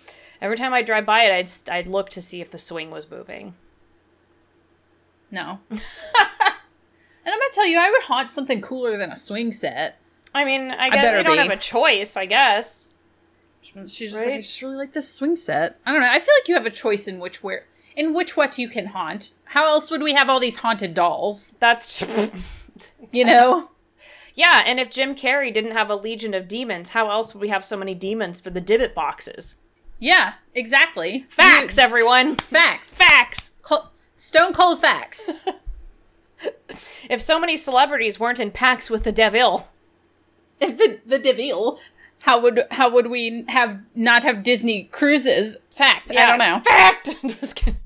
Every 0.40 0.56
time 0.56 0.72
I 0.74 0.82
drive 0.82 1.06
by 1.06 1.24
it, 1.24 1.32
I'd 1.68 1.72
I'd 1.72 1.86
look 1.86 2.10
to 2.10 2.20
see 2.22 2.40
if 2.40 2.50
the 2.50 2.58
swing 2.58 2.90
was 2.90 3.08
moving. 3.10 3.54
No. 5.30 5.60
and 5.70 5.80
I'm 7.24 7.38
gonna 7.38 7.40
tell 7.54 7.66
you, 7.66 7.78
I 7.78 7.90
would 7.90 8.02
haunt 8.02 8.32
something 8.32 8.60
cooler 8.60 8.96
than 8.98 9.10
a 9.10 9.16
swing 9.16 9.52
set. 9.52 9.98
I 10.34 10.44
mean, 10.44 10.70
I 10.70 10.90
guess 10.90 11.04
I 11.04 11.16
we 11.18 11.22
don't 11.22 11.32
be. 11.36 11.42
have 11.42 11.50
a 11.50 11.56
choice, 11.56 12.16
I 12.16 12.26
guess. 12.26 12.88
She's 13.62 13.96
just 13.96 14.14
Right? 14.16 14.26
like, 14.26 14.34
I 14.34 14.38
just 14.38 14.60
really 14.60 14.76
like 14.76 14.92
this 14.92 15.12
swing 15.12 15.36
set. 15.36 15.78
I 15.86 15.92
don't 15.92 16.00
know. 16.00 16.08
I 16.10 16.18
feel 16.18 16.34
like 16.40 16.48
you 16.48 16.54
have 16.54 16.66
a 16.66 16.70
choice 16.70 17.06
in 17.06 17.20
which 17.20 17.42
where 17.44 17.64
in 17.96 18.14
which 18.14 18.36
what 18.36 18.58
you 18.58 18.68
can 18.68 18.86
haunt. 18.86 19.34
How 19.44 19.66
else 19.66 19.90
would 19.90 20.02
we 20.02 20.14
have 20.14 20.28
all 20.30 20.40
these 20.40 20.58
haunted 20.58 20.94
dolls? 20.94 21.54
That's 21.60 22.04
You 23.12 23.24
know? 23.24 23.68
Yeah, 24.34 24.62
and 24.64 24.80
if 24.80 24.90
Jim 24.90 25.14
Carrey 25.14 25.52
didn't 25.52 25.72
have 25.72 25.90
a 25.90 25.94
legion 25.94 26.32
of 26.32 26.48
demons, 26.48 26.88
how 26.88 27.10
else 27.10 27.34
would 27.34 27.42
we 27.42 27.50
have 27.50 27.66
so 27.66 27.76
many 27.76 27.94
demons 27.94 28.40
for 28.40 28.48
the 28.48 28.62
Dybbuk 28.62 28.94
boxes? 28.94 29.56
Yeah, 29.98 30.32
exactly. 30.54 31.26
Facts, 31.28 31.76
You- 31.76 31.82
everyone. 31.82 32.36
Facts. 32.36 32.94
Facts. 32.94 33.50
Co- 33.60 33.88
Stone 34.16 34.54
cold 34.54 34.80
facts. 34.80 35.32
If 37.08 37.20
so 37.20 37.38
many 37.38 37.56
celebrities 37.56 38.18
weren't 38.18 38.40
in 38.40 38.50
packs 38.50 38.88
with 38.90 39.04
the 39.04 39.12
devil. 39.12 39.68
the 40.60 40.98
the 41.06 41.18
devil. 41.18 41.78
How 42.22 42.40
would 42.40 42.66
how 42.70 42.88
would 42.88 43.08
we 43.08 43.44
have 43.48 43.80
not 43.96 44.22
have 44.22 44.44
Disney 44.44 44.84
cruises? 44.84 45.56
Fact. 45.72 46.12
I 46.16 46.26
don't 46.26 46.38
know. 46.38 46.60
Fact. 46.64 47.10
Just 47.40 47.56
kidding. 47.56 47.76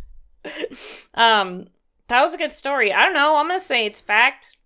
Um, 1.14 1.68
that 2.09 2.20
was 2.20 2.34
a 2.34 2.39
good 2.39 2.53
story. 2.53 2.93
I 2.93 3.03
don't 3.03 3.14
know. 3.14 3.37
I'm 3.37 3.49
gonna 3.49 3.59
say 3.59 3.87
it's 3.87 3.99
fact. 3.99 4.57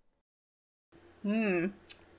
Hmm. 1.22 1.66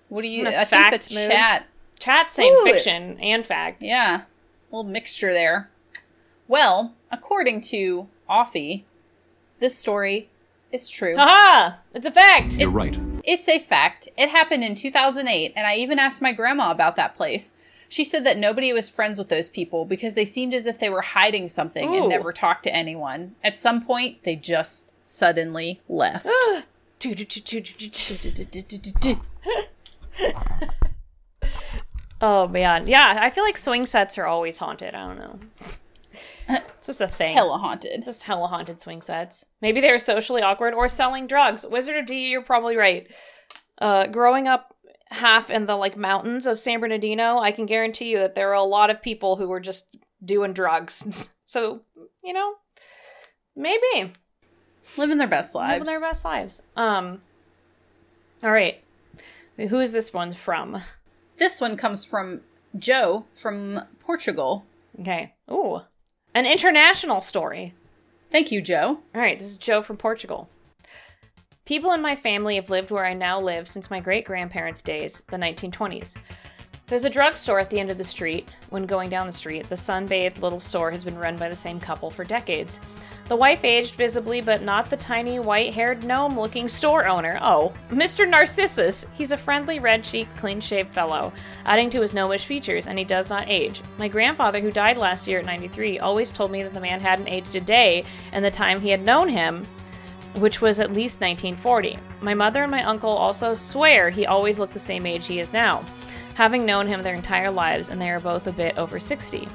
What 0.08 0.22
do 0.22 0.30
you? 0.30 0.42
In 0.42 0.48
a 0.48 0.60
I 0.62 0.66
think 0.66 0.70
fact 0.70 1.10
the 1.10 1.16
mood. 1.16 1.32
chat. 1.32 1.68
Chat 2.00 2.32
saying 2.32 2.56
Ooh. 2.60 2.64
fiction 2.64 3.20
and 3.20 3.46
fact. 3.46 3.84
Yeah, 3.84 4.22
a 4.22 4.26
little 4.76 4.90
mixture 4.90 5.34
there. 5.34 5.70
Well, 6.48 6.94
according 7.12 7.62
to 7.62 8.08
Offie, 8.30 8.84
this 9.60 9.78
story 9.78 10.30
is 10.72 10.90
true. 10.90 11.16
Haha! 11.18 11.78
It's 11.94 12.06
a 12.06 12.12
fact. 12.12 12.58
You're 12.58 12.70
right. 12.70 12.98
It's 13.24 13.48
a 13.48 13.60
fact. 13.60 14.08
It 14.18 14.30
happened 14.30 14.64
in 14.64 14.76
2008, 14.76 15.54
and 15.56 15.68
I 15.68 15.76
even 15.76 16.00
asked 16.00 16.22
my 16.22 16.32
grandma 16.32 16.72
about 16.72 16.96
that 16.96 17.16
place. 17.16 17.54
She 17.90 18.04
said 18.06 18.26
that 18.26 18.38
nobody 18.38 18.72
was 18.72 18.90
friends 18.90 19.18
with 19.18 19.30
those 19.30 19.50
people 19.50 19.86
because 19.86 20.14
they 20.14 20.24
seemed 20.24 20.54
as 20.54 20.66
if 20.66 20.80
they 20.80 20.90
were 20.90 21.02
hiding 21.02 21.50
something 21.50 21.90
Ooh. 21.90 21.98
and 21.98 22.10
never 22.10 22.32
talked 22.32 22.64
to 22.64 22.74
anyone. 22.74 23.36
At 23.44 23.58
some 23.58 23.82
point, 23.82 24.24
they 24.24 24.36
just 24.36 24.92
suddenly 25.04 25.82
left. 25.90 26.28
oh 32.22 32.48
man, 32.48 32.88
yeah. 32.88 33.18
I 33.20 33.30
feel 33.30 33.44
like 33.44 33.58
swing 33.58 33.86
sets 33.86 34.18
are 34.18 34.26
always 34.26 34.58
haunted. 34.60 34.96
I 34.96 35.08
don't 35.08 35.20
know. 35.20 35.40
It's 36.52 36.64
just 36.88 37.02
a 37.02 37.08
thing. 37.08 37.34
Hella 37.34 37.58
haunted. 37.58 38.04
Just 38.04 38.24
hella 38.24 38.48
haunted 38.48 38.80
swing 38.80 39.02
sets. 39.02 39.46
Maybe 39.62 39.82
they're 39.82 39.98
socially 39.98 40.42
awkward 40.42 40.74
or 40.74 40.88
selling 40.88 41.28
drugs. 41.28 41.66
Wizard 41.66 41.98
of 41.98 42.06
D, 42.06 42.30
you're 42.30 42.42
probably 42.42 42.78
right. 42.78 43.08
Uh, 43.78 44.08
growing 44.08 44.48
up 44.48 44.76
half 45.10 45.50
in 45.50 45.66
the 45.66 45.76
like 45.76 45.98
mountains 45.98 46.46
of 46.46 46.60
San 46.60 46.80
Bernardino, 46.80 47.38
I 47.38 47.52
can 47.52 47.66
guarantee 47.66 48.12
you 48.12 48.20
that 48.20 48.36
there 48.36 48.50
are 48.50 48.54
a 48.56 48.64
lot 48.64 48.90
of 48.90 49.02
people 49.02 49.36
who 49.36 49.48
were 49.48 49.60
just 49.60 49.96
doing 50.24 50.54
drugs. 50.54 51.30
so 51.46 51.82
you 52.24 52.34
know, 52.34 52.54
maybe 53.56 54.14
Living 54.98 55.18
their 55.18 55.28
best 55.28 55.54
lives. 55.56 55.80
living 55.80 55.86
their 55.86 56.02
best 56.02 56.26
lives. 56.26 56.62
Um. 56.76 57.22
All 58.44 58.52
right, 58.52 58.84
who 59.58 59.80
is 59.80 59.92
this 59.92 60.12
one 60.12 60.34
from? 60.34 60.82
This 61.38 61.62
one 61.62 61.78
comes 61.78 62.04
from 62.04 62.42
Joe 62.78 63.26
from 63.34 63.82
Portugal. 64.00 64.66
Okay. 65.00 65.34
Ooh, 65.52 65.82
an 66.34 66.46
international 66.46 67.22
story. 67.22 67.74
Thank 68.32 68.52
you, 68.52 68.62
Joe. 68.62 69.00
All 69.14 69.22
right, 69.22 69.38
this 69.38 69.50
is 69.50 69.58
Joe 69.58 69.82
from 69.82 69.98
Portugal. 69.98 70.50
People 71.66 71.92
in 71.92 72.02
my 72.02 72.16
family 72.16 72.56
have 72.56 72.70
lived 72.70 72.92
where 72.92 73.06
I 73.06 73.14
now 73.14 73.40
live 73.40 73.68
since 73.68 73.92
my 73.92 74.00
great 74.00 74.26
grandparents' 74.26 74.82
days, 74.82 75.24
the 75.30 75.38
1920s. 75.38 76.16
There's 76.88 77.06
a 77.06 77.10
drugstore 77.10 77.60
at 77.60 77.70
the 77.70 77.80
end 77.80 77.92
of 77.92 77.98
the 77.98 78.04
street. 78.04 78.52
When 78.70 78.86
going 78.86 79.10
down 79.10 79.26
the 79.26 79.32
street, 79.32 79.70
the 79.70 79.78
sun 79.78 80.06
bathed 80.06 80.42
little 80.42 80.60
store 80.60 80.92
has 80.92 81.06
been 81.06 81.18
run 81.18 81.38
by 81.38 81.50
the 81.50 81.56
same 81.56 81.80
couple 81.80 82.10
for 82.10 82.24
decades. 82.24 82.80
The 83.28 83.36
wife 83.38 83.64
aged 83.64 83.96
visibly, 83.96 84.42
but 84.42 84.62
not 84.62 84.90
the 84.90 84.98
tiny, 84.98 85.40
white 85.40 85.74
haired, 85.74 86.04
gnome 86.04 86.38
looking 86.38 86.68
store 86.68 87.08
owner. 87.08 87.40
Oh, 87.42 87.74
Mr. 87.90 88.28
Narcissus. 88.28 89.08
He's 89.14 89.32
a 89.32 89.38
friendly, 89.38 89.80
red 89.80 90.04
cheeked, 90.04 90.36
clean 90.38 90.60
shaved 90.60 90.94
fellow, 90.94 91.32
adding 91.66 91.90
to 91.92 92.02
his 92.02 92.14
gnomish 92.14 92.46
features, 92.46 92.88
and 92.88 93.00
he 93.00 93.06
does 93.06 93.30
not 93.30 93.48
age. 93.48 93.82
My 93.98 94.10
grandfather, 94.10 94.60
who 94.60 94.70
died 94.70 94.98
last 94.98 95.28
year 95.28 95.40
at 95.40 95.46
93, 95.46 96.00
always 96.00 96.30
told 96.30 96.52
me 96.52 96.62
that 96.64 96.74
the 96.74 96.82
man 96.82 97.00
hadn't 97.00 97.30
aged 97.30 97.56
a 97.56 97.62
day 97.62 98.04
in 98.34 98.44
the 98.44 98.52
time 98.52 98.82
he 98.82 98.90
had 98.90 99.06
known 99.06 99.30
him, 99.30 99.66
which 100.36 100.62
was 100.62 100.80
at 100.80 100.92
least 100.92 101.22
1940. 101.22 101.98
My 102.22 102.34
mother 102.34 102.64
and 102.64 102.72
my 102.72 102.84
uncle 102.84 103.10
also 103.10 103.54
swear 103.54 104.10
he 104.10 104.26
always 104.26 104.60
looked 104.60 104.74
the 104.74 104.80
same 104.80 105.06
age 105.06 105.28
he 105.28 105.40
is 105.40 105.54
now, 105.54 105.86
having 106.36 106.66
known 106.66 106.88
him 106.88 107.02
their 107.02 107.16
entire 107.16 107.52
lives, 107.52 107.90
and 107.90 108.02
they 108.02 108.10
are 108.10 108.20
both 108.20 108.48
a 108.48 108.52
bit 108.52 108.78
over 108.78 109.00
60. 109.00 109.48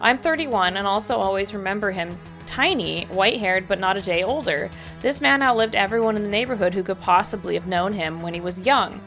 I'm 0.00 0.18
31 0.18 0.76
and 0.76 0.86
also 0.86 1.16
always 1.16 1.54
remember 1.54 1.90
him 1.92 2.18
tiny, 2.52 3.04
white 3.04 3.40
haired, 3.40 3.66
but 3.66 3.80
not 3.80 3.96
a 3.96 4.02
day 4.02 4.22
older. 4.22 4.70
This 5.00 5.22
man 5.22 5.42
outlived 5.42 5.74
everyone 5.74 6.16
in 6.16 6.22
the 6.22 6.28
neighborhood 6.28 6.74
who 6.74 6.82
could 6.82 7.00
possibly 7.00 7.54
have 7.54 7.66
known 7.66 7.94
him 7.94 8.20
when 8.20 8.34
he 8.34 8.42
was 8.42 8.60
young. 8.60 9.00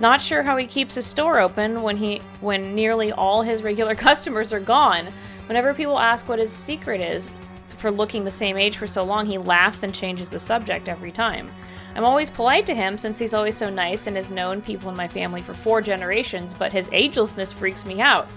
Not 0.00 0.20
sure 0.20 0.42
how 0.42 0.56
he 0.56 0.66
keeps 0.66 0.96
his 0.96 1.06
store 1.06 1.38
open 1.38 1.82
when 1.82 1.96
he 1.96 2.18
when 2.40 2.74
nearly 2.74 3.12
all 3.12 3.42
his 3.42 3.62
regular 3.62 3.94
customers 4.08 4.52
are 4.52 4.58
gone. 4.58 5.06
Whenever 5.46 5.72
people 5.72 6.00
ask 6.00 6.28
what 6.28 6.40
his 6.40 6.50
secret 6.50 7.00
is 7.00 7.30
for 7.78 7.92
looking 7.92 8.24
the 8.24 8.30
same 8.30 8.56
age 8.56 8.76
for 8.76 8.88
so 8.88 9.04
long, 9.04 9.24
he 9.24 9.38
laughs 9.38 9.84
and 9.84 9.94
changes 9.94 10.28
the 10.28 10.40
subject 10.40 10.88
every 10.88 11.12
time. 11.12 11.48
I'm 11.94 12.04
always 12.04 12.28
polite 12.28 12.66
to 12.66 12.74
him 12.74 12.98
since 12.98 13.20
he's 13.20 13.34
always 13.34 13.56
so 13.56 13.70
nice 13.70 14.08
and 14.08 14.16
has 14.16 14.32
known 14.32 14.62
people 14.62 14.90
in 14.90 14.96
my 14.96 15.06
family 15.06 15.42
for 15.42 15.54
four 15.54 15.80
generations, 15.80 16.54
but 16.54 16.72
his 16.72 16.90
agelessness 16.90 17.54
freaks 17.54 17.84
me 17.84 18.00
out. 18.00 18.28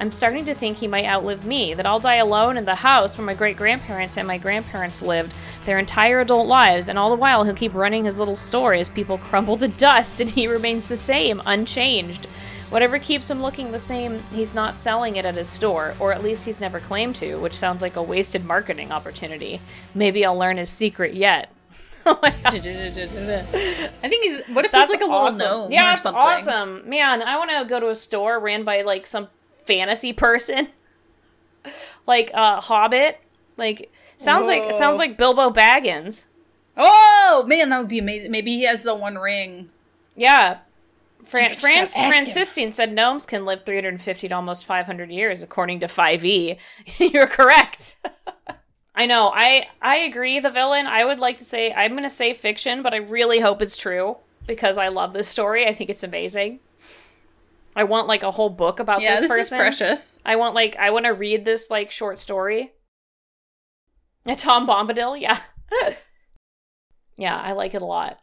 I'm 0.00 0.10
starting 0.12 0.44
to 0.46 0.54
think 0.54 0.78
he 0.78 0.88
might 0.88 1.04
outlive 1.04 1.44
me, 1.44 1.74
that 1.74 1.84
I'll 1.86 2.00
die 2.00 2.16
alone 2.16 2.56
in 2.56 2.64
the 2.64 2.74
house 2.74 3.16
where 3.16 3.26
my 3.26 3.34
great 3.34 3.56
grandparents 3.56 4.16
and 4.16 4.26
my 4.26 4.38
grandparents 4.38 5.02
lived 5.02 5.34
their 5.66 5.78
entire 5.78 6.20
adult 6.20 6.46
lives, 6.46 6.88
and 6.88 6.98
all 6.98 7.10
the 7.10 7.16
while 7.16 7.44
he'll 7.44 7.54
keep 7.54 7.74
running 7.74 8.04
his 8.06 8.18
little 8.18 8.34
store 8.36 8.72
as 8.74 8.88
people 8.88 9.18
crumble 9.18 9.56
to 9.58 9.68
dust 9.68 10.18
and 10.20 10.30
he 10.30 10.46
remains 10.46 10.84
the 10.84 10.96
same, 10.96 11.42
unchanged. 11.46 12.26
Whatever 12.70 12.98
keeps 13.00 13.28
him 13.28 13.42
looking 13.42 13.72
the 13.72 13.78
same, 13.80 14.22
he's 14.32 14.54
not 14.54 14.76
selling 14.76 15.16
it 15.16 15.24
at 15.24 15.34
his 15.34 15.48
store, 15.48 15.94
or 16.00 16.12
at 16.12 16.22
least 16.22 16.44
he's 16.44 16.60
never 16.60 16.78
claimed 16.80 17.16
to, 17.16 17.34
which 17.36 17.54
sounds 17.56 17.82
like 17.82 17.96
a 17.96 18.02
wasted 18.02 18.44
marketing 18.44 18.92
opportunity. 18.92 19.60
Maybe 19.94 20.24
I'll 20.24 20.38
learn 20.38 20.56
his 20.56 20.70
secret 20.70 21.14
yet. 21.14 21.50
Oh. 22.06 22.18
I 22.22 22.30
think 22.30 24.24
he's. 24.24 24.42
What 24.48 24.64
if 24.64 24.72
That's 24.72 24.90
he's 24.90 24.96
like 24.96 25.02
a 25.02 25.04
little 25.04 25.26
awesome. 25.26 25.38
gnome 25.46 25.70
Yeah, 25.72 25.92
or 25.92 25.96
something? 25.96 26.18
awesome. 26.20 26.88
Man, 26.88 27.22
I 27.22 27.36
want 27.36 27.50
to 27.50 27.66
go 27.68 27.78
to 27.78 27.88
a 27.90 27.94
store 27.94 28.40
ran 28.40 28.64
by 28.64 28.80
like 28.82 29.06
some 29.06 29.28
fantasy 29.64 30.12
person, 30.12 30.68
like 32.06 32.30
uh, 32.34 32.60
Hobbit. 32.60 33.20
Like 33.56 33.90
sounds 34.16 34.46
like 34.46 34.62
it 34.64 34.78
sounds 34.78 34.98
like 34.98 35.18
Bilbo 35.18 35.50
Baggins. 35.50 36.24
Oh 36.76 37.44
man, 37.46 37.68
that 37.68 37.78
would 37.78 37.88
be 37.88 37.98
amazing. 37.98 38.30
Maybe 38.30 38.52
he 38.52 38.64
has 38.64 38.82
the 38.82 38.94
One 38.94 39.16
Ring. 39.16 39.70
Yeah. 40.16 40.58
Fran- 41.26 41.50
France 41.50 41.96
ask. 41.96 42.12
Francistine 42.12 42.72
said 42.72 42.92
gnomes 42.92 43.24
can 43.24 43.44
live 43.44 43.64
350 43.64 44.28
to 44.28 44.34
almost 44.34 44.64
500 44.64 45.10
years, 45.10 45.42
according 45.42 45.80
to 45.80 45.86
5e. 45.86 46.56
You're 46.98 47.28
correct. 47.28 47.98
I 48.94 49.06
know. 49.06 49.30
I 49.32 49.68
I 49.80 49.98
agree. 49.98 50.40
The 50.40 50.50
villain. 50.50 50.86
I 50.86 51.04
would 51.04 51.18
like 51.18 51.38
to 51.38 51.44
say 51.44 51.72
I'm 51.72 51.92
going 51.92 52.02
to 52.02 52.10
say 52.10 52.34
fiction, 52.34 52.82
but 52.82 52.92
I 52.94 52.98
really 52.98 53.40
hope 53.40 53.62
it's 53.62 53.76
true 53.76 54.16
because 54.46 54.76
I 54.78 54.88
love 54.88 55.12
this 55.12 55.28
story. 55.28 55.66
I 55.66 55.72
think 55.72 55.90
it's 55.90 56.02
amazing. 56.02 56.60
I 57.76 57.84
want 57.84 58.08
like 58.08 58.22
a 58.22 58.30
whole 58.30 58.50
book 58.50 58.80
about 58.80 59.00
Yeah, 59.00 59.12
this, 59.12 59.20
this, 59.22 59.30
is 59.30 59.36
person. 59.38 59.58
precious. 59.58 60.18
I 60.24 60.36
want 60.36 60.54
like 60.54 60.76
I 60.76 60.90
want 60.90 61.04
to 61.06 61.10
read 61.14 61.44
this 61.44 61.70
like 61.70 61.90
short 61.90 62.18
story. 62.18 62.72
A 64.26 64.34
Tom 64.36 64.66
Bombadil, 64.66 65.20
yeah. 65.20 65.38
yeah, 67.16 67.36
I 67.36 67.52
like 67.52 67.74
it 67.74 67.82
a 67.82 67.86
lot. 67.86 68.20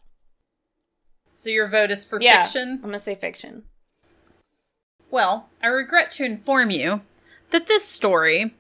So 1.33 1.49
your 1.49 1.65
vote 1.67 1.91
is 1.91 2.03
for 2.05 2.21
Yeah. 2.21 2.41
fiction. 2.43 2.73
I'm 2.83 2.89
gonna 2.89 2.99
say 2.99 3.15
fiction. 3.15 3.63
Well, 5.09 5.49
I 5.63 5.67
regret 5.67 6.11
to 6.11 6.23
inform 6.25 6.69
you 6.69 7.01
that 7.51 7.67
this 7.67 7.85
story 7.85 8.53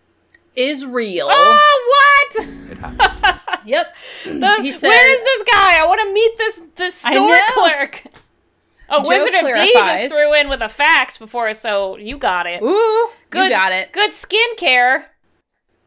is 0.55 0.85
real. 0.85 1.27
Oh, 1.29 2.31
what? 2.35 2.47
It 2.47 2.77
happened. 2.77 3.41
Yep. 3.67 3.95
The- 4.25 4.61
He 4.61 4.71
said- 4.71 4.87
where 4.87 5.13
is 5.13 5.19
this 5.19 5.43
guy? 5.51 5.77
I 5.81 5.85
want 5.85 5.99
to 6.01 6.13
meet 6.13 6.37
this 6.37 6.61
this 6.75 6.95
store 6.95 7.37
clerk. 7.49 8.03
Oh, 8.89 9.03
Joe 9.03 9.09
Wizard 9.09 9.33
of 9.33 9.53
D 9.53 9.73
just 9.73 10.09
threw 10.09 10.33
in 10.33 10.49
with 10.49 10.61
a 10.61 10.69
fact 10.69 11.19
before, 11.19 11.53
so 11.53 11.97
you 11.97 12.17
got 12.17 12.47
it. 12.47 12.61
Ooh, 12.63 13.09
Good, 13.29 13.45
you 13.45 13.49
got 13.49 13.71
it. 13.71 13.91
Good 13.91 14.11
skincare. 14.11 15.05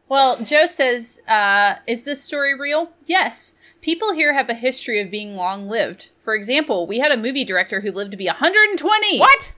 Well, 0.07 0.43
Joe 0.43 0.65
says, 0.65 1.21
uh, 1.27 1.75
is 1.87 2.03
this 2.03 2.21
story 2.21 2.53
real? 2.53 2.91
Yes. 3.05 3.55
People 3.81 4.13
here 4.13 4.33
have 4.33 4.49
a 4.49 4.53
history 4.53 4.99
of 4.99 5.09
being 5.09 5.35
long 5.35 5.67
lived. 5.67 6.11
For 6.19 6.35
example, 6.35 6.85
we 6.85 6.99
had 6.99 7.11
a 7.11 7.17
movie 7.17 7.45
director 7.45 7.79
who 7.79 7.91
lived 7.91 8.11
to 8.11 8.17
be 8.17 8.27
120. 8.27 9.19
What? 9.19 9.53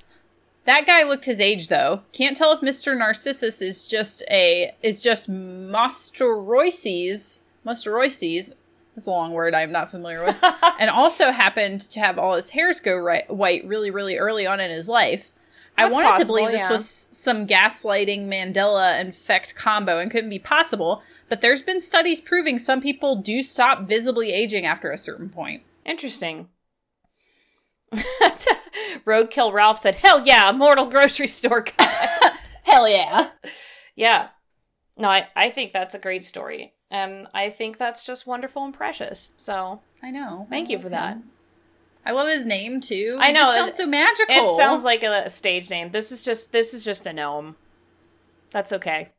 That 0.66 0.86
guy 0.86 1.04
looked 1.04 1.26
his 1.26 1.42
age 1.42 1.68
though. 1.68 2.04
Can't 2.14 2.38
tell 2.38 2.54
if 2.54 2.62
Mr. 2.62 2.98
Narcissus 2.98 3.62
is 3.62 3.86
just 3.88 4.24
a 4.30 4.74
is 4.82 5.02
just 5.02 5.30
Mosterices. 5.30 7.42
Mosterices. 7.66 8.54
That's 8.96 9.08
a 9.08 9.12
long 9.12 9.32
word 9.32 9.56
I'm 9.56 9.72
not 9.72 9.90
familiar 9.90 10.24
with. 10.24 10.38
and 10.80 10.90
also 10.90 11.32
happened 11.32 11.82
to 11.82 12.00
have 12.00 12.20
all 12.20 12.36
his 12.36 12.52
hairs 12.52 12.80
go 12.80 12.96
right, 12.96 13.30
white 13.30 13.66
really, 13.66 13.90
really 13.90 14.18
early 14.18 14.46
on 14.46 14.60
in 14.60 14.70
his 14.70 14.88
life. 14.88 15.32
I 15.78 15.84
That's 15.84 15.96
wanted 15.96 16.20
to 16.20 16.26
believe 16.28 16.52
this 16.52 16.62
yeah. 16.62 16.72
was 16.72 17.08
some 17.10 17.48
gaslighting 17.48 18.28
Mandela 18.28 19.08
effect 19.08 19.56
combo 19.56 19.98
and 19.98 20.12
couldn't 20.12 20.30
be 20.30 20.38
possible, 20.38 21.02
but 21.30 21.42
there's 21.42 21.64
been 21.64 21.82
studies 21.82 22.22
proving 22.22 22.60
some 22.60 22.80
people 22.80 23.16
do 23.16 23.42
stop 23.42 23.88
visibly 23.88 24.32
aging 24.32 24.68
after 24.68 24.92
a 24.92 24.98
certain 24.98 25.30
point. 25.30 25.64
Interesting. 25.84 26.50
Roadkill 29.06 29.52
Ralph 29.52 29.80
said, 29.80 29.96
"Hell 29.96 30.26
yeah, 30.26 30.50
immortal 30.50 30.86
grocery 30.86 31.28
store 31.28 31.62
guy." 31.62 32.08
Hell 32.64 32.88
yeah. 32.88 33.30
yeah. 33.96 34.30
No, 34.98 35.10
I, 35.10 35.28
I 35.36 35.50
think 35.50 35.74
that's 35.74 35.96
a 35.96 36.00
great 36.00 36.24
story. 36.24 36.73
And 36.94 37.26
I 37.34 37.50
think 37.50 37.80
that's 37.80 38.06
just 38.06 38.28
wonderful 38.28 38.64
and 38.64 38.72
precious. 38.74 39.32
So 39.38 39.82
I 40.04 40.12
know. 40.12 40.46
thank 40.52 40.70
I 40.70 40.74
you 40.74 40.80
for 40.80 40.90
that. 40.90 41.18
I 42.06 42.12
love 42.12 42.28
his 42.28 42.46
name 42.46 42.82
too. 42.82 43.18
I 43.20 43.32
know, 43.32 43.40
just 43.40 43.52
it- 43.52 43.58
sounds 43.58 43.78
so 43.78 43.86
magical. 43.88 44.36
It 44.36 44.58
sounds 44.58 44.84
like 44.84 45.02
a, 45.02 45.28
stage 45.28 45.72
name. 45.72 45.90
This 45.90 46.12
is 46.12 46.24
just 46.24 46.52
this 46.52 46.72
is 46.72 46.86
just 46.86 47.08
a 47.08 47.12
gnome. 47.14 47.56
That's 48.52 48.72
okay. 48.74 49.10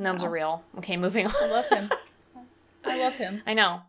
Gnomes 0.00 0.22
Wow. 0.22 0.28
are 0.28 0.32
real. 0.32 0.64
Okay, 0.78 0.96
moving 0.96 1.26
on. 1.26 1.32
I 1.40 1.46
love 1.46 1.68
him. 1.68 1.90
I 2.84 2.98
love 2.98 3.14
him. 3.14 3.42
I 3.46 3.54
know. 3.54 3.82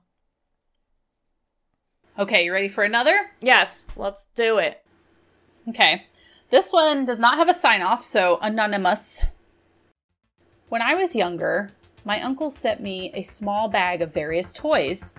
Okay, 2.19 2.45
you 2.45 2.53
ready 2.53 2.67
for 2.67 2.83
another? 2.83 3.31
Yes, 3.41 3.87
let's 3.95 4.27
do 4.35 4.59
it. 4.59 4.83
Okay. 5.69 6.05
This 6.51 6.71
one 6.71 7.05
does 7.05 7.19
not 7.19 7.37
have 7.37 7.49
a 7.49 7.53
sign 7.53 7.81
off, 7.81 8.03
so 8.03 8.37
anonymous. 8.43 9.23
When 10.69 10.81
I 10.83 10.93
was 10.93 11.15
younger, 11.15 11.71
my 12.03 12.21
uncle 12.21 12.49
sent 12.49 12.81
me 12.81 13.11
a 13.13 13.21
small 13.21 13.67
bag 13.67 14.01
of 14.01 14.13
various 14.13 14.51
toys. 14.53 15.13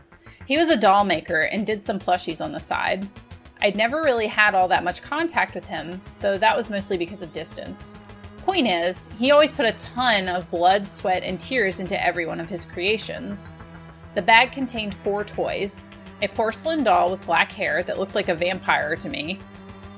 He 0.47 0.57
was 0.57 0.71
a 0.71 0.77
doll 0.77 1.05
maker 1.05 1.43
and 1.43 1.67
did 1.67 1.83
some 1.83 1.99
plushies 1.99 2.45
on 2.45 2.53
the 2.53 2.61
side. 2.61 3.09
I'd 3.61 3.77
never 3.77 4.03
really 4.03 4.27
had 4.27 4.55
all 4.55 4.67
that 4.69 4.83
much 4.83 5.03
contact 5.03 5.55
with 5.55 5.67
him, 5.67 6.01
though 6.21 6.37
that 6.39 6.57
was 6.57 6.71
mostly 6.71 6.97
because 6.97 7.23
of 7.23 7.33
distance. 7.33 7.97
Point 8.39 8.67
is, 8.67 9.09
he 9.19 9.31
always 9.31 9.53
put 9.53 9.67
a 9.67 9.73
ton 9.73 10.29
of 10.29 10.51
blood, 10.51 10.89
sweat, 10.89 11.23
and 11.23 11.39
tears 11.39 11.79
into 11.79 12.05
every 12.05 12.27
one 12.27 12.41
of 12.41 12.49
his 12.49 12.65
creations. 12.65 13.53
The 14.17 14.23
bag 14.23 14.51
contained 14.51 14.95
four 14.95 15.25
toys 15.25 15.89
a 16.23 16.29
porcelain 16.29 16.85
doll 16.85 17.11
with 17.11 17.27
black 17.27 17.51
hair 17.51 17.83
that 17.83 17.99
looked 17.99 18.15
like 18.15 18.29
a 18.29 18.35
vampire 18.35 18.95
to 18.95 19.09
me, 19.09 19.41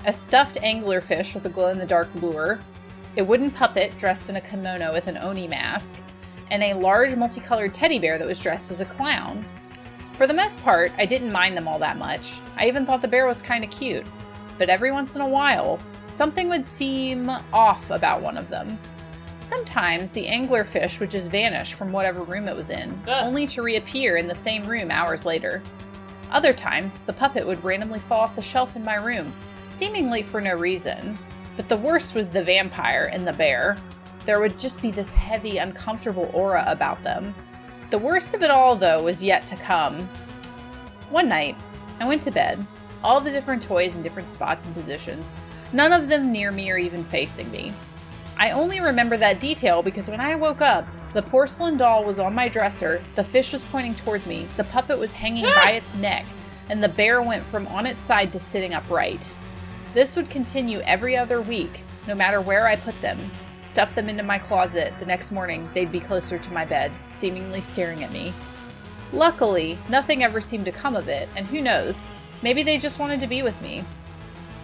a 0.07 0.13
stuffed 0.13 0.57
anglerfish 0.63 1.35
with 1.35 1.45
a 1.45 1.51
glow 1.51 1.69
in 1.69 1.79
the 1.79 1.85
dark 1.85 2.09
lure, 2.15 2.59
a 3.19 3.25
wooden 3.25 3.51
puppet 3.51 3.97
dressed 3.99 4.31
in 4.31 4.37
a 4.37 4.41
kimono 4.41 4.93
with 4.93 5.07
an 5.07 5.19
oni 5.19 5.47
mask, 5.47 6.03
and 6.51 6.63
a 6.63 6.75
large 6.75 7.15
multicolored 7.17 7.75
teddy 7.75 7.99
bear 7.99 8.19
that 8.19 8.27
was 8.27 8.43
dressed 8.43 8.71
as 8.71 8.81
a 8.81 8.85
clown. 8.85 9.45
For 10.17 10.27
the 10.27 10.35
most 10.35 10.61
part, 10.63 10.93
I 10.99 11.07
didn't 11.07 11.33
mind 11.33 11.57
them 11.57 11.67
all 11.67 11.79
that 11.81 11.99
much. 11.99 12.41
I 12.57 12.69
even 12.69 12.87
thought 12.87 13.03
the 13.03 13.09
bear 13.09 13.27
was 13.27 13.43
kind 13.43 13.65
of 13.65 13.71
cute. 13.71 14.07
But 14.59 14.69
every 14.69 14.93
once 14.93 15.17
in 15.17 15.23
a 15.23 15.29
while, 15.29 15.81
something 16.05 16.49
would 16.49 16.65
seem 16.65 17.29
off 17.53 17.91
about 17.91 18.23
one 18.23 18.39
of 18.39 18.49
them. 18.49 18.79
Sometimes 19.41 20.13
the 20.13 20.27
anglerfish 20.27 21.01
would 21.01 21.11
just 21.11 21.31
vanish 21.31 21.75
from 21.75 21.93
whatever 21.93 22.23
room 22.23 22.49
it 22.49 22.57
was 22.57 22.71
in, 22.71 22.99
Ugh. 23.09 23.27
only 23.27 23.47
to 23.49 23.63
reappear 23.63 24.17
in 24.17 24.29
the 24.29 24.35
same 24.35 24.67
room 24.67 24.91
hours 24.91 25.27
later. 25.27 25.63
Other 26.31 26.53
times, 26.53 27.03
the 27.03 27.13
puppet 27.13 27.47
would 27.47 27.63
randomly 27.63 27.99
fall 27.99 28.21
off 28.21 28.37
the 28.37 28.43
shelf 28.43 28.75
in 28.77 28.85
my 28.85 28.95
room, 28.95 29.33
seemingly 29.71 30.23
for 30.23 30.41
no 30.41 30.55
reason. 30.55 31.19
But 31.57 31.69
the 31.69 31.77
worst 31.77 32.15
was 32.15 32.31
the 32.31 32.43
vampire 32.43 33.11
and 33.13 33.27
the 33.27 33.33
bear. 33.33 33.77
There 34.25 34.41
would 34.41 34.59
just 34.59 34.81
be 34.81 34.91
this 34.91 35.13
heavy, 35.13 35.59
uncomfortable 35.59 36.31
aura 36.33 36.65
about 36.67 37.03
them. 37.03 37.35
The 37.91 37.99
worst 37.99 38.35
of 38.35 38.43
it 38.43 38.51
all, 38.51 38.75
though, 38.75 39.03
was 39.03 39.23
yet 39.23 39.47
to 39.49 39.57
come. 39.57 40.09
One 41.11 41.29
night, 41.29 41.57
I 42.01 42.09
went 42.09 42.23
to 42.23 42.31
bed, 42.31 42.67
all 43.03 43.21
the 43.21 43.31
different 43.31 43.63
toys 43.63 43.97
in 43.97 44.03
different 44.03 44.29
spots 44.29 44.65
and 44.65 44.75
positions, 44.75 45.35
none 45.73 45.93
of 45.93 46.09
them 46.09 46.33
near 46.33 46.51
me 46.51 46.71
or 46.71 46.79
even 46.79 47.05
facing 47.05 47.51
me. 47.51 47.73
I 48.37 48.51
only 48.51 48.81
remember 48.81 49.17
that 49.19 49.41
detail 49.41 49.83
because 49.83 50.11
when 50.11 50.21
I 50.21 50.35
woke 50.35 50.61
up, 50.61 50.87
the 51.13 51.23
porcelain 51.23 51.77
doll 51.77 52.05
was 52.05 52.19
on 52.19 52.35
my 52.35 52.49
dresser, 52.49 53.05
the 53.15 53.23
fish 53.23 53.53
was 53.53 53.63
pointing 53.63 53.95
towards 53.95 54.27
me, 54.27 54.49
the 54.57 54.65
puppet 54.65 54.99
was 54.99 55.13
hanging 55.13 55.45
by 55.45 55.73
ah! 55.73 55.77
its 55.77 55.95
neck, 55.95 56.25
and 56.69 56.83
the 56.83 56.89
bear 56.89 57.23
went 57.23 57.45
from 57.45 57.69
on 57.69 57.87
its 57.87 58.03
side 58.03 58.33
to 58.33 58.41
sitting 58.41 58.75
upright. 58.75 59.33
This 59.93 60.17
would 60.17 60.31
continue 60.31 60.81
every 60.81 61.17
other 61.17 61.41
week, 61.41 61.85
no 62.09 62.15
matter 62.17 62.41
where 62.41 62.67
I 62.67 62.75
put 62.75 63.01
them. 63.01 63.31
Stuff 63.57 63.95
them 63.95 64.09
into 64.09 64.23
my 64.23 64.39
closet, 64.39 64.93
the 64.99 65.07
next 65.07 65.31
morning 65.31 65.69
they'd 65.75 65.93
be 65.93 66.01
closer 66.01 66.39
to 66.39 66.53
my 66.53 66.65
bed, 66.65 66.91
seemingly 67.13 67.61
staring 67.61 68.03
at 68.03 68.13
me. 68.13 68.33
Luckily, 69.13 69.79
nothing 69.89 70.25
ever 70.25 70.41
seemed 70.41 70.65
to 70.65 70.73
come 70.73 70.97
of 70.97 71.09
it, 71.09 71.29
and 71.37 71.47
who 71.47 71.61
knows, 71.61 72.07
maybe 72.43 72.63
they 72.63 72.79
just 72.79 72.99
wanted 72.99 73.21
to 73.21 73.27
be 73.27 73.43
with 73.43 73.61
me. 73.63 73.85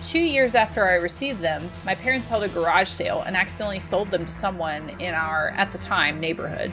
Two 0.03 0.19
years 0.19 0.55
after 0.55 0.87
I 0.87 0.95
received 0.95 1.41
them, 1.41 1.71
my 1.85 1.95
parents 1.95 2.27
held 2.27 2.43
a 2.43 2.49
garage 2.49 2.89
sale 2.89 3.23
and 3.23 3.37
accidentally 3.37 3.79
sold 3.79 4.11
them 4.11 4.25
to 4.25 4.33
someone 4.33 4.89
in 5.01 5.15
our, 5.15 5.51
at 5.51 5.71
the 5.71 5.79
time, 5.79 6.19
neighborhood. 6.19 6.73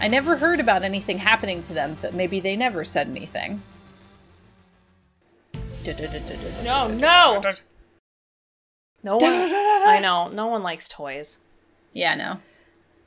I 0.00 0.08
never 0.08 0.36
heard 0.36 0.60
about 0.60 0.82
anything 0.82 1.18
happening 1.18 1.60
to 1.62 1.74
them, 1.74 1.98
but 2.00 2.14
maybe 2.14 2.40
they 2.40 2.56
never 2.56 2.84
said 2.84 3.08
anything. 3.08 3.60
No, 6.64 6.88
no. 6.88 7.42
No 9.02 9.16
one. 9.16 9.32
I 9.32 9.98
know. 10.02 10.26
No 10.28 10.48
one 10.48 10.62
likes 10.62 10.86
toys. 10.86 11.38
Yeah, 11.92 12.14
no. 12.14 12.38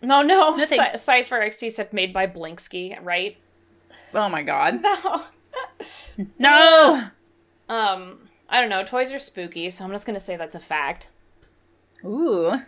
No, 0.02 0.22
no. 0.22 0.56
No 0.56 0.64
Cy- 0.66 0.90
Cypher 0.92 1.40
XT 1.40 1.72
said 1.72 1.94
made 1.94 2.12
by 2.14 2.28
Blinksky, 2.28 2.98
right? 3.02 3.38
Oh 4.14 4.30
my 4.30 4.44
god. 4.44 4.82
No. 4.82 5.24
No! 6.38 7.02
Um, 7.70 8.20
I 8.50 8.60
don't 8.60 8.70
know. 8.70 8.84
Toys 8.84 9.12
are 9.14 9.20
spooky, 9.20 9.70
so 9.70 9.84
I'm 9.86 9.92
just 9.92 10.06
gonna 10.06 10.20
say 10.20 10.36
that's 10.36 10.54
a 10.54 10.60
fact. 10.60 11.08
Ooh. 12.06 12.60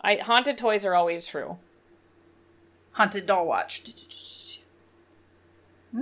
I 0.00 0.16
haunted 0.16 0.58
toys 0.58 0.84
are 0.84 0.94
always 0.94 1.24
true. 1.24 1.56
Haunted 2.92 3.24
doll 3.26 3.46
watch. 3.46 3.82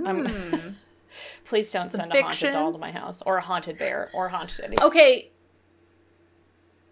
I'm- 0.05 0.27
Hmm. 0.27 0.55
Please 1.45 1.71
don't 1.71 1.87
Some 1.87 2.01
send 2.01 2.13
a 2.13 2.21
haunted 2.21 2.53
doll 2.53 2.73
to 2.73 2.79
my 2.79 2.91
house 2.91 3.21
or 3.23 3.37
a 3.37 3.41
haunted 3.41 3.77
bear 3.79 4.09
or 4.13 4.27
haunted 4.29 4.59
anything. 4.65 4.85
okay. 4.85 5.30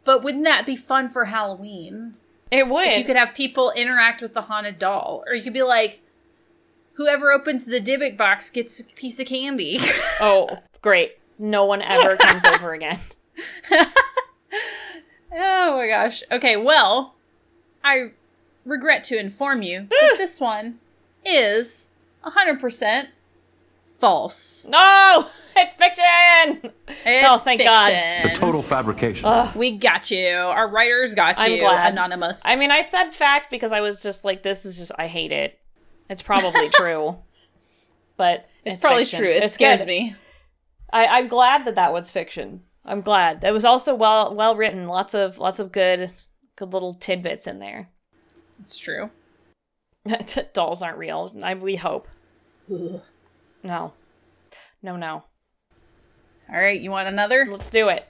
But 0.03 0.23
wouldn't 0.23 0.45
that 0.45 0.65
be 0.65 0.75
fun 0.75 1.09
for 1.09 1.25
Halloween? 1.25 2.15
it 2.51 2.67
would. 2.67 2.87
If 2.87 2.97
you 2.97 3.05
could 3.05 3.15
have 3.15 3.35
people 3.35 3.71
interact 3.75 4.21
with 4.21 4.33
the 4.33 4.43
haunted 4.43 4.79
doll. 4.79 5.23
Or 5.27 5.35
you 5.35 5.43
could 5.43 5.53
be 5.53 5.63
like, 5.63 6.01
whoever 6.93 7.31
opens 7.31 7.65
the 7.65 7.79
Dybbuk 7.79 8.17
box 8.17 8.49
gets 8.49 8.79
a 8.79 8.85
piece 8.85 9.19
of 9.19 9.27
candy. 9.27 9.79
oh, 10.19 10.59
great. 10.81 11.17
No 11.37 11.65
one 11.65 11.81
ever 11.81 12.17
comes 12.17 12.43
over 12.45 12.73
again. 12.73 12.99
oh 15.31 15.77
my 15.77 15.87
gosh. 15.87 16.23
Okay, 16.31 16.57
well, 16.57 17.15
I 17.83 18.11
regret 18.65 19.03
to 19.05 19.19
inform 19.19 19.61
you 19.61 19.87
that 19.89 20.13
this 20.17 20.39
one 20.39 20.79
is 21.25 21.89
100% 22.25 23.07
false. 23.99 24.67
No, 24.67 25.27
it's 25.55 25.73
fiction. 25.73 26.71
It's 27.05 27.27
Oh, 27.27 27.37
thank 27.37 27.61
God. 27.61 27.85
fiction. 27.91 28.29
It's 28.31 28.37
a 28.37 28.41
total 28.41 28.61
fabrication. 28.61 29.25
Ugh. 29.25 29.55
We 29.55 29.77
got 29.77 30.09
you. 30.11 30.27
Our 30.27 30.69
writers 30.69 31.15
got 31.15 31.39
you. 31.39 31.45
I'm 31.45 31.51
you. 31.53 31.59
glad. 31.59 31.91
Anonymous. 31.93 32.41
I 32.45 32.55
mean, 32.55 32.71
I 32.71 32.81
said 32.81 33.11
fact 33.11 33.49
because 33.51 33.71
I 33.71 33.81
was 33.81 34.01
just 34.01 34.23
like, 34.25 34.43
this 34.43 34.65
is 34.65 34.75
just, 34.75 34.91
I 34.97 35.07
hate 35.07 35.31
it. 35.31 35.59
It's 36.09 36.21
probably 36.21 36.69
true, 36.73 37.17
but 38.17 38.47
it's, 38.65 38.81
probably 38.81 39.03
fiction. 39.03 39.19
true. 39.19 39.29
It 39.29 39.43
It's 39.43 39.53
scares 39.53 39.79
good. 39.79 39.87
me. 39.87 40.15
I, 40.91 41.05
I'm 41.05 41.27
glad 41.27 41.65
that 41.65 41.75
that 41.75 41.93
was 41.93 42.09
fiction. 42.09 42.63
I'm 42.85 43.01
glad. 43.01 43.43
It 43.43 43.51
was 43.51 43.65
also 43.65 43.93
well 43.93 44.33
well 44.33 44.55
written. 44.55 44.87
Lots 44.87 45.13
of 45.13 45.37
lots 45.37 45.59
of 45.59 45.71
good 45.71 46.11
good 46.55 46.73
little 46.73 46.95
tidbits 46.95 47.45
in 47.45 47.59
there. 47.59 47.89
It's 48.59 48.79
true. 48.79 49.11
Dolls 50.53 50.81
aren't 50.81 50.97
real. 50.97 51.31
I, 51.43 51.53
we 51.53 51.75
hope. 51.75 52.07
Ugh. 52.73 53.01
No, 53.63 53.93
no, 54.81 54.95
no. 54.95 55.23
All 56.51 56.59
right, 56.59 56.79
you 56.79 56.89
want 56.91 57.07
another? 57.07 57.45
Let's 57.49 57.69
do 57.69 57.89
it. 57.89 58.07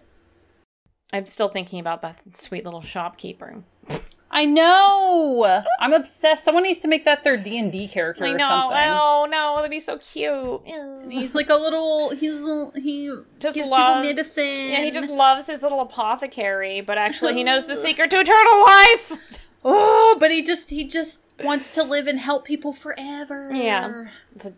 I'm 1.12 1.26
still 1.26 1.50
thinking 1.50 1.80
about 1.80 2.02
that 2.04 2.38
sweet 2.38 2.64
little 2.64 2.82
shopkeeper. 2.82 3.64
I 4.32 4.46
know. 4.46 5.64
I'm 5.80 5.92
obsessed. 5.92 6.44
Someone 6.44 6.62
needs 6.64 6.80
to 6.82 6.88
make 6.88 7.04
that 7.06 7.24
their 7.24 7.36
D 7.36 7.58
and 7.58 7.72
D 7.72 7.88
character 7.88 8.26
I 8.26 8.30
or 8.30 8.38
know. 8.38 8.48
something. 8.48 8.78
Oh 8.78 9.28
no, 9.30 9.56
that'd 9.56 9.72
be 9.72 9.80
so 9.80 9.98
cute. 9.98 10.62
He's 11.10 11.34
like 11.34 11.50
a 11.50 11.56
little. 11.56 12.12
He's 12.12 12.46
he 12.76 13.12
Just 13.40 13.58
loves- 13.58 14.08
medicine. 14.08 14.44
Yeah, 14.46 14.84
he 14.84 14.92
just 14.92 15.10
loves 15.10 15.48
his 15.48 15.64
little 15.64 15.82
apothecary, 15.82 16.82
but 16.82 17.00
actually 17.00 17.34
he 17.34 17.44
knows 17.44 17.66
the 17.66 17.76
secret 17.88 18.12
to 18.12 18.20
eternal 18.20 18.60
life. 18.62 19.40
Oh, 19.64 20.18
but 20.20 20.32
he 20.32 20.42
just 20.42 20.70
he 20.70 20.86
just 20.86 21.24
wants 21.44 21.72
to 21.72 21.84
live 21.84 22.08
and 22.08 22.20
help 22.20 22.46
people 22.46 22.74
forever. 22.74 23.52
Yeah. 23.54 24.06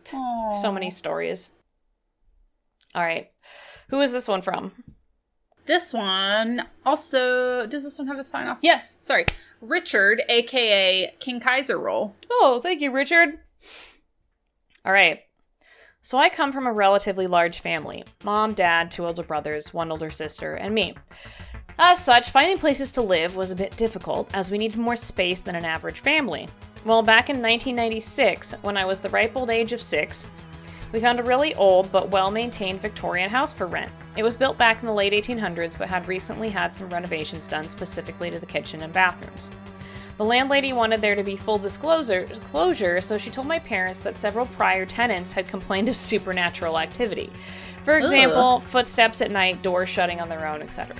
T- 0.03 0.17
so 0.61 0.71
many 0.71 0.89
stories. 0.89 1.49
All 2.93 3.03
right. 3.03 3.31
Who 3.89 3.99
is 4.01 4.11
this 4.11 4.27
one 4.27 4.41
from? 4.41 4.71
This 5.65 5.93
one 5.93 6.67
also 6.85 7.65
does 7.65 7.83
this 7.83 7.97
one 7.97 8.07
have 8.07 8.19
a 8.19 8.23
sign 8.23 8.47
off? 8.47 8.59
Yes. 8.61 8.97
Sorry, 9.01 9.25
Richard, 9.61 10.21
aka 10.29 11.13
King 11.19 11.39
Kaiser 11.39 11.79
roll. 11.79 12.15
Oh, 12.29 12.59
thank 12.61 12.81
you, 12.81 12.91
Richard. 12.91 13.39
All 14.85 14.93
right. 14.93 15.21
So 16.03 16.17
I 16.17 16.29
come 16.29 16.51
from 16.51 16.65
a 16.65 16.73
relatively 16.73 17.27
large 17.27 17.59
family 17.59 18.03
mom, 18.23 18.53
dad, 18.53 18.91
two 18.91 19.05
older 19.05 19.23
brothers, 19.23 19.73
one 19.73 19.91
older 19.91 20.09
sister, 20.09 20.55
and 20.55 20.73
me. 20.73 20.95
As 21.83 21.97
such, 21.97 22.29
finding 22.29 22.59
places 22.59 22.91
to 22.91 23.01
live 23.01 23.35
was 23.35 23.51
a 23.51 23.55
bit 23.55 23.75
difficult 23.75 24.29
as 24.35 24.51
we 24.51 24.59
needed 24.59 24.77
more 24.77 24.95
space 24.95 25.41
than 25.41 25.55
an 25.55 25.65
average 25.65 26.01
family. 26.01 26.47
Well, 26.85 27.01
back 27.01 27.27
in 27.27 27.37
1996, 27.37 28.53
when 28.61 28.77
I 28.77 28.85
was 28.85 28.99
the 28.99 29.09
ripe 29.09 29.35
old 29.35 29.49
age 29.49 29.73
of 29.73 29.81
six, 29.81 30.29
We 30.93 30.99
found 30.99 31.19
a 31.19 31.23
really 31.23 31.55
old 31.55 31.91
but 31.91 32.09
well 32.09 32.29
maintained 32.29 32.81
Victorian 32.81 33.31
house 33.31 33.51
for 33.51 33.65
rent. 33.65 33.91
It 34.15 34.21
was 34.21 34.37
built 34.37 34.59
back 34.59 34.81
in 34.81 34.85
the 34.85 34.93
late 34.93 35.11
1800s 35.11 35.75
but 35.75 35.89
had 35.89 36.07
recently 36.07 36.49
had 36.49 36.75
some 36.75 36.89
renovations 36.89 37.47
done 37.47 37.67
specifically 37.67 38.29
to 38.29 38.39
the 38.39 38.45
kitchen 38.45 38.83
and 38.83 38.93
bathrooms. 38.93 39.49
The 40.17 40.25
landlady 40.25 40.73
wanted 40.73 41.01
there 41.01 41.15
to 41.15 41.23
be 41.23 41.35
full 41.35 41.57
disclosure, 41.57 42.27
disclosure, 42.27 43.01
so 43.01 43.17
she 43.17 43.31
told 43.31 43.47
my 43.47 43.57
parents 43.57 44.01
that 44.01 44.19
several 44.19 44.45
prior 44.45 44.85
tenants 44.85 45.31
had 45.31 45.47
complained 45.47 45.89
of 45.89 45.95
supernatural 45.95 46.77
activity. 46.77 47.31
For 47.83 47.97
example, 47.97 48.59
footsteps 48.59 49.21
at 49.21 49.31
night, 49.31 49.63
doors 49.63 49.89
shutting 49.89 50.21
on 50.21 50.29
their 50.29 50.45
own, 50.45 50.61
etc. 50.61 50.95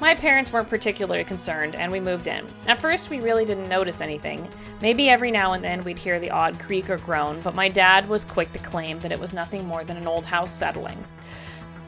My 0.00 0.14
parents 0.14 0.52
weren't 0.52 0.68
particularly 0.68 1.24
concerned, 1.24 1.76
and 1.76 1.90
we 1.90 2.00
moved 2.00 2.26
in. 2.26 2.44
At 2.66 2.78
first, 2.78 3.10
we 3.10 3.20
really 3.20 3.44
didn't 3.44 3.68
notice 3.68 4.00
anything. 4.00 4.46
Maybe 4.82 5.08
every 5.08 5.30
now 5.30 5.52
and 5.52 5.62
then 5.62 5.84
we'd 5.84 5.98
hear 5.98 6.18
the 6.18 6.30
odd 6.30 6.58
creak 6.58 6.90
or 6.90 6.98
groan, 6.98 7.40
but 7.42 7.54
my 7.54 7.68
dad 7.68 8.08
was 8.08 8.24
quick 8.24 8.52
to 8.52 8.58
claim 8.58 8.98
that 9.00 9.12
it 9.12 9.20
was 9.20 9.32
nothing 9.32 9.64
more 9.64 9.84
than 9.84 9.96
an 9.96 10.08
old 10.08 10.26
house 10.26 10.52
settling. 10.52 11.02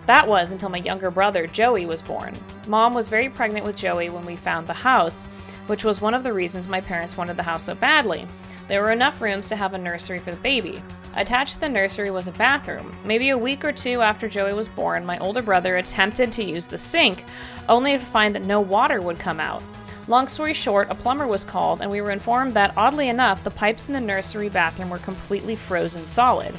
That 0.06 0.28
was 0.28 0.52
until 0.52 0.68
my 0.68 0.78
younger 0.78 1.10
brother, 1.10 1.48
Joey, 1.48 1.84
was 1.84 2.00
born. 2.00 2.38
Mom 2.68 2.94
was 2.94 3.08
very 3.08 3.28
pregnant 3.28 3.66
with 3.66 3.76
Joey 3.76 4.08
when 4.08 4.24
we 4.24 4.36
found 4.36 4.68
the 4.68 4.72
house, 4.72 5.24
which 5.66 5.84
was 5.84 6.00
one 6.00 6.14
of 6.14 6.22
the 6.22 6.32
reasons 6.32 6.68
my 6.68 6.80
parents 6.80 7.16
wanted 7.16 7.36
the 7.36 7.42
house 7.42 7.64
so 7.64 7.74
badly. 7.74 8.26
There 8.68 8.82
were 8.82 8.92
enough 8.92 9.20
rooms 9.20 9.48
to 9.48 9.56
have 9.56 9.74
a 9.74 9.78
nursery 9.78 10.20
for 10.20 10.30
the 10.30 10.36
baby. 10.38 10.80
Attached 11.16 11.54
to 11.54 11.60
the 11.60 11.68
nursery 11.68 12.10
was 12.10 12.28
a 12.28 12.32
bathroom. 12.32 12.94
Maybe 13.04 13.30
a 13.30 13.38
week 13.38 13.64
or 13.64 13.72
two 13.72 14.02
after 14.02 14.28
Joey 14.28 14.52
was 14.52 14.68
born, 14.68 15.06
my 15.06 15.18
older 15.18 15.40
brother 15.40 15.78
attempted 15.78 16.30
to 16.32 16.44
use 16.44 16.66
the 16.66 16.76
sink, 16.76 17.24
only 17.68 17.92
to 17.92 17.98
find 17.98 18.34
that 18.34 18.44
no 18.44 18.60
water 18.60 19.00
would 19.00 19.18
come 19.18 19.40
out. 19.40 19.62
Long 20.08 20.28
story 20.28 20.52
short, 20.52 20.88
a 20.90 20.94
plumber 20.94 21.26
was 21.26 21.44
called, 21.44 21.80
and 21.80 21.90
we 21.90 22.00
were 22.00 22.10
informed 22.10 22.54
that, 22.54 22.74
oddly 22.76 23.08
enough, 23.08 23.42
the 23.42 23.50
pipes 23.50 23.86
in 23.86 23.94
the 23.94 24.00
nursery 24.00 24.48
bathroom 24.50 24.90
were 24.90 24.98
completely 24.98 25.56
frozen 25.56 26.06
solid. 26.06 26.54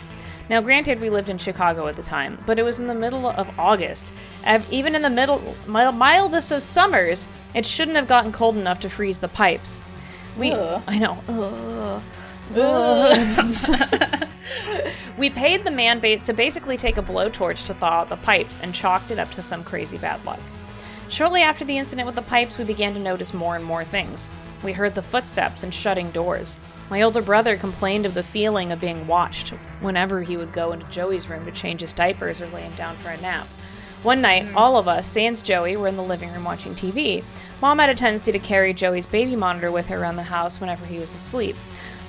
Now, 0.49 0.59
granted, 0.61 0.99
we 0.99 1.09
lived 1.09 1.29
in 1.29 1.37
Chicago 1.37 1.87
at 1.87 1.95
the 1.95 2.01
time, 2.01 2.37
but 2.45 2.57
it 2.57 2.63
was 2.63 2.79
in 2.79 2.87
the 2.87 2.95
middle 2.95 3.27
of 3.27 3.59
August. 3.59 4.11
Even 4.71 4.95
in 4.95 5.01
the 5.01 5.09
middle, 5.09 5.55
mildest 5.67 6.51
of 6.51 6.63
summers, 6.63 7.27
it 7.53 7.65
shouldn't 7.65 7.97
have 7.97 8.07
gotten 8.07 8.31
cold 8.31 8.57
enough 8.57 8.79
to 8.79 8.89
freeze 8.89 9.19
the 9.19 9.27
pipes. 9.27 9.79
We, 10.37 10.51
Ugh. 10.53 10.81
I 10.87 10.99
know. 10.99 11.17
Ugh. 11.27 12.01
we 15.17 15.29
paid 15.29 15.63
the 15.63 15.71
man 15.71 15.99
ba- 15.99 16.17
to 16.19 16.33
basically 16.33 16.77
take 16.77 16.97
a 16.97 17.01
blowtorch 17.01 17.65
to 17.65 17.73
thaw 17.73 18.01
out 18.01 18.09
the 18.09 18.17
pipes 18.17 18.59
and 18.61 18.73
chalked 18.73 19.11
it 19.11 19.19
up 19.19 19.31
to 19.31 19.43
some 19.43 19.63
crazy 19.63 19.97
bad 19.97 20.23
luck. 20.25 20.39
Shortly 21.09 21.41
after 21.41 21.63
the 21.63 21.77
incident 21.77 22.05
with 22.05 22.15
the 22.15 22.21
pipes, 22.21 22.57
we 22.57 22.63
began 22.63 22.93
to 22.93 22.99
notice 22.99 23.33
more 23.33 23.55
and 23.55 23.63
more 23.63 23.85
things. 23.85 24.29
We 24.63 24.73
heard 24.73 24.95
the 24.95 25.01
footsteps 25.01 25.63
and 25.63 25.73
shutting 25.73 26.11
doors. 26.11 26.57
My 26.89 27.01
older 27.01 27.21
brother 27.21 27.57
complained 27.57 28.05
of 28.05 28.13
the 28.13 28.23
feeling 28.23 28.71
of 28.71 28.81
being 28.81 29.07
watched 29.07 29.49
whenever 29.81 30.21
he 30.21 30.37
would 30.37 30.53
go 30.53 30.71
into 30.71 30.85
Joey's 30.87 31.29
room 31.29 31.45
to 31.45 31.51
change 31.51 31.81
his 31.81 31.93
diapers 31.93 32.41
or 32.41 32.47
lay 32.47 32.61
him 32.61 32.75
down 32.75 32.97
for 32.97 33.09
a 33.09 33.21
nap. 33.21 33.47
One 34.03 34.21
night, 34.21 34.45
mm. 34.45 34.55
all 34.55 34.77
of 34.77 34.87
us, 34.87 35.07
sans 35.07 35.41
Joey, 35.41 35.75
were 35.75 35.87
in 35.87 35.97
the 35.97 36.03
living 36.03 36.31
room 36.31 36.43
watching 36.43 36.75
TV. 36.75 37.23
Mom 37.61 37.79
had 37.79 37.89
a 37.89 37.95
tendency 37.95 38.31
to 38.31 38.39
carry 38.39 38.73
Joey's 38.73 39.05
baby 39.05 39.35
monitor 39.35 39.71
with 39.71 39.87
her 39.87 39.97
around 39.97 40.17
the 40.17 40.23
house 40.23 40.61
whenever 40.61 40.85
he 40.85 40.99
was 40.99 41.15
asleep. 41.15 41.55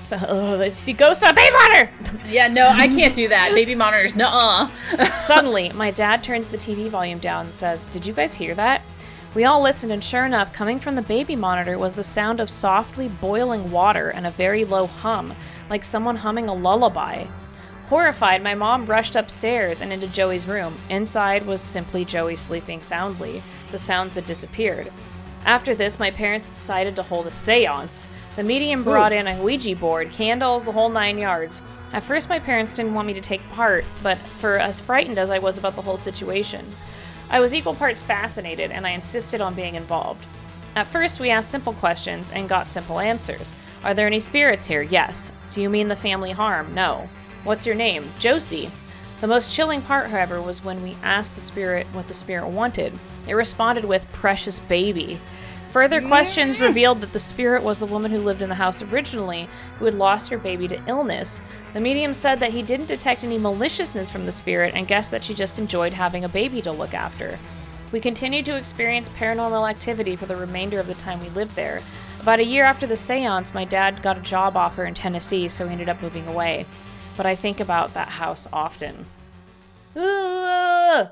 So, 0.00 0.16
ugh, 0.16 0.72
she 0.72 0.92
goes 0.92 1.18
to 1.18 1.30
a 1.30 1.32
baby 1.34 1.54
monitor! 1.54 1.90
Yeah, 2.30 2.48
no, 2.48 2.68
I 2.68 2.88
can't 2.88 3.14
do 3.14 3.28
that. 3.28 3.52
Baby 3.54 3.74
monitors, 3.74 4.14
nuh-uh. 4.14 4.70
Suddenly, 5.18 5.70
my 5.70 5.90
dad 5.90 6.22
turns 6.22 6.48
the 6.48 6.56
TV 6.56 6.88
volume 6.88 7.18
down 7.18 7.46
and 7.46 7.54
says, 7.54 7.86
Did 7.86 8.06
you 8.06 8.12
guys 8.12 8.34
hear 8.34 8.54
that? 8.54 8.82
We 9.34 9.44
all 9.44 9.62
listened, 9.62 9.92
and 9.92 10.02
sure 10.02 10.24
enough, 10.24 10.52
coming 10.52 10.78
from 10.78 10.94
the 10.94 11.02
baby 11.02 11.36
monitor 11.36 11.78
was 11.78 11.94
the 11.94 12.04
sound 12.04 12.40
of 12.40 12.48
softly 12.48 13.08
boiling 13.08 13.70
water 13.70 14.08
and 14.10 14.26
a 14.26 14.30
very 14.30 14.64
low 14.64 14.86
hum, 14.86 15.34
like 15.68 15.84
someone 15.84 16.16
humming 16.16 16.48
a 16.48 16.54
lullaby. 16.54 17.26
Horrified, 17.88 18.42
my 18.42 18.54
mom 18.54 18.86
rushed 18.86 19.16
upstairs 19.16 19.80
and 19.80 19.92
into 19.92 20.06
Joey's 20.08 20.46
room. 20.46 20.76
Inside 20.90 21.46
was 21.46 21.60
simply 21.60 22.04
Joey 22.04 22.36
sleeping 22.36 22.82
soundly. 22.82 23.42
The 23.70 23.78
sounds 23.78 24.14
had 24.14 24.26
disappeared. 24.26 24.90
After 25.44 25.74
this, 25.74 25.98
my 25.98 26.10
parents 26.10 26.46
decided 26.46 26.96
to 26.96 27.02
hold 27.02 27.26
a 27.26 27.30
seance. 27.30 28.06
The 28.38 28.44
medium 28.44 28.84
brought 28.84 29.12
in 29.12 29.26
a 29.26 29.42
Ouija 29.42 29.74
board, 29.74 30.12
candles, 30.12 30.64
the 30.64 30.70
whole 30.70 30.90
nine 30.90 31.18
yards. 31.18 31.60
At 31.92 32.04
first, 32.04 32.28
my 32.28 32.38
parents 32.38 32.72
didn't 32.72 32.94
want 32.94 33.08
me 33.08 33.14
to 33.14 33.20
take 33.20 33.42
part, 33.50 33.84
but 34.00 34.16
for 34.38 34.60
as 34.60 34.80
frightened 34.80 35.18
as 35.18 35.28
I 35.28 35.40
was 35.40 35.58
about 35.58 35.74
the 35.74 35.82
whole 35.82 35.96
situation, 35.96 36.64
I 37.30 37.40
was 37.40 37.52
equal 37.52 37.74
parts 37.74 38.00
fascinated 38.00 38.70
and 38.70 38.86
I 38.86 38.90
insisted 38.90 39.40
on 39.40 39.56
being 39.56 39.74
involved. 39.74 40.24
At 40.76 40.86
first, 40.86 41.18
we 41.18 41.30
asked 41.30 41.50
simple 41.50 41.72
questions 41.72 42.30
and 42.30 42.48
got 42.48 42.68
simple 42.68 43.00
answers. 43.00 43.56
Are 43.82 43.92
there 43.92 44.06
any 44.06 44.20
spirits 44.20 44.66
here? 44.66 44.82
Yes. 44.82 45.32
Do 45.50 45.60
you 45.60 45.68
mean 45.68 45.88
the 45.88 45.96
family 45.96 46.30
harm? 46.30 46.72
No. 46.72 47.08
What's 47.42 47.66
your 47.66 47.74
name? 47.74 48.12
Josie. 48.20 48.70
The 49.20 49.26
most 49.26 49.50
chilling 49.50 49.82
part, 49.82 50.10
however, 50.10 50.40
was 50.40 50.62
when 50.62 50.80
we 50.84 50.96
asked 51.02 51.34
the 51.34 51.40
spirit 51.40 51.88
what 51.92 52.06
the 52.06 52.14
spirit 52.14 52.46
wanted. 52.46 52.92
It 53.26 53.34
responded 53.34 53.84
with 53.84 54.12
precious 54.12 54.60
baby. 54.60 55.18
Further 55.72 56.00
questions 56.00 56.58
revealed 56.58 57.02
that 57.02 57.12
the 57.12 57.18
spirit 57.18 57.62
was 57.62 57.78
the 57.78 57.86
woman 57.86 58.10
who 58.10 58.20
lived 58.20 58.40
in 58.40 58.48
the 58.48 58.54
house 58.54 58.80
originally, 58.80 59.48
who 59.78 59.84
had 59.84 59.94
lost 59.94 60.30
her 60.30 60.38
baby 60.38 60.66
to 60.66 60.82
illness. 60.86 61.42
The 61.74 61.80
medium 61.80 62.14
said 62.14 62.40
that 62.40 62.52
he 62.52 62.62
didn't 62.62 62.86
detect 62.86 63.22
any 63.22 63.36
maliciousness 63.36 64.10
from 64.10 64.24
the 64.24 64.32
spirit 64.32 64.74
and 64.74 64.88
guessed 64.88 65.10
that 65.10 65.22
she 65.22 65.34
just 65.34 65.58
enjoyed 65.58 65.92
having 65.92 66.24
a 66.24 66.28
baby 66.28 66.62
to 66.62 66.72
look 66.72 66.94
after. 66.94 67.38
We 67.92 68.00
continued 68.00 68.46
to 68.46 68.56
experience 68.56 69.10
paranormal 69.10 69.68
activity 69.68 70.16
for 70.16 70.24
the 70.24 70.36
remainder 70.36 70.80
of 70.80 70.86
the 70.86 70.94
time 70.94 71.20
we 71.20 71.28
lived 71.30 71.54
there. 71.54 71.82
About 72.20 72.40
a 72.40 72.44
year 72.44 72.64
after 72.64 72.86
the 72.86 72.96
seance, 72.96 73.52
my 73.52 73.64
dad 73.64 74.02
got 74.02 74.18
a 74.18 74.22
job 74.22 74.56
offer 74.56 74.86
in 74.86 74.94
Tennessee, 74.94 75.48
so 75.48 75.66
he 75.66 75.72
ended 75.72 75.88
up 75.90 76.00
moving 76.00 76.26
away. 76.26 76.66
But 77.16 77.26
I 77.26 77.36
think 77.36 77.60
about 77.60 77.94
that 77.94 78.08
house 78.08 78.48
often. 78.52 79.04
Ugh. 79.96 81.08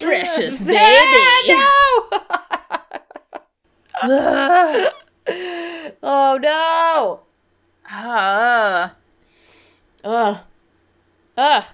Precious 0.00 0.64
baby. 0.64 1.48
no! 1.48 2.08
oh 4.02 4.90
no! 6.40 7.20
Ah. 7.88 8.94
Ugh. 10.04 10.38
Ugh. 11.36 11.64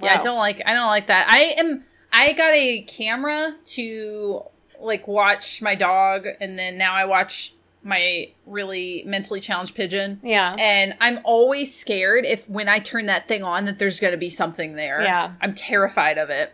Yeah, 0.00 0.14
I 0.14 0.16
don't 0.18 0.38
like 0.38 0.60
I 0.66 0.74
don't 0.74 0.88
like 0.88 1.06
that. 1.06 1.26
I 1.28 1.54
am 1.58 1.84
I 2.12 2.32
got 2.32 2.52
a 2.52 2.82
camera 2.82 3.54
to 3.64 4.42
like 4.80 5.08
watch 5.08 5.62
my 5.62 5.74
dog 5.74 6.26
and 6.40 6.58
then 6.58 6.76
now 6.78 6.94
I 6.94 7.06
watch 7.06 7.52
my 7.82 8.28
really 8.46 9.02
mentally 9.06 9.40
challenged 9.40 9.74
pigeon. 9.74 10.20
Yeah. 10.22 10.54
And 10.58 10.94
I'm 11.00 11.20
always 11.24 11.74
scared 11.74 12.24
if 12.24 12.48
when 12.50 12.68
I 12.68 12.80
turn 12.80 13.06
that 13.06 13.28
thing 13.28 13.42
on 13.42 13.64
that 13.66 13.78
there's 13.78 14.00
going 14.00 14.12
to 14.12 14.18
be 14.18 14.30
something 14.30 14.74
there. 14.74 15.02
Yeah. 15.02 15.32
I'm 15.40 15.54
terrified 15.54 16.18
of 16.18 16.28
it. 16.30 16.52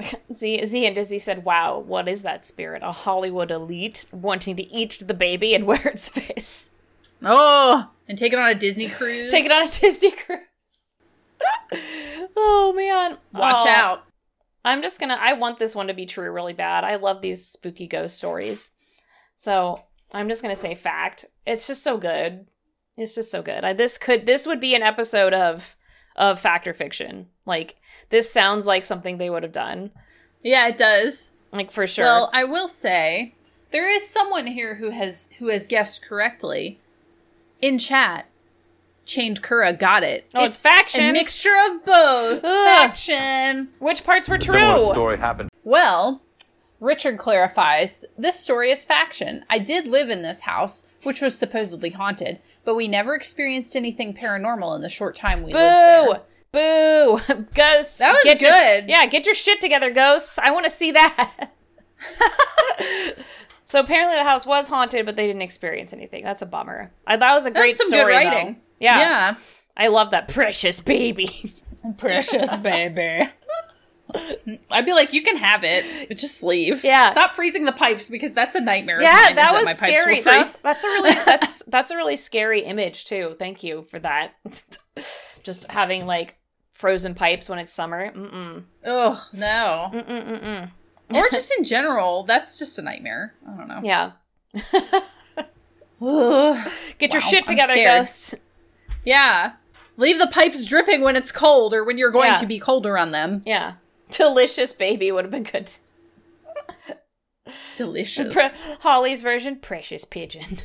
Z, 0.36 0.64
Z 0.64 0.86
and 0.86 0.94
Dizzy 0.94 1.18
said, 1.18 1.44
Wow, 1.44 1.78
what 1.78 2.08
is 2.08 2.22
that 2.22 2.44
spirit? 2.44 2.82
A 2.82 2.92
Hollywood 2.92 3.50
elite 3.50 4.06
wanting 4.12 4.56
to 4.56 4.62
eat 4.72 5.02
the 5.06 5.14
baby 5.14 5.54
and 5.54 5.64
wear 5.66 5.86
its 5.88 6.08
face. 6.08 6.70
Oh, 7.22 7.90
and 8.08 8.16
take 8.16 8.32
it 8.32 8.38
on 8.38 8.48
a 8.48 8.54
Disney 8.54 8.88
cruise. 8.88 9.30
Take 9.30 9.44
it 9.44 9.52
on 9.52 9.62
a 9.62 9.70
Disney 9.70 10.12
cruise. 10.12 10.40
oh 12.36 12.72
man. 12.76 13.18
Watch 13.32 13.62
Oh, 13.64 13.68
out. 13.68 14.04
I'm 14.64 14.82
just 14.82 15.00
gonna 15.00 15.18
I 15.18 15.34
want 15.34 15.58
this 15.58 15.74
one 15.74 15.86
to 15.88 15.94
be 15.94 16.06
true 16.06 16.30
really 16.30 16.52
bad. 16.52 16.84
I 16.84 16.96
love 16.96 17.22
these 17.22 17.46
spooky 17.46 17.86
ghost 17.86 18.16
stories. 18.16 18.70
So 19.36 19.82
I'm 20.12 20.28
just 20.28 20.42
gonna 20.42 20.56
say 20.56 20.74
fact. 20.74 21.24
It's 21.46 21.66
just 21.66 21.82
so 21.82 21.96
good. 21.98 22.46
It's 22.96 23.14
just 23.14 23.30
so 23.30 23.40
good. 23.42 23.64
I, 23.64 23.72
this 23.72 23.96
could 23.96 24.26
this 24.26 24.46
would 24.46 24.60
be 24.60 24.74
an 24.74 24.82
episode 24.82 25.32
of 25.32 25.76
of 26.16 26.40
fact 26.40 26.66
or 26.66 26.74
fiction. 26.74 27.26
Like 27.46 27.76
this 28.10 28.30
sounds 28.32 28.66
like 28.66 28.84
something 28.84 29.18
they 29.18 29.30
would 29.30 29.42
have 29.42 29.52
done. 29.52 29.90
Yeah, 30.42 30.68
it 30.68 30.78
does. 30.78 31.32
Like 31.52 31.70
for 31.70 31.86
sure. 31.86 32.04
Well, 32.04 32.30
I 32.32 32.44
will 32.44 32.68
say 32.68 33.34
there 33.70 33.88
is 33.88 34.08
someone 34.08 34.46
here 34.46 34.76
who 34.76 34.90
has 34.90 35.28
who 35.38 35.48
has 35.48 35.66
guessed 35.66 36.02
correctly 36.02 36.78
in 37.60 37.78
chat. 37.78 38.26
Chained 39.06 39.42
Kura 39.42 39.72
got 39.72 40.04
it. 40.04 40.30
Oh, 40.34 40.44
it's 40.44 40.62
faction. 40.62 41.10
A 41.10 41.12
mixture 41.12 41.56
of 41.68 41.84
both. 41.84 42.44
Ugh. 42.44 42.66
Faction. 42.78 43.68
Which 43.80 44.04
parts 44.04 44.28
were 44.28 44.38
Similar 44.40 44.76
true? 44.76 44.92
story 44.92 45.18
happened. 45.18 45.50
Well, 45.64 46.22
Richard 46.80 47.18
clarifies 47.18 48.04
this 48.16 48.40
story 48.40 48.70
is 48.70 48.82
faction. 48.82 49.44
I 49.50 49.58
did 49.58 49.86
live 49.86 50.08
in 50.10 50.22
this 50.22 50.40
house, 50.40 50.88
which 51.02 51.20
was 51.20 51.36
supposedly 51.38 51.90
haunted, 51.90 52.40
but 52.64 52.74
we 52.74 52.88
never 52.88 53.14
experienced 53.14 53.76
anything 53.76 54.14
paranormal 54.14 54.74
in 54.76 54.80
the 54.82 54.88
short 54.88 55.14
time 55.14 55.42
we 55.42 55.52
lived 55.52 55.56
there. 55.58 56.06
Boo! 56.52 57.20
boo, 57.28 57.44
Ghosts. 57.54 57.98
That 57.98 58.12
was 58.12 58.22
Get 58.24 58.40
your- 58.40 58.50
good. 58.50 58.88
yeah, 58.88 59.06
get 59.06 59.26
your 59.26 59.34
shit 59.34 59.60
together, 59.60 59.90
ghosts. 59.92 60.38
I 60.38 60.50
want 60.50 60.64
to 60.64 60.70
see 60.70 60.90
that. 60.92 61.50
so 63.64 63.80
apparently 63.80 64.16
the 64.16 64.24
house 64.24 64.46
was 64.46 64.68
haunted, 64.68 65.06
but 65.06 65.16
they 65.16 65.26
didn't 65.26 65.42
experience 65.42 65.92
anything. 65.92 66.24
That's 66.24 66.42
a 66.42 66.46
bummer. 66.46 66.90
I, 67.06 67.16
that 67.16 67.34
was 67.34 67.46
a 67.46 67.50
great 67.50 67.76
That's 67.76 67.78
some 67.78 67.88
story. 67.98 68.14
good 68.14 68.24
though. 68.24 68.28
writing. 68.36 68.60
Yeah. 68.80 68.98
Yeah. 68.98 69.34
I 69.76 69.88
love 69.88 70.10
that 70.10 70.28
precious 70.28 70.80
baby. 70.80 71.54
Precious 71.96 72.54
baby. 72.58 73.26
I'd 74.70 74.86
be 74.86 74.92
like, 74.92 75.12
you 75.12 75.22
can 75.22 75.36
have 75.36 75.64
it, 75.64 76.08
but 76.08 76.16
just 76.16 76.42
leave. 76.42 76.82
Yeah. 76.84 77.10
Stop 77.10 77.34
freezing 77.34 77.64
the 77.64 77.72
pipes 77.72 78.08
because 78.08 78.32
that's 78.34 78.54
a 78.54 78.60
nightmare. 78.60 79.00
yeah, 79.02 79.30
is 79.30 79.34
that 79.36 79.52
was 79.52 79.66
will 79.66 79.74
scary. 79.74 80.20
That's, 80.20 80.62
that's 80.62 80.84
a 80.84 80.86
really 80.86 81.14
that's 81.26 81.62
that's 81.66 81.90
a 81.90 81.96
really 81.96 82.16
scary 82.16 82.60
image 82.62 83.04
too. 83.04 83.36
Thank 83.38 83.62
you 83.62 83.86
for 83.90 83.98
that. 84.00 84.34
Just 85.42 85.70
having 85.70 86.06
like 86.06 86.36
frozen 86.72 87.14
pipes 87.14 87.48
when 87.48 87.58
it's 87.58 87.72
summer. 87.72 88.10
Mm-mm. 88.12 88.64
Oh 88.84 89.28
no. 89.32 89.90
Mm-mm-mm-mm. 89.92 90.70
or 91.14 91.28
just 91.30 91.52
in 91.58 91.64
general, 91.64 92.22
that's 92.24 92.58
just 92.58 92.78
a 92.78 92.82
nightmare. 92.82 93.34
I 93.46 93.56
don't 93.56 93.68
know. 93.68 93.80
Yeah. 93.82 94.12
Ugh. 96.02 96.70
Get 96.98 97.12
your 97.12 97.20
shit 97.20 97.46
together, 97.46 97.74
scared. 97.74 98.02
ghost. 98.02 98.34
yeah. 99.04 99.52
Leave 99.96 100.18
the 100.18 100.28
pipes 100.28 100.64
dripping 100.64 101.02
when 101.02 101.14
it's 101.16 101.30
cold 101.30 101.74
or 101.74 101.84
when 101.84 101.98
you're 101.98 102.10
going 102.10 102.28
Yeah. 102.28 102.34
to 102.36 102.46
be 102.46 102.58
colder 102.58 102.96
on 102.96 103.10
them. 103.10 103.42
Yeah. 103.44 103.74
Delicious 104.16 104.72
baby 104.72 105.10
would 105.12 105.24
have 105.24 105.30
been 105.30 105.42
good. 105.44 105.72
Delicious. 107.76 108.32
Pre- 108.32 108.48
Holly's 108.80 109.22
version, 109.22 109.56
precious 109.56 110.04
pigeon. 110.04 110.58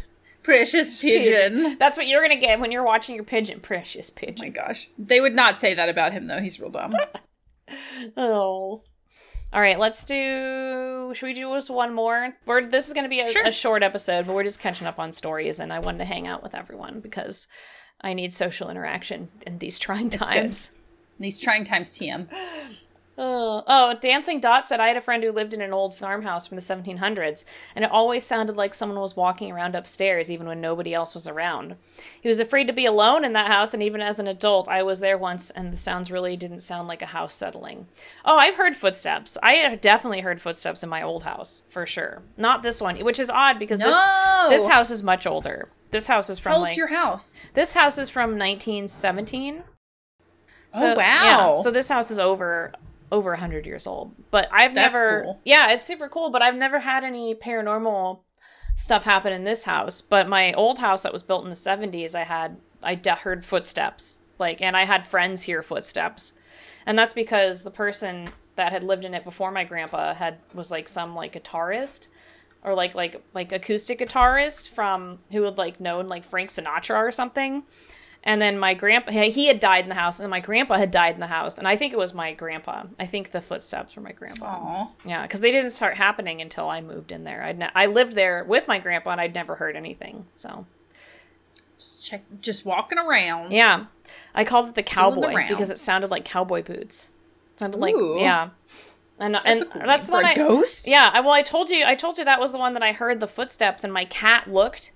Precious 0.43 0.93
pigeon. 1.01 1.77
That's 1.79 1.97
what 1.97 2.07
you're 2.07 2.21
gonna 2.21 2.35
get 2.39 2.59
when 2.59 2.71
you're 2.71 2.83
watching 2.83 3.15
your 3.15 3.23
pigeon, 3.23 3.59
precious 3.59 4.09
pigeon. 4.09 4.35
Oh 4.39 4.43
my 4.43 4.49
gosh. 4.49 4.89
They 4.97 5.19
would 5.19 5.33
not 5.33 5.57
say 5.57 5.73
that 5.73 5.89
about 5.89 6.13
him 6.13 6.25
though. 6.25 6.39
He's 6.41 6.59
real 6.59 6.71
dumb. 6.71 6.95
Oh. 8.15 8.83
All 9.53 9.61
right, 9.61 9.79
let's 9.79 10.03
do. 10.03 11.11
Should 11.15 11.25
we 11.25 11.33
do 11.33 11.51
just 11.55 11.69
one 11.71 11.93
more? 11.95 12.33
We're, 12.45 12.67
this 12.67 12.87
is 12.87 12.93
going 12.93 13.05
to 13.05 13.09
be 13.09 13.21
a, 13.21 13.27
Sure. 13.27 13.43
a 13.47 13.51
short 13.51 13.81
episode, 13.81 14.27
but 14.27 14.35
we're 14.35 14.43
just 14.43 14.59
catching 14.59 14.85
up 14.85 14.99
on 14.99 15.11
stories, 15.11 15.59
and 15.59 15.73
I 15.73 15.79
wanted 15.79 15.99
to 15.99 16.05
hang 16.05 16.27
out 16.27 16.43
with 16.43 16.53
everyone 16.53 16.99
because 16.99 17.47
I 18.01 18.13
need 18.13 18.33
social 18.33 18.69
interaction 18.69 19.29
in 19.47 19.57
these 19.57 19.79
trying 19.79 20.09
times. 20.09 20.71
These 21.19 21.39
trying 21.39 21.63
times 21.63 21.89
TM. 21.97 22.27
Oh, 23.17 23.63
oh, 23.65 23.93
Dancing 24.01 24.41
Dot 24.41 24.67
said 24.67 24.81
I 24.81 24.89
had 24.89 24.97
a 24.97 25.01
friend 25.01 25.23
who 25.23 25.31
lived 25.31 25.53
in 25.53 25.61
an 25.61 25.71
old 25.71 25.95
farmhouse 25.95 26.47
from 26.47 26.55
the 26.57 26.61
1700s, 26.61 27.45
and 27.73 27.85
it 27.85 27.91
always 27.91 28.25
sounded 28.25 28.57
like 28.57 28.73
someone 28.73 28.99
was 28.99 29.15
walking 29.15 29.51
around 29.51 29.73
upstairs 29.73 30.29
even 30.29 30.47
when 30.47 30.59
nobody 30.59 30.93
else 30.93 31.13
was 31.13 31.25
around. 31.25 31.77
He 32.19 32.27
was 32.27 32.41
afraid 32.41 32.67
to 32.67 32.73
be 32.73 32.85
alone 32.85 33.23
in 33.23 33.31
that 33.31 33.47
house, 33.47 33.73
and 33.73 33.81
even 33.81 34.01
as 34.01 34.19
an 34.19 34.27
adult, 34.27 34.67
I 34.67 34.83
was 34.83 34.99
there 34.99 35.17
once, 35.17 35.49
and 35.49 35.71
the 35.71 35.77
sounds 35.77 36.11
really 36.11 36.35
didn't 36.35 36.59
sound 36.59 36.89
like 36.89 37.01
a 37.01 37.05
house 37.07 37.35
settling. 37.35 37.87
Oh, 38.25 38.35
I've 38.37 38.55
heard 38.55 38.75
footsteps. 38.75 39.37
I 39.41 39.75
definitely 39.75 40.19
heard 40.19 40.41
footsteps 40.41 40.83
in 40.83 40.89
my 40.89 41.01
old 41.01 41.23
house, 41.23 41.63
for 41.69 41.85
sure. 41.85 42.21
Not 42.35 42.63
this 42.63 42.81
one, 42.81 42.97
which 42.99 43.19
is 43.19 43.29
odd 43.29 43.59
because 43.59 43.79
No! 43.79 43.85
this 44.49 44.59
this 44.59 44.67
house 44.67 44.91
is 44.91 45.03
much 45.03 45.25
older. 45.25 45.69
This 45.91 46.07
house 46.07 46.29
is 46.29 46.37
from 46.37 46.51
How 46.51 46.57
old's 46.57 46.71
like 46.71 46.77
your 46.77 46.87
house? 46.87 47.41
this 47.53 47.73
house 47.73 47.97
is 47.97 48.09
from 48.09 48.31
1917. 48.31 49.63
Oh, 50.77 50.95
wow. 50.95 51.53
Yeah, 51.55 51.61
so 51.61 51.71
this 51.71 51.87
house 51.87 52.11
is 52.11 52.19
over 52.19 52.73
over 53.15 53.31
100 53.31 53.65
years 53.65 53.87
old. 53.87 54.13
But 54.29 54.49
I've 54.51 54.75
That's 54.75 54.93
never 54.93 55.23
cool. 55.23 55.41
Yeah, 55.45 55.71
it's 55.71 55.83
super 55.83 56.09
cool, 56.09 56.29
but 56.31 56.41
I've 56.41 56.55
never 56.55 56.79
had 56.79 57.05
any 57.05 57.33
paranormal 57.33 58.19
stuff 58.75 59.05
happen 59.05 59.31
in 59.31 59.45
this 59.45 59.63
house. 59.63 60.01
But 60.01 60.27
my 60.27 60.51
old 60.51 60.79
house 60.79 61.03
that 61.03 61.13
was 61.13 61.23
built 61.23 61.45
in 61.45 61.49
the 61.49 61.55
70s, 61.55 62.13
I 62.13 62.23
had 62.23 62.57
I 62.83 62.95
de- 62.95 63.15
heard 63.15 63.45
footsteps. 63.45 64.19
Like 64.37 64.61
and 64.61 64.75
I 64.75 64.83
had 64.83 65.07
friends 65.07 65.43
hear 65.43 65.63
footsteps. 65.63 66.33
And 66.85 66.99
that's 66.99 67.13
because 67.13 67.63
the 67.63 67.71
person 67.71 68.27
that 68.57 68.73
had 68.73 68.83
lived 68.83 69.05
in 69.05 69.13
it 69.13 69.23
before 69.23 69.49
my 69.49 69.63
grandpa 69.63 70.13
had 70.13 70.39
was 70.53 70.69
like 70.69 70.89
some 70.89 71.15
like 71.15 71.41
guitarist 71.41 72.09
or 72.63 72.73
like 72.73 72.95
like 72.95 73.23
like 73.33 73.53
acoustic 73.53 73.99
guitarist 73.99 74.71
from 74.71 75.19
who 75.31 75.43
had 75.43 75.57
like 75.57 75.79
known 75.79 76.09
like 76.09 76.25
Frank 76.25 76.49
Sinatra 76.49 76.97
or 76.97 77.13
something. 77.13 77.63
And 78.27 78.41
then 78.41 78.57
my 78.57 78.73
grandpa 78.73 79.11
he 79.11 79.45
had 79.47 79.59
died 79.59 79.83
in 79.85 79.89
the 79.89 79.95
house 79.95 80.17
and 80.19 80.23
then 80.23 80.31
my 80.31 80.39
grandpa 80.39 80.77
had 80.77 80.89
died 80.89 81.13
in 81.13 81.19
the 81.19 81.27
house 81.27 81.59
and 81.59 81.67
I 81.67 81.75
think 81.77 81.93
it 81.93 81.99
was 81.99 82.13
my 82.13 82.33
grandpa. 82.33 82.83
I 82.99 83.05
think 83.05 83.29
the 83.29 83.41
footsteps 83.41 83.95
were 83.95 84.01
my 84.01 84.13
grandpa. 84.13 84.45
Aw. 84.47 84.87
Yeah, 85.05 85.27
cuz 85.27 85.41
they 85.41 85.51
didn't 85.51 85.69
start 85.69 85.95
happening 85.97 86.41
until 86.41 86.67
I 86.67 86.81
moved 86.81 87.11
in 87.11 87.23
there. 87.23 87.43
I'd 87.43 87.59
ne- 87.59 87.69
I 87.75 87.85
lived 87.85 88.13
there 88.13 88.43
with 88.43 88.67
my 88.67 88.79
grandpa 88.79 89.11
and 89.11 89.21
I'd 89.21 89.35
never 89.35 89.55
heard 89.55 89.75
anything. 89.75 90.25
So, 90.35 90.65
Just 91.77 92.03
check 92.03 92.23
just 92.41 92.65
walking 92.65 92.97
around. 92.97 93.51
yeah. 93.51 93.85
I 94.33 94.43
called 94.43 94.69
it 94.69 94.75
the 94.75 94.83
cowboy 94.83 95.33
rounds. 95.35 95.49
because 95.51 95.69
it 95.69 95.77
sounded 95.77 96.09
like 96.09 96.25
cowboy 96.25 96.63
boots. 96.63 97.09
It 97.53 97.59
sounded 97.59 97.79
like 97.79 97.93
Ooh. 97.95 98.17
yeah. 98.19 98.49
And 99.19 99.35
That's 99.35 99.45
and 99.45 99.61
a 99.61 99.65
cool 99.65 99.81
that's 99.85 100.05
the 100.07 100.11
one 100.13 100.25
a 100.25 100.29
I 100.29 100.33
ghost? 100.33 100.87
Yeah, 100.87 101.09
I, 101.13 101.19
well 101.21 101.31
I 101.31 101.41
told 101.43 101.69
you 101.69 101.85
I 101.85 101.93
told 101.95 102.17
you 102.17 102.25
that 102.25 102.39
was 102.39 102.51
the 102.51 102.57
one 102.57 102.73
that 102.73 102.81
I 102.83 102.91
heard 102.91 103.19
the 103.19 103.27
footsteps 103.27 103.83
and 103.83 103.93
my 103.93 104.05
cat 104.05 104.49
looked 104.51 104.91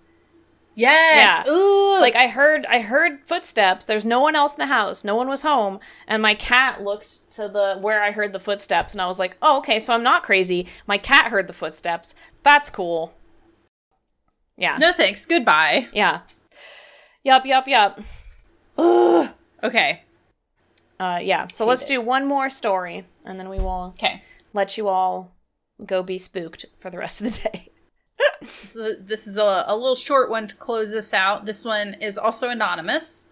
Yes. 0.80 1.44
Yeah. 1.46 1.52
Ooh. 1.52 2.00
like 2.00 2.16
I 2.16 2.28
heard 2.28 2.66
I 2.68 2.80
heard 2.80 3.20
footsteps. 3.26 3.86
There's 3.86 4.06
no 4.06 4.20
one 4.20 4.36
else 4.36 4.54
in 4.54 4.60
the 4.60 4.66
house. 4.68 5.04
No 5.04 5.16
one 5.16 5.28
was 5.28 5.42
home, 5.42 5.80
and 6.08 6.22
my 6.22 6.36
cat 6.36 6.82
looked 6.84 7.30
to 7.34 7.48
the 7.50 7.78
where 7.80 8.02
I 8.02 8.12
heard 8.12 8.32
the 8.34 8.40
footsteps, 8.40 8.94
and 8.94 9.02
I 9.02 9.06
was 9.08 9.20
like, 9.20 9.36
"Oh, 9.42 9.58
okay, 9.60 9.80
so 9.80 9.94
I'm 9.94 10.04
not 10.04 10.24
crazy. 10.24 10.68
My 10.88 10.98
cat 10.98 11.32
heard 11.32 11.48
the 11.48 11.54
footsteps. 11.54 12.16
That's 12.44 12.70
cool." 12.70 13.14
Yeah, 14.58 14.78
no 14.78 14.92
thanks. 14.94 15.26
Goodbye. 15.26 15.88
yeah, 15.94 16.22
yup, 17.24 17.46
yup, 17.46 17.68
yup. 17.68 18.00
Ugh. 18.78 19.30
Okay. 19.64 20.04
Uh, 21.00 21.20
yeah. 21.22 21.48
So 21.54 21.66
let's 21.66 21.84
it. 21.84 21.88
do 21.88 22.02
one 22.02 22.26
more 22.26 22.50
story, 22.50 23.04
and 23.26 23.40
then 23.40 23.50
we 23.50 23.60
will 23.60 23.94
Okay. 23.96 24.22
let 24.54 24.78
you 24.78 24.88
all 24.88 25.34
go 25.86 26.04
be 26.04 26.18
spooked 26.18 26.66
for 26.80 26.90
the 26.90 26.98
rest 26.98 27.22
of 27.22 27.32
the 27.34 27.50
day. 27.50 27.69
A, 28.42 28.96
this 28.96 29.28
is 29.28 29.38
a, 29.38 29.66
a 29.68 29.76
little 29.76 29.96
short 29.96 30.30
one 30.30 30.48
to 30.48 30.56
close 30.56 30.92
this 30.92 31.14
out. 31.14 31.46
This 31.46 31.66
one 31.66 31.96
is 31.96 32.18
also 32.18 32.50
anonymous. 32.50 33.28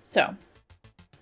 So, 0.00 0.36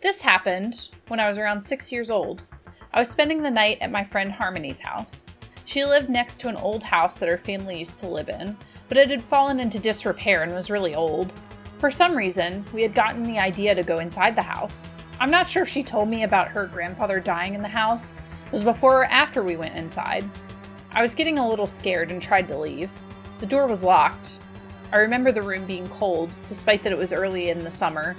this 0.00 0.20
happened 0.20 0.90
when 1.08 1.20
I 1.20 1.28
was 1.28 1.38
around 1.38 1.62
six 1.62 1.90
years 1.90 2.10
old. 2.10 2.44
I 2.92 2.98
was 2.98 3.10
spending 3.10 3.42
the 3.42 3.50
night 3.50 3.78
at 3.80 3.90
my 3.90 4.04
friend 4.04 4.30
Harmony's 4.30 4.80
house. 4.80 5.26
She 5.64 5.84
lived 5.84 6.08
next 6.08 6.38
to 6.40 6.48
an 6.48 6.56
old 6.56 6.84
house 6.84 7.18
that 7.18 7.28
her 7.28 7.36
family 7.36 7.78
used 7.78 7.98
to 7.98 8.06
live 8.06 8.28
in, 8.28 8.56
but 8.88 8.96
it 8.96 9.10
had 9.10 9.22
fallen 9.22 9.58
into 9.58 9.80
disrepair 9.80 10.44
and 10.44 10.54
was 10.54 10.70
really 10.70 10.94
old. 10.94 11.34
For 11.78 11.90
some 11.90 12.16
reason, 12.16 12.64
we 12.72 12.82
had 12.82 12.94
gotten 12.94 13.24
the 13.24 13.38
idea 13.38 13.74
to 13.74 13.82
go 13.82 13.98
inside 13.98 14.36
the 14.36 14.42
house. 14.42 14.92
I'm 15.18 15.30
not 15.30 15.48
sure 15.48 15.62
if 15.62 15.68
she 15.68 15.82
told 15.82 16.08
me 16.08 16.22
about 16.22 16.48
her 16.48 16.66
grandfather 16.66 17.18
dying 17.18 17.54
in 17.54 17.62
the 17.62 17.68
house. 17.68 18.16
It 18.46 18.52
was 18.52 18.62
before 18.62 19.00
or 19.00 19.06
after 19.06 19.42
we 19.42 19.56
went 19.56 19.74
inside. 19.74 20.24
I 20.96 21.02
was 21.02 21.14
getting 21.14 21.38
a 21.38 21.46
little 21.46 21.66
scared 21.66 22.10
and 22.10 22.22
tried 22.22 22.48
to 22.48 22.56
leave. 22.56 22.90
The 23.40 23.46
door 23.46 23.66
was 23.66 23.84
locked. 23.84 24.38
I 24.90 24.96
remember 24.96 25.30
the 25.30 25.42
room 25.42 25.66
being 25.66 25.86
cold, 25.88 26.34
despite 26.48 26.82
that 26.82 26.92
it 26.92 26.96
was 26.96 27.12
early 27.12 27.50
in 27.50 27.62
the 27.62 27.70
summer. 27.70 28.16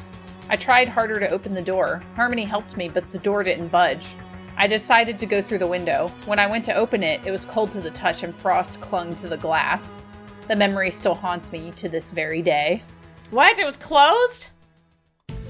I 0.47 0.57
tried 0.57 0.87
harder 0.87 1.19
to 1.19 1.29
open 1.31 1.55
the 1.55 1.61
door. 1.61 2.03
Harmony 2.15 2.43
helped 2.43 2.77
me, 2.77 2.87
but 2.87 3.09
the 3.09 3.17
door 3.17 3.41
didn't 3.41 3.69
budge. 3.69 4.13
I 4.57 4.67
decided 4.67 5.17
to 5.17 5.25
go 5.25 5.41
through 5.41 5.57
the 5.57 5.65
window. 5.65 6.11
When 6.27 6.37
I 6.37 6.45
went 6.45 6.63
to 6.65 6.75
open 6.75 7.01
it, 7.01 7.25
it 7.25 7.31
was 7.31 7.45
cold 7.45 7.71
to 7.71 7.81
the 7.81 7.89
touch 7.89 8.21
and 8.21 8.33
frost 8.33 8.79
clung 8.79 9.15
to 9.15 9.27
the 9.27 9.37
glass. 9.37 9.99
The 10.47 10.55
memory 10.55 10.91
still 10.91 11.15
haunts 11.15 11.51
me 11.51 11.71
to 11.77 11.89
this 11.89 12.11
very 12.11 12.43
day. 12.43 12.83
What? 13.31 13.57
It 13.57 13.65
was 13.65 13.77
closed. 13.77 14.49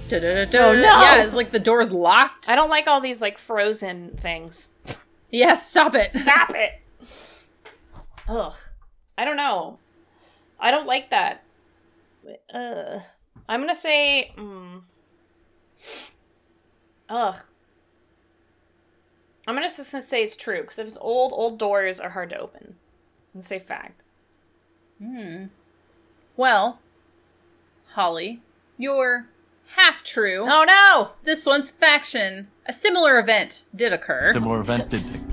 Da-da-da-da. 0.08 0.60
Oh, 0.60 0.74
no. 0.74 0.82
Yeah, 0.82 1.24
it's 1.24 1.36
like 1.36 1.52
the 1.52 1.60
door's 1.60 1.92
locked. 1.92 2.50
I 2.50 2.56
don't 2.56 2.70
like 2.70 2.88
all 2.88 3.02
these 3.02 3.22
like 3.22 3.38
frozen 3.38 4.18
things. 4.22 4.70
Yes, 5.30 5.70
stop 5.70 5.94
it. 5.94 6.14
Stop 6.14 6.52
it. 6.56 6.80
Ugh. 8.28 8.54
I 9.18 9.26
don't 9.26 9.38
know. 9.38 9.80
I 10.60 10.72
don't 10.72 10.88
like 10.88 11.10
that. 11.10 11.44
Ugh. 12.54 13.02
I'm 13.50 13.62
gonna 13.62 13.76
say. 13.76 14.32
Mm, 14.38 14.82
ugh. 17.10 17.36
I'm 19.48 19.56
gonna 19.56 19.68
just 19.68 19.92
gonna 19.92 20.02
say 20.02 20.24
it's 20.24 20.36
true 20.36 20.62
because 20.62 20.80
if 20.80 20.88
it's 20.88 20.98
old, 21.00 21.32
old 21.34 21.58
doors 21.58 22.00
are 22.00 22.10
hard 22.10 22.30
to 22.32 22.38
open. 22.38 22.76
I'm 23.34 23.42
say 23.42 23.60
fact. 23.60 24.02
Hmm. 25.02 25.46
Well, 26.36 26.80
Holly, 27.94 28.42
you're 28.78 29.28
half 29.76 30.04
true. 30.04 30.46
Oh 30.50 30.66
no! 30.68 31.12
This 31.24 31.46
one's 31.46 31.72
faction. 31.72 32.50
A 32.66 32.74
similar 32.74 33.18
event 33.20 33.64
did 33.74 33.94
occur. 33.94 34.34
Similar 34.34 34.60
event 34.60 34.90
did 34.90 35.04
take 35.04 35.12
place. 35.12 35.22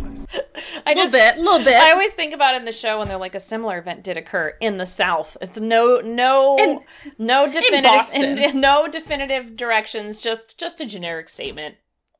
I 0.87 0.93
A 0.93 0.95
little 0.95 1.03
just 1.05 1.13
bit, 1.15 1.37
a 1.37 1.41
little 1.41 1.65
bit. 1.65 1.75
I 1.77 1.93
always 1.93 2.13
think 2.13 2.35
about 2.35 2.55
it 2.55 2.59
in 2.59 2.65
the 2.65 2.73
show 2.73 2.99
when 2.99 3.09
they're 3.09 3.17
like 3.17 3.35
a 3.35 3.41
similar 3.41 3.79
event 3.79 4.03
did 4.03 4.17
occur 4.17 4.55
in 4.61 4.79
the 4.79 4.87
South. 4.87 5.37
It's 5.41 5.59
no 5.61 6.01
no 6.01 6.57
In- 6.59 6.81
no 7.19 7.51
definitive 7.51 7.83
Boston. 7.91 8.39
in- 8.39 8.61
no 8.61 8.89
definitive 8.89 9.57
directions. 9.57 10.19
Just 10.21 10.59
just 10.59 10.81
a 10.81 10.87
generic 10.87 11.29
statement. 11.29 11.77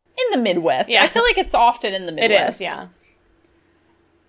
in 0.07 0.31
the 0.31 0.43
Midwest. 0.43 0.91
Yeah. 0.91 1.03
I 1.03 1.07
feel 1.09 1.23
like 1.25 1.39
it's 1.39 1.55
often 1.55 1.93
in 1.95 2.07
the 2.07 2.13
Midwest. 2.21 2.61
is, 2.61 2.67
yeah. 2.67 2.89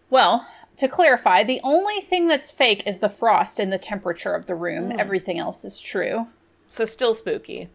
Well, 0.09 0.47
to 0.77 0.87
clarify, 0.87 1.43
the 1.43 1.61
only 1.63 1.99
thing 2.01 2.27
that's 2.27 2.51
fake 2.51 2.83
is 2.85 2.99
the 2.99 3.09
frost 3.09 3.59
and 3.59 3.71
the 3.71 3.77
temperature 3.77 4.33
of 4.33 4.45
the 4.45 4.55
room. 4.55 4.91
Hmm. 4.91 4.99
Everything 4.99 5.39
else 5.39 5.63
is 5.63 5.79
true. 5.79 6.27
So 6.67 6.83
still 6.85 7.13
spooky. 7.13 7.69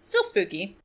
Still 0.00 0.22
spooky. 0.22 0.76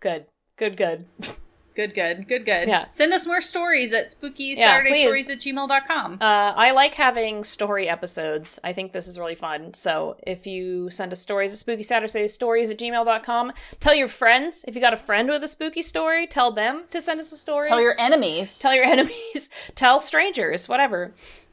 Good. 0.00 0.26
Good, 0.56 0.76
good. 0.76 1.04
Good, 1.80 1.94
good, 1.94 2.28
good, 2.28 2.44
good. 2.44 2.68
Yeah. 2.68 2.88
Send 2.90 3.12
us 3.14 3.26
more 3.26 3.40
stories 3.40 3.92
at 3.94 4.10
spooky 4.10 4.54
Saturday 4.54 4.90
please. 4.90 5.02
stories 5.02 5.30
at 5.30 5.38
gmail.com. 5.38 6.18
Uh, 6.20 6.24
I 6.24 6.72
like 6.72 6.94
having 6.94 7.42
story 7.42 7.88
episodes. 7.88 8.58
I 8.62 8.72
think 8.74 8.92
this 8.92 9.08
is 9.08 9.18
really 9.18 9.34
fun. 9.34 9.72
So 9.72 10.16
if 10.26 10.46
you 10.46 10.90
send 10.90 11.10
us 11.12 11.20
stories 11.20 11.52
at 11.52 11.58
spooky 11.58 11.82
Saturday 11.82 12.28
stories 12.28 12.70
at 12.70 12.78
gmail.com, 12.78 13.52
tell 13.80 13.94
your 13.94 14.08
friends. 14.08 14.62
If 14.68 14.74
you 14.74 14.80
got 14.82 14.92
a 14.92 14.98
friend 14.98 15.28
with 15.30 15.42
a 15.42 15.48
spooky 15.48 15.80
story, 15.82 16.26
tell 16.26 16.52
them 16.52 16.84
to 16.90 17.00
send 17.00 17.18
us 17.18 17.32
a 17.32 17.36
story. 17.36 17.66
Tell 17.66 17.80
your 17.80 17.96
enemies. 17.98 18.58
tell 18.58 18.74
your 18.74 18.84
enemies, 18.96 19.48
tell 19.74 20.00
strangers, 20.00 20.68
whatever. 20.68 21.12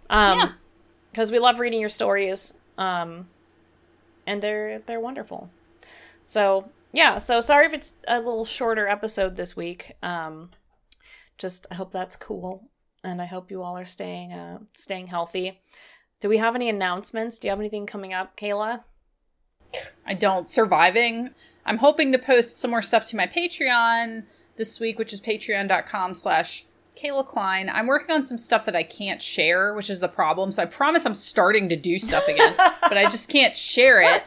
Um, 0.10 0.40
Yeah. 0.40 0.52
because 1.12 1.32
we 1.32 1.40
love 1.40 1.60
reading 1.60 1.80
your 1.80 1.90
stories. 1.90 2.54
Um, 2.78 3.28
and 4.26 4.44
they're 4.44 4.80
they're 4.86 5.00
wonderful. 5.00 5.50
So 6.26 6.70
yeah, 6.92 7.18
so 7.18 7.42
sorry 7.42 7.66
if 7.66 7.74
it's 7.74 7.94
a 8.08 8.18
little 8.18 8.46
shorter 8.46 8.88
episode 8.88 9.36
this 9.36 9.56
week. 9.56 9.94
Um, 10.02 10.52
just 11.38 11.68
I 11.72 11.76
hope 11.76 11.92
that's 11.92 12.16
cool, 12.16 12.70
and 13.04 13.22
I 13.22 13.26
hope 13.26 13.52
you 13.52 13.62
all 13.62 13.78
are 13.78 13.86
staying 13.86 14.34
uh, 14.34 14.60
staying 14.74 15.08
healthy. 15.08 15.62
Do 16.20 16.30
we 16.30 16.38
have 16.38 16.56
any 16.56 16.70
announcements? 16.70 17.38
Do 17.38 17.48
you 17.48 17.52
have 17.52 17.60
anything 17.60 17.86
coming 17.86 18.14
up, 18.14 18.36
Kayla? 18.38 18.84
I 20.06 20.14
don't. 20.14 20.48
Surviving. 20.48 21.32
I'm 21.66 21.78
hoping 21.78 22.12
to 22.14 22.18
post 22.18 22.60
some 22.60 22.72
more 22.72 22.82
stuff 22.82 23.06
to 23.06 23.18
my 23.18 23.28
Patreon 23.28 24.24
this 24.56 24.80
week, 24.80 24.98
which 24.98 25.14
is 25.14 25.22
patreon.com 25.22 26.16
slash 26.16 26.66
Kayla 26.96 27.26
Klein. 27.26 27.70
I'm 27.70 27.88
working 27.88 28.16
on 28.16 28.24
some 28.24 28.38
stuff 28.38 28.66
that 28.66 28.76
I 28.76 28.84
can't 28.84 29.22
share, 29.22 29.74
which 29.74 29.90
is 29.90 30.00
the 30.00 30.08
problem. 30.08 30.52
So 30.52 30.64
I 30.64 30.66
promise 30.66 31.06
I'm 31.06 31.14
starting 31.14 31.70
to 31.70 31.76
do 31.76 32.00
stuff 32.00 32.28
again, 32.28 32.56
but 32.82 32.98
I 32.98 33.04
just 33.04 33.30
can't 33.30 33.56
share 33.56 34.02
it. 34.02 34.24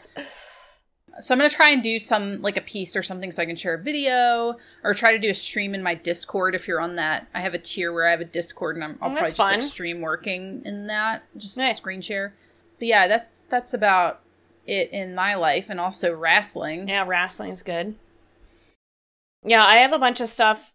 So 1.21 1.35
I'm 1.35 1.39
gonna 1.39 1.49
try 1.51 1.71
and 1.71 1.83
do 1.83 1.99
some 1.99 2.41
like 2.43 2.57
a 2.57 2.61
piece 2.63 2.97
or 2.97 3.03
something 3.03 3.31
so 3.33 3.43
I 3.43 3.47
can 3.47 3.57
share 3.57 3.75
a 3.75 3.79
video 3.83 4.57
or 4.83 4.95
try 4.95 5.13
to 5.13 5.19
do 5.19 5.31
a 5.31 5.35
stream 5.35 5.75
in 5.75 5.83
my 5.83 5.95
Discord 5.95 6.55
if 6.55 6.67
you're 6.67 6.81
on 6.81 6.97
that. 6.97 7.27
I 7.35 7.41
have 7.41 7.55
a 7.55 7.59
tier 7.59 7.93
where 7.93 8.07
I 8.09 8.11
have 8.13 8.21
a 8.21 8.25
Discord 8.25 8.77
and 8.77 8.85
I'm, 8.85 8.99
I'll 9.01 9.09
Oh, 9.11 9.13
probably 9.13 9.29
just 9.31 9.39
like 9.39 9.63
stream 9.63 10.01
working 10.01 10.63
in 10.65 10.87
that, 10.89 11.23
just 11.37 11.59
Nice. 11.59 11.77
screen 11.77 12.01
share. 12.01 12.35
But 12.79 12.89
yeah, 12.89 13.07
that's 13.09 13.43
that's 13.49 13.75
about 13.75 14.21
it 14.67 14.91
in 14.91 15.15
my 15.15 15.35
life 15.35 15.69
and 15.71 15.79
also 15.81 16.15
wrestling. 16.15 16.89
Yeah, 16.89 17.05
wrestling's 17.07 17.63
good. 17.63 17.97
Yeah, 19.45 19.65
I 19.65 19.77
have 19.77 19.93
a 19.93 19.99
bunch 19.99 20.21
of 20.21 20.29
stuff. 20.29 20.73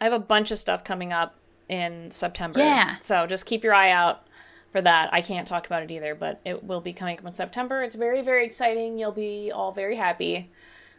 I 0.00 0.04
have 0.04 0.12
a 0.12 0.18
bunch 0.18 0.50
of 0.50 0.58
stuff 0.58 0.82
coming 0.84 1.12
up 1.12 1.36
in 1.68 2.10
September. 2.10 2.58
Yeah. 2.60 2.96
So 3.00 3.26
just 3.26 3.46
keep 3.46 3.62
your 3.64 3.74
eye 3.74 3.90
out 3.90 4.26
for 4.72 4.80
that. 4.80 5.10
I 5.12 5.20
can't 5.20 5.46
talk 5.46 5.66
about 5.66 5.82
it 5.82 5.90
either, 5.90 6.14
but 6.14 6.40
it 6.44 6.64
will 6.64 6.80
be 6.80 6.92
coming 6.92 7.18
up 7.18 7.26
in 7.26 7.34
September. 7.34 7.82
It's 7.82 7.94
very, 7.96 8.22
very 8.22 8.44
exciting. 8.44 8.98
You'll 8.98 9.12
be 9.12 9.52
all 9.54 9.70
very 9.72 9.96
happy, 9.96 10.50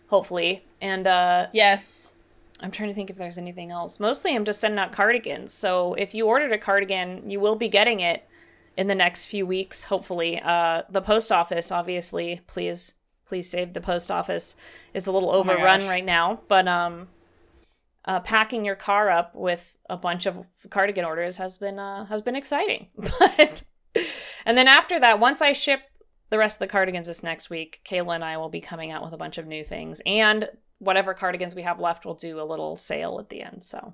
hopefully. 0.07 0.63
And 0.79 1.05
uh, 1.07 1.47
Yes. 1.51 2.13
I'm 2.61 2.71
trying 2.71 2.89
to 2.89 2.95
think 2.95 3.09
if 3.09 3.17
there's 3.17 3.37
anything 3.37 3.71
else. 3.71 3.99
Mostly 3.99 4.33
I'm 4.35 4.45
just 4.45 4.61
sending 4.61 4.79
out 4.79 4.93
cardigans. 4.93 5.53
So 5.53 5.95
if 5.95 6.13
you 6.13 6.27
ordered 6.27 6.53
a 6.53 6.57
cardigan, 6.57 7.29
you 7.29 7.39
will 7.41 7.55
be 7.57 7.67
getting 7.67 7.99
it 7.99 8.25
in 8.77 8.87
the 8.87 8.95
next 8.95 9.25
few 9.25 9.45
weeks, 9.45 9.85
hopefully. 9.85 10.39
Uh, 10.41 10.83
the 10.89 11.01
post 11.01 11.29
office, 11.31 11.71
obviously, 11.71 12.39
please, 12.47 12.93
please 13.25 13.49
save 13.49 13.73
the 13.73 13.81
post 13.81 14.09
office, 14.09 14.55
is 14.93 15.07
a 15.07 15.11
little 15.11 15.29
Oh 15.31 15.39
overrun 15.39 15.79
gosh. 15.79 15.89
right 15.89 16.05
now. 16.05 16.39
But 16.47 16.67
um, 16.67 17.09
uh, 18.05 18.19
packing 18.19 18.65
your 18.65 18.75
car 18.75 19.09
up 19.09 19.33
with 19.33 19.77
a 19.89 19.97
bunch 19.97 20.25
of 20.25 20.45
cardigan 20.69 21.05
orders 21.05 21.37
has 21.37 21.57
been 21.57 21.79
uh, 21.79 22.05
has 22.05 22.21
been 22.21 22.35
exciting. 22.35 22.87
But 23.19 23.63
and 24.45 24.57
then 24.57 24.67
after 24.67 24.99
that, 24.99 25.19
once 25.19 25.41
I 25.41 25.53
ship 25.53 25.81
the 26.29 26.37
rest 26.37 26.55
of 26.55 26.67
the 26.67 26.71
cardigans 26.71 27.07
this 27.07 27.23
next 27.23 27.49
week, 27.49 27.81
Kayla 27.85 28.15
and 28.15 28.23
I 28.23 28.37
will 28.37 28.49
be 28.49 28.59
coming 28.59 28.91
out 28.91 29.03
with 29.03 29.13
a 29.13 29.17
bunch 29.17 29.37
of 29.37 29.45
new 29.45 29.63
things 29.63 30.01
and 30.05 30.49
whatever 30.79 31.13
cardigans 31.13 31.55
we 31.55 31.61
have 31.61 31.79
left, 31.79 32.05
we'll 32.05 32.15
do 32.15 32.41
a 32.41 32.43
little 32.43 32.75
sale 32.75 33.17
at 33.19 33.29
the 33.29 33.41
end. 33.41 33.63
So 33.63 33.93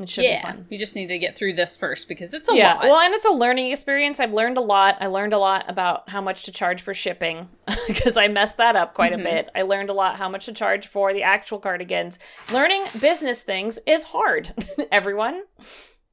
it 0.00 0.08
should 0.08 0.22
be 0.22 0.38
fun. 0.42 0.66
We 0.70 0.78
just 0.78 0.94
need 0.94 1.08
to 1.08 1.18
get 1.18 1.36
through 1.36 1.54
this 1.54 1.76
first 1.76 2.08
because 2.08 2.32
it's 2.34 2.48
a 2.48 2.54
yeah, 2.56 2.74
lot. 2.74 2.84
well, 2.84 2.98
and 3.00 3.12
it's 3.14 3.24
a 3.24 3.30
learning 3.30 3.72
experience. 3.72 4.20
I've 4.20 4.32
learned 4.32 4.56
a 4.56 4.60
lot. 4.60 4.96
I 5.00 5.06
learned 5.06 5.32
a 5.32 5.38
lot 5.38 5.64
about 5.68 6.08
how 6.08 6.20
much 6.20 6.44
to 6.44 6.52
charge 6.52 6.82
for 6.82 6.94
shipping 6.94 7.48
because 7.88 8.16
I 8.16 8.28
messed 8.28 8.58
that 8.58 8.76
up 8.76 8.94
quite 8.94 9.12
Mhm. 9.12 9.20
a 9.20 9.24
bit. 9.24 9.50
I 9.54 9.62
learned 9.62 9.90
a 9.90 9.94
lot 9.94 10.16
how 10.16 10.28
much 10.28 10.44
to 10.46 10.52
charge 10.52 10.86
for 10.86 11.12
the 11.12 11.22
actual 11.24 11.58
cardigans. 11.58 12.18
Learning 12.52 12.84
business 13.00 13.42
things 13.42 13.78
is 13.86 14.04
hard. 14.04 14.52
Everyone. 14.92 15.42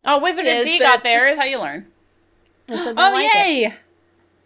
Oh, 0.04 0.20
Wizard 0.20 0.46
It 0.46 0.54
of 0.54 0.60
is, 0.62 0.66
D 0.68 0.80
got 0.80 1.04
This 1.04 1.34
is 1.34 1.40
how 1.40 1.46
you 1.46 1.60
learn. 1.60 1.88
I 2.72 2.78
said 2.78 2.96
Oh, 2.98 3.12
like 3.12 3.30
it. 3.36 3.36
yay. 3.36 3.74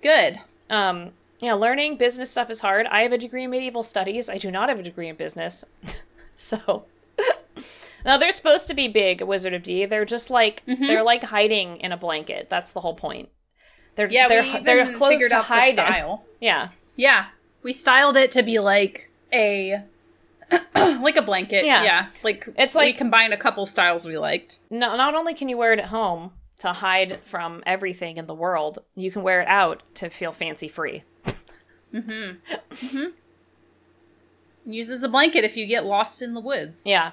Good. 0.01 0.37
Um, 0.69 1.11
yeah, 1.39 1.53
learning 1.53 1.95
business 1.97 2.29
stuff 2.29 2.49
is 2.49 2.59
hard. 2.59 2.85
I 2.87 3.03
have 3.03 3.13
a 3.13 3.17
degree 3.17 3.45
in 3.45 3.49
medieval 3.51 3.83
studies. 3.83 4.27
I 4.27 4.37
do 4.37 4.51
not 4.51 4.67
have 4.69 4.79
a 4.79 4.83
degree 4.83 5.07
in 5.07 5.15
business. 5.15 5.63
so 6.35 6.83
now 8.05 8.17
they're 8.17 8.31
supposed 8.31 8.67
to 8.67 8.73
be 8.73 8.87
big, 8.87 9.21
Wizard 9.21 9.53
of 9.53 9.63
D. 9.63 9.85
They're 9.85 10.05
just 10.05 10.29
like 10.29 10.63
Mhm. 10.65 10.87
they're 10.87 11.03
like 11.03 11.23
hiding 11.23 11.77
in 11.77 11.91
a 11.91 11.97
blanket. 11.97 12.47
That's 12.49 12.71
the 12.71 12.79
whole 12.79 12.95
point. 12.95 13.29
They're 13.95 14.09
Yeah, 14.09 14.27
they're 14.27 14.41
we 14.43 14.49
even 14.49 14.63
they're 14.63 14.85
close 14.93 15.11
figured 15.13 15.31
to 15.31 15.37
out 15.37 15.47
the 15.47 15.71
style. 15.71 16.25
Yeah. 16.39 16.69
Yeah. 16.95 17.25
We 17.63 17.73
styled 17.73 18.15
it 18.17 18.31
to 18.31 18.43
be 18.43 18.59
like 18.59 19.11
a 19.33 19.83
like 20.75 21.17
a 21.17 21.21
blanket. 21.21 21.65
Yeah. 21.65 21.83
Yeah. 21.83 22.05
Like 22.23 22.47
It's 22.57 22.73
like 22.75 22.85
we 22.85 22.89
like- 22.91 22.97
combined 22.97 23.33
a 23.33 23.37
couple 23.37 23.65
styles 23.65 24.07
we 24.07 24.17
liked. 24.17 24.59
No, 24.69 24.95
not 24.95 25.13
only 25.15 25.33
can 25.33 25.49
you 25.49 25.57
wear 25.57 25.73
it 25.73 25.79
at 25.79 25.85
home 25.89 26.31
to 26.59 26.73
hide 26.73 27.19
from 27.23 27.63
everything 27.65 28.17
in 28.17 28.25
the 28.25 28.33
world, 28.33 28.79
you 28.95 29.11
can 29.11 29.21
wear 29.23 29.41
it 29.41 29.47
out 29.47 29.83
to 29.95 30.09
feel 30.09 30.31
fancy 30.31 30.67
free. 30.67 31.03
Mm-hmm. 31.93 32.09
mm-hmm. 32.71 33.05
Use 34.65 34.89
as 34.89 35.03
a 35.03 35.09
blanket 35.09 35.43
if 35.43 35.57
you 35.57 35.65
get 35.65 35.85
lost 35.85 36.21
in 36.21 36.33
the 36.33 36.41
woods. 36.41 36.83
Yeah. 36.85 37.11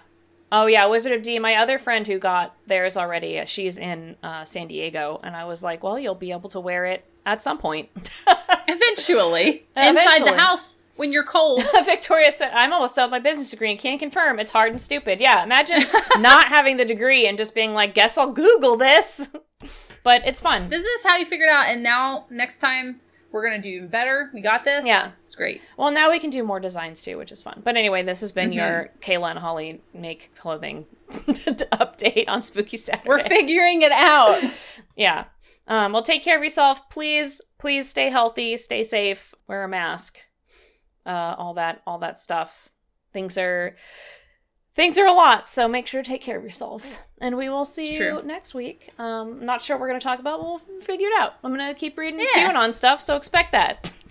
Oh 0.52 0.66
yeah, 0.66 0.86
Wizard 0.86 1.12
of 1.12 1.22
D. 1.22 1.38
My 1.38 1.56
other 1.56 1.78
friend 1.78 2.06
who 2.06 2.18
got 2.18 2.54
theirs 2.66 2.96
already, 2.96 3.38
uh, 3.40 3.44
she's 3.46 3.78
in 3.78 4.16
uh, 4.22 4.44
San 4.44 4.68
Diego, 4.68 5.20
and 5.24 5.34
I 5.34 5.44
was 5.44 5.62
like, 5.62 5.82
"Well, 5.82 5.98
you'll 5.98 6.14
be 6.14 6.30
able 6.30 6.48
to 6.50 6.60
wear 6.60 6.86
it 6.86 7.04
at 7.24 7.42
some 7.42 7.58
point." 7.58 7.88
Eventually. 8.68 9.66
Inside 9.76 9.90
Eventually. 9.92 10.30
the 10.30 10.36
house 10.38 10.78
when 10.96 11.12
you're 11.12 11.24
cold. 11.24 11.64
Victoria 11.84 12.30
said, 12.30 12.50
"I'm 12.52 12.72
almost 12.72 12.94
done 12.96 13.06
with 13.06 13.22
my 13.22 13.28
business 13.28 13.50
degree 13.50 13.70
and 13.70 13.78
can't 13.78 13.98
confirm. 13.98 14.38
It's 14.38 14.52
hard 14.52 14.70
and 14.70 14.80
stupid." 14.80 15.20
Yeah, 15.20 15.42
imagine 15.42 15.82
not 16.18 16.48
having 16.48 16.76
the 16.76 16.84
degree 16.84 17.26
and 17.26 17.36
just 17.36 17.54
being 17.54 17.74
like, 17.74 17.94
"Guess 17.94 18.16
I'll 18.16 18.32
Google 18.32 18.76
this," 18.76 19.30
but 20.04 20.22
it's 20.26 20.40
fun. 20.40 20.68
this 20.68 20.84
is 20.84 21.04
how 21.04 21.16
you 21.16 21.24
figured 21.24 21.48
it 21.48 21.52
out. 21.52 21.66
And 21.66 21.82
now 21.82 22.26
next 22.30 22.58
time 22.58 23.00
we're 23.36 23.44
gonna 23.48 23.62
do 23.62 23.68
even 23.70 23.88
better. 23.88 24.30
We 24.34 24.40
got 24.40 24.64
this. 24.64 24.84
Yeah. 24.86 25.10
It's 25.24 25.34
great. 25.34 25.60
Well, 25.76 25.90
now 25.92 26.10
we 26.10 26.18
can 26.18 26.30
do 26.30 26.42
more 26.42 26.58
designs 26.58 27.00
too, 27.02 27.16
which 27.18 27.30
is 27.30 27.42
fun. 27.42 27.60
But 27.64 27.76
anyway, 27.76 28.02
this 28.02 28.20
has 28.22 28.32
been 28.32 28.50
Mhm. 28.50 28.54
your 28.54 28.90
Kayla 29.00 29.30
and 29.30 29.38
Holly 29.38 29.82
make 29.94 30.34
clothing 30.34 30.86
update 31.10 32.24
on 32.28 32.42
Spooky 32.42 32.76
Saturday. 32.76 33.08
We're 33.08 33.18
figuring 33.18 33.82
it 33.82 33.92
out. 33.92 34.42
Yeah. 34.96 35.24
Um, 35.68 35.92
well, 35.92 36.02
take 36.02 36.22
care 36.24 36.36
of 36.38 36.42
yourself. 36.42 36.88
Please, 36.88 37.40
please 37.58 37.86
stay 37.88 38.08
healthy, 38.08 38.56
stay 38.56 38.82
safe, 38.82 39.34
wear 39.46 39.62
a 39.64 39.68
mask, 39.68 40.18
uh, 41.04 41.34
all 41.36 41.54
that, 41.54 41.82
all 41.86 41.98
that 41.98 42.18
stuff. 42.18 42.70
Things 43.12 43.36
are, 43.36 43.76
things 44.76 44.98
are 44.98 45.06
a 45.06 45.12
lot, 45.12 45.48
so 45.48 45.66
make 45.66 45.86
sure 45.88 46.02
to 46.02 46.08
take 46.08 46.20
care 46.22 46.36
of 46.36 46.42
yourselves. 46.44 47.00
And 47.20 47.36
we 47.36 47.48
will 47.48 47.64
see 47.64 47.96
you 47.96 48.22
next 48.22 48.54
week. 48.54 48.92
Um, 48.98 49.44
not 49.44 49.62
sure 49.62 49.76
what 49.76 49.80
we're 49.80 49.88
going 49.88 50.00
to 50.00 50.04
talk 50.04 50.18
about. 50.20 50.40
We'll 50.40 50.58
figure 50.82 51.08
it 51.08 51.18
out. 51.18 51.34
I'm 51.42 51.52
going 51.56 51.66
to 51.74 51.78
keep 51.78 51.96
reading 51.98 52.20
Yeah. 52.20 52.52
QAnon 52.52 52.74
stuff, 52.74 53.00
so 53.00 53.16
expect 53.16 53.52
that. 53.52 53.92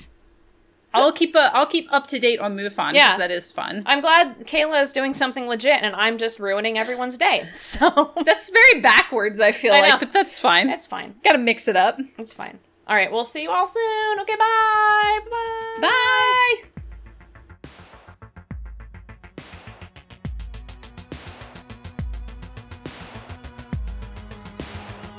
I'll 0.93 1.11
keep 1.11 1.35
a, 1.35 1.53
I'll 1.53 1.65
keep 1.65 1.91
up 1.91 2.07
to 2.07 2.19
date 2.19 2.39
on 2.39 2.55
MUFON 2.55 2.93
because 2.93 2.95
Yeah. 2.95 3.17
that 3.17 3.29
is 3.29 3.51
fun. 3.51 3.83
I'm 3.85 3.99
glad 3.99 4.39
Kayla 4.47 4.81
is 4.81 4.93
doing 4.93 5.13
something 5.13 5.45
legit, 5.45 5.83
and 5.83 5.93
I'm 5.93 6.17
just 6.17 6.39
ruining 6.39 6.77
everyone's 6.77 7.17
day. 7.17 7.43
So 7.53 8.13
That's 8.25 8.49
very 8.49 8.81
backwards. 8.81 9.39
I 9.41 9.51
feel 9.51 9.73
I 9.73 9.81
like, 9.81 9.99
but 9.99 10.13
that's 10.13 10.39
fine. 10.39 10.69
it's 10.69 10.85
fine. 10.85 11.15
Got 11.23 11.33
to 11.33 11.37
mix 11.37 11.67
it 11.67 11.75
up. 11.75 11.99
It's 12.17 12.33
fine. 12.33 12.59
All 12.87 12.95
right, 12.95 13.11
we'll 13.11 13.23
see 13.25 13.41
you 13.43 13.49
all 13.51 13.67
soon. 13.67 14.19
Okay, 14.21 14.35
bye. 14.35 15.19
Bye. 15.29 15.81
Bye. 15.81 16.69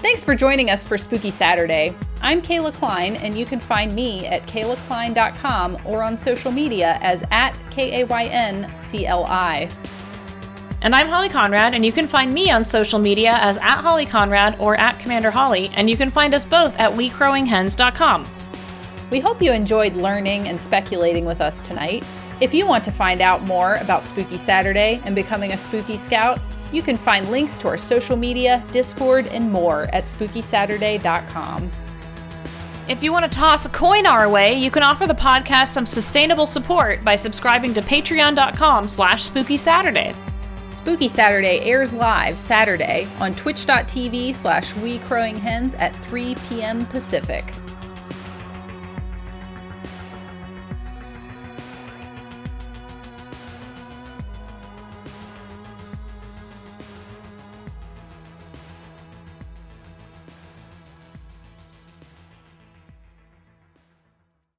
Thanks 0.06 0.22
for 0.22 0.36
joining 0.36 0.70
us 0.70 0.84
for 0.84 0.96
Spooky 0.96 1.32
Saturday. 1.32 1.92
I'm 2.20 2.40
Kayla 2.40 2.72
Klein, 2.72 3.16
and 3.16 3.36
you 3.36 3.44
can 3.44 3.58
find 3.58 3.92
me 3.92 4.24
at 4.26 4.46
kaylaklein.com 4.46 5.78
or 5.84 6.04
on 6.04 6.16
social 6.16 6.52
media 6.52 7.00
as 7.02 7.24
at 7.32 7.60
K 7.70 8.02
A 8.02 8.06
Y 8.06 8.26
N 8.26 8.72
C 8.78 9.04
L 9.04 9.24
I. 9.24 9.68
And 10.82 10.94
I'm 10.94 11.08
Holly 11.08 11.28
Conrad, 11.28 11.74
and 11.74 11.84
you 11.84 11.90
can 11.90 12.06
find 12.06 12.32
me 12.32 12.52
on 12.52 12.64
social 12.64 13.00
media 13.00 13.32
as 13.40 13.58
at 13.58 13.78
Holly 13.80 14.06
Conrad 14.06 14.54
or 14.60 14.76
at 14.76 14.96
Commander 15.00 15.32
Holly, 15.32 15.72
and 15.74 15.90
you 15.90 15.96
can 15.96 16.12
find 16.12 16.34
us 16.34 16.44
both 16.44 16.78
at 16.78 16.92
WeCrowingHens.com. 16.92 18.28
We 19.10 19.18
hope 19.18 19.42
you 19.42 19.50
enjoyed 19.50 19.94
learning 19.94 20.46
and 20.46 20.60
speculating 20.60 21.24
with 21.24 21.40
us 21.40 21.66
tonight. 21.66 22.04
If 22.40 22.54
you 22.54 22.64
want 22.64 22.84
to 22.84 22.92
find 22.92 23.20
out 23.20 23.42
more 23.42 23.74
about 23.74 24.06
Spooky 24.06 24.36
Saturday 24.36 25.00
and 25.04 25.16
becoming 25.16 25.52
a 25.52 25.58
Spooky 25.58 25.96
Scout, 25.96 26.38
you 26.76 26.82
can 26.82 26.98
find 26.98 27.30
links 27.30 27.56
to 27.58 27.68
our 27.68 27.78
social 27.78 28.16
media, 28.16 28.62
Discord, 28.70 29.26
and 29.28 29.50
more 29.50 29.84
at 29.94 30.04
spookysaturday.com. 30.04 31.70
If 32.88 33.02
you 33.02 33.10
want 33.10 33.24
to 33.24 33.36
toss 33.36 33.66
a 33.66 33.70
coin 33.70 34.06
our 34.06 34.28
way, 34.28 34.54
you 34.54 34.70
can 34.70 34.84
offer 34.84 35.06
the 35.06 35.14
podcast 35.14 35.68
some 35.68 35.86
sustainable 35.86 36.46
support 36.46 37.02
by 37.02 37.16
subscribing 37.16 37.74
to 37.74 37.82
patreon.com 37.82 38.86
slash 38.86 39.24
spooky 39.24 39.56
Saturday. 39.56 40.14
Spooky 40.68 41.08
Saturday 41.08 41.60
airs 41.60 41.92
live 41.92 42.38
Saturday 42.38 43.08
on 43.18 43.34
twitch.tv 43.34 44.34
slash 44.34 44.76
we 44.76 44.98
crowing 45.00 45.36
hens 45.36 45.74
at 45.76 45.96
3 45.96 46.34
p.m. 46.48 46.84
Pacific. 46.86 47.52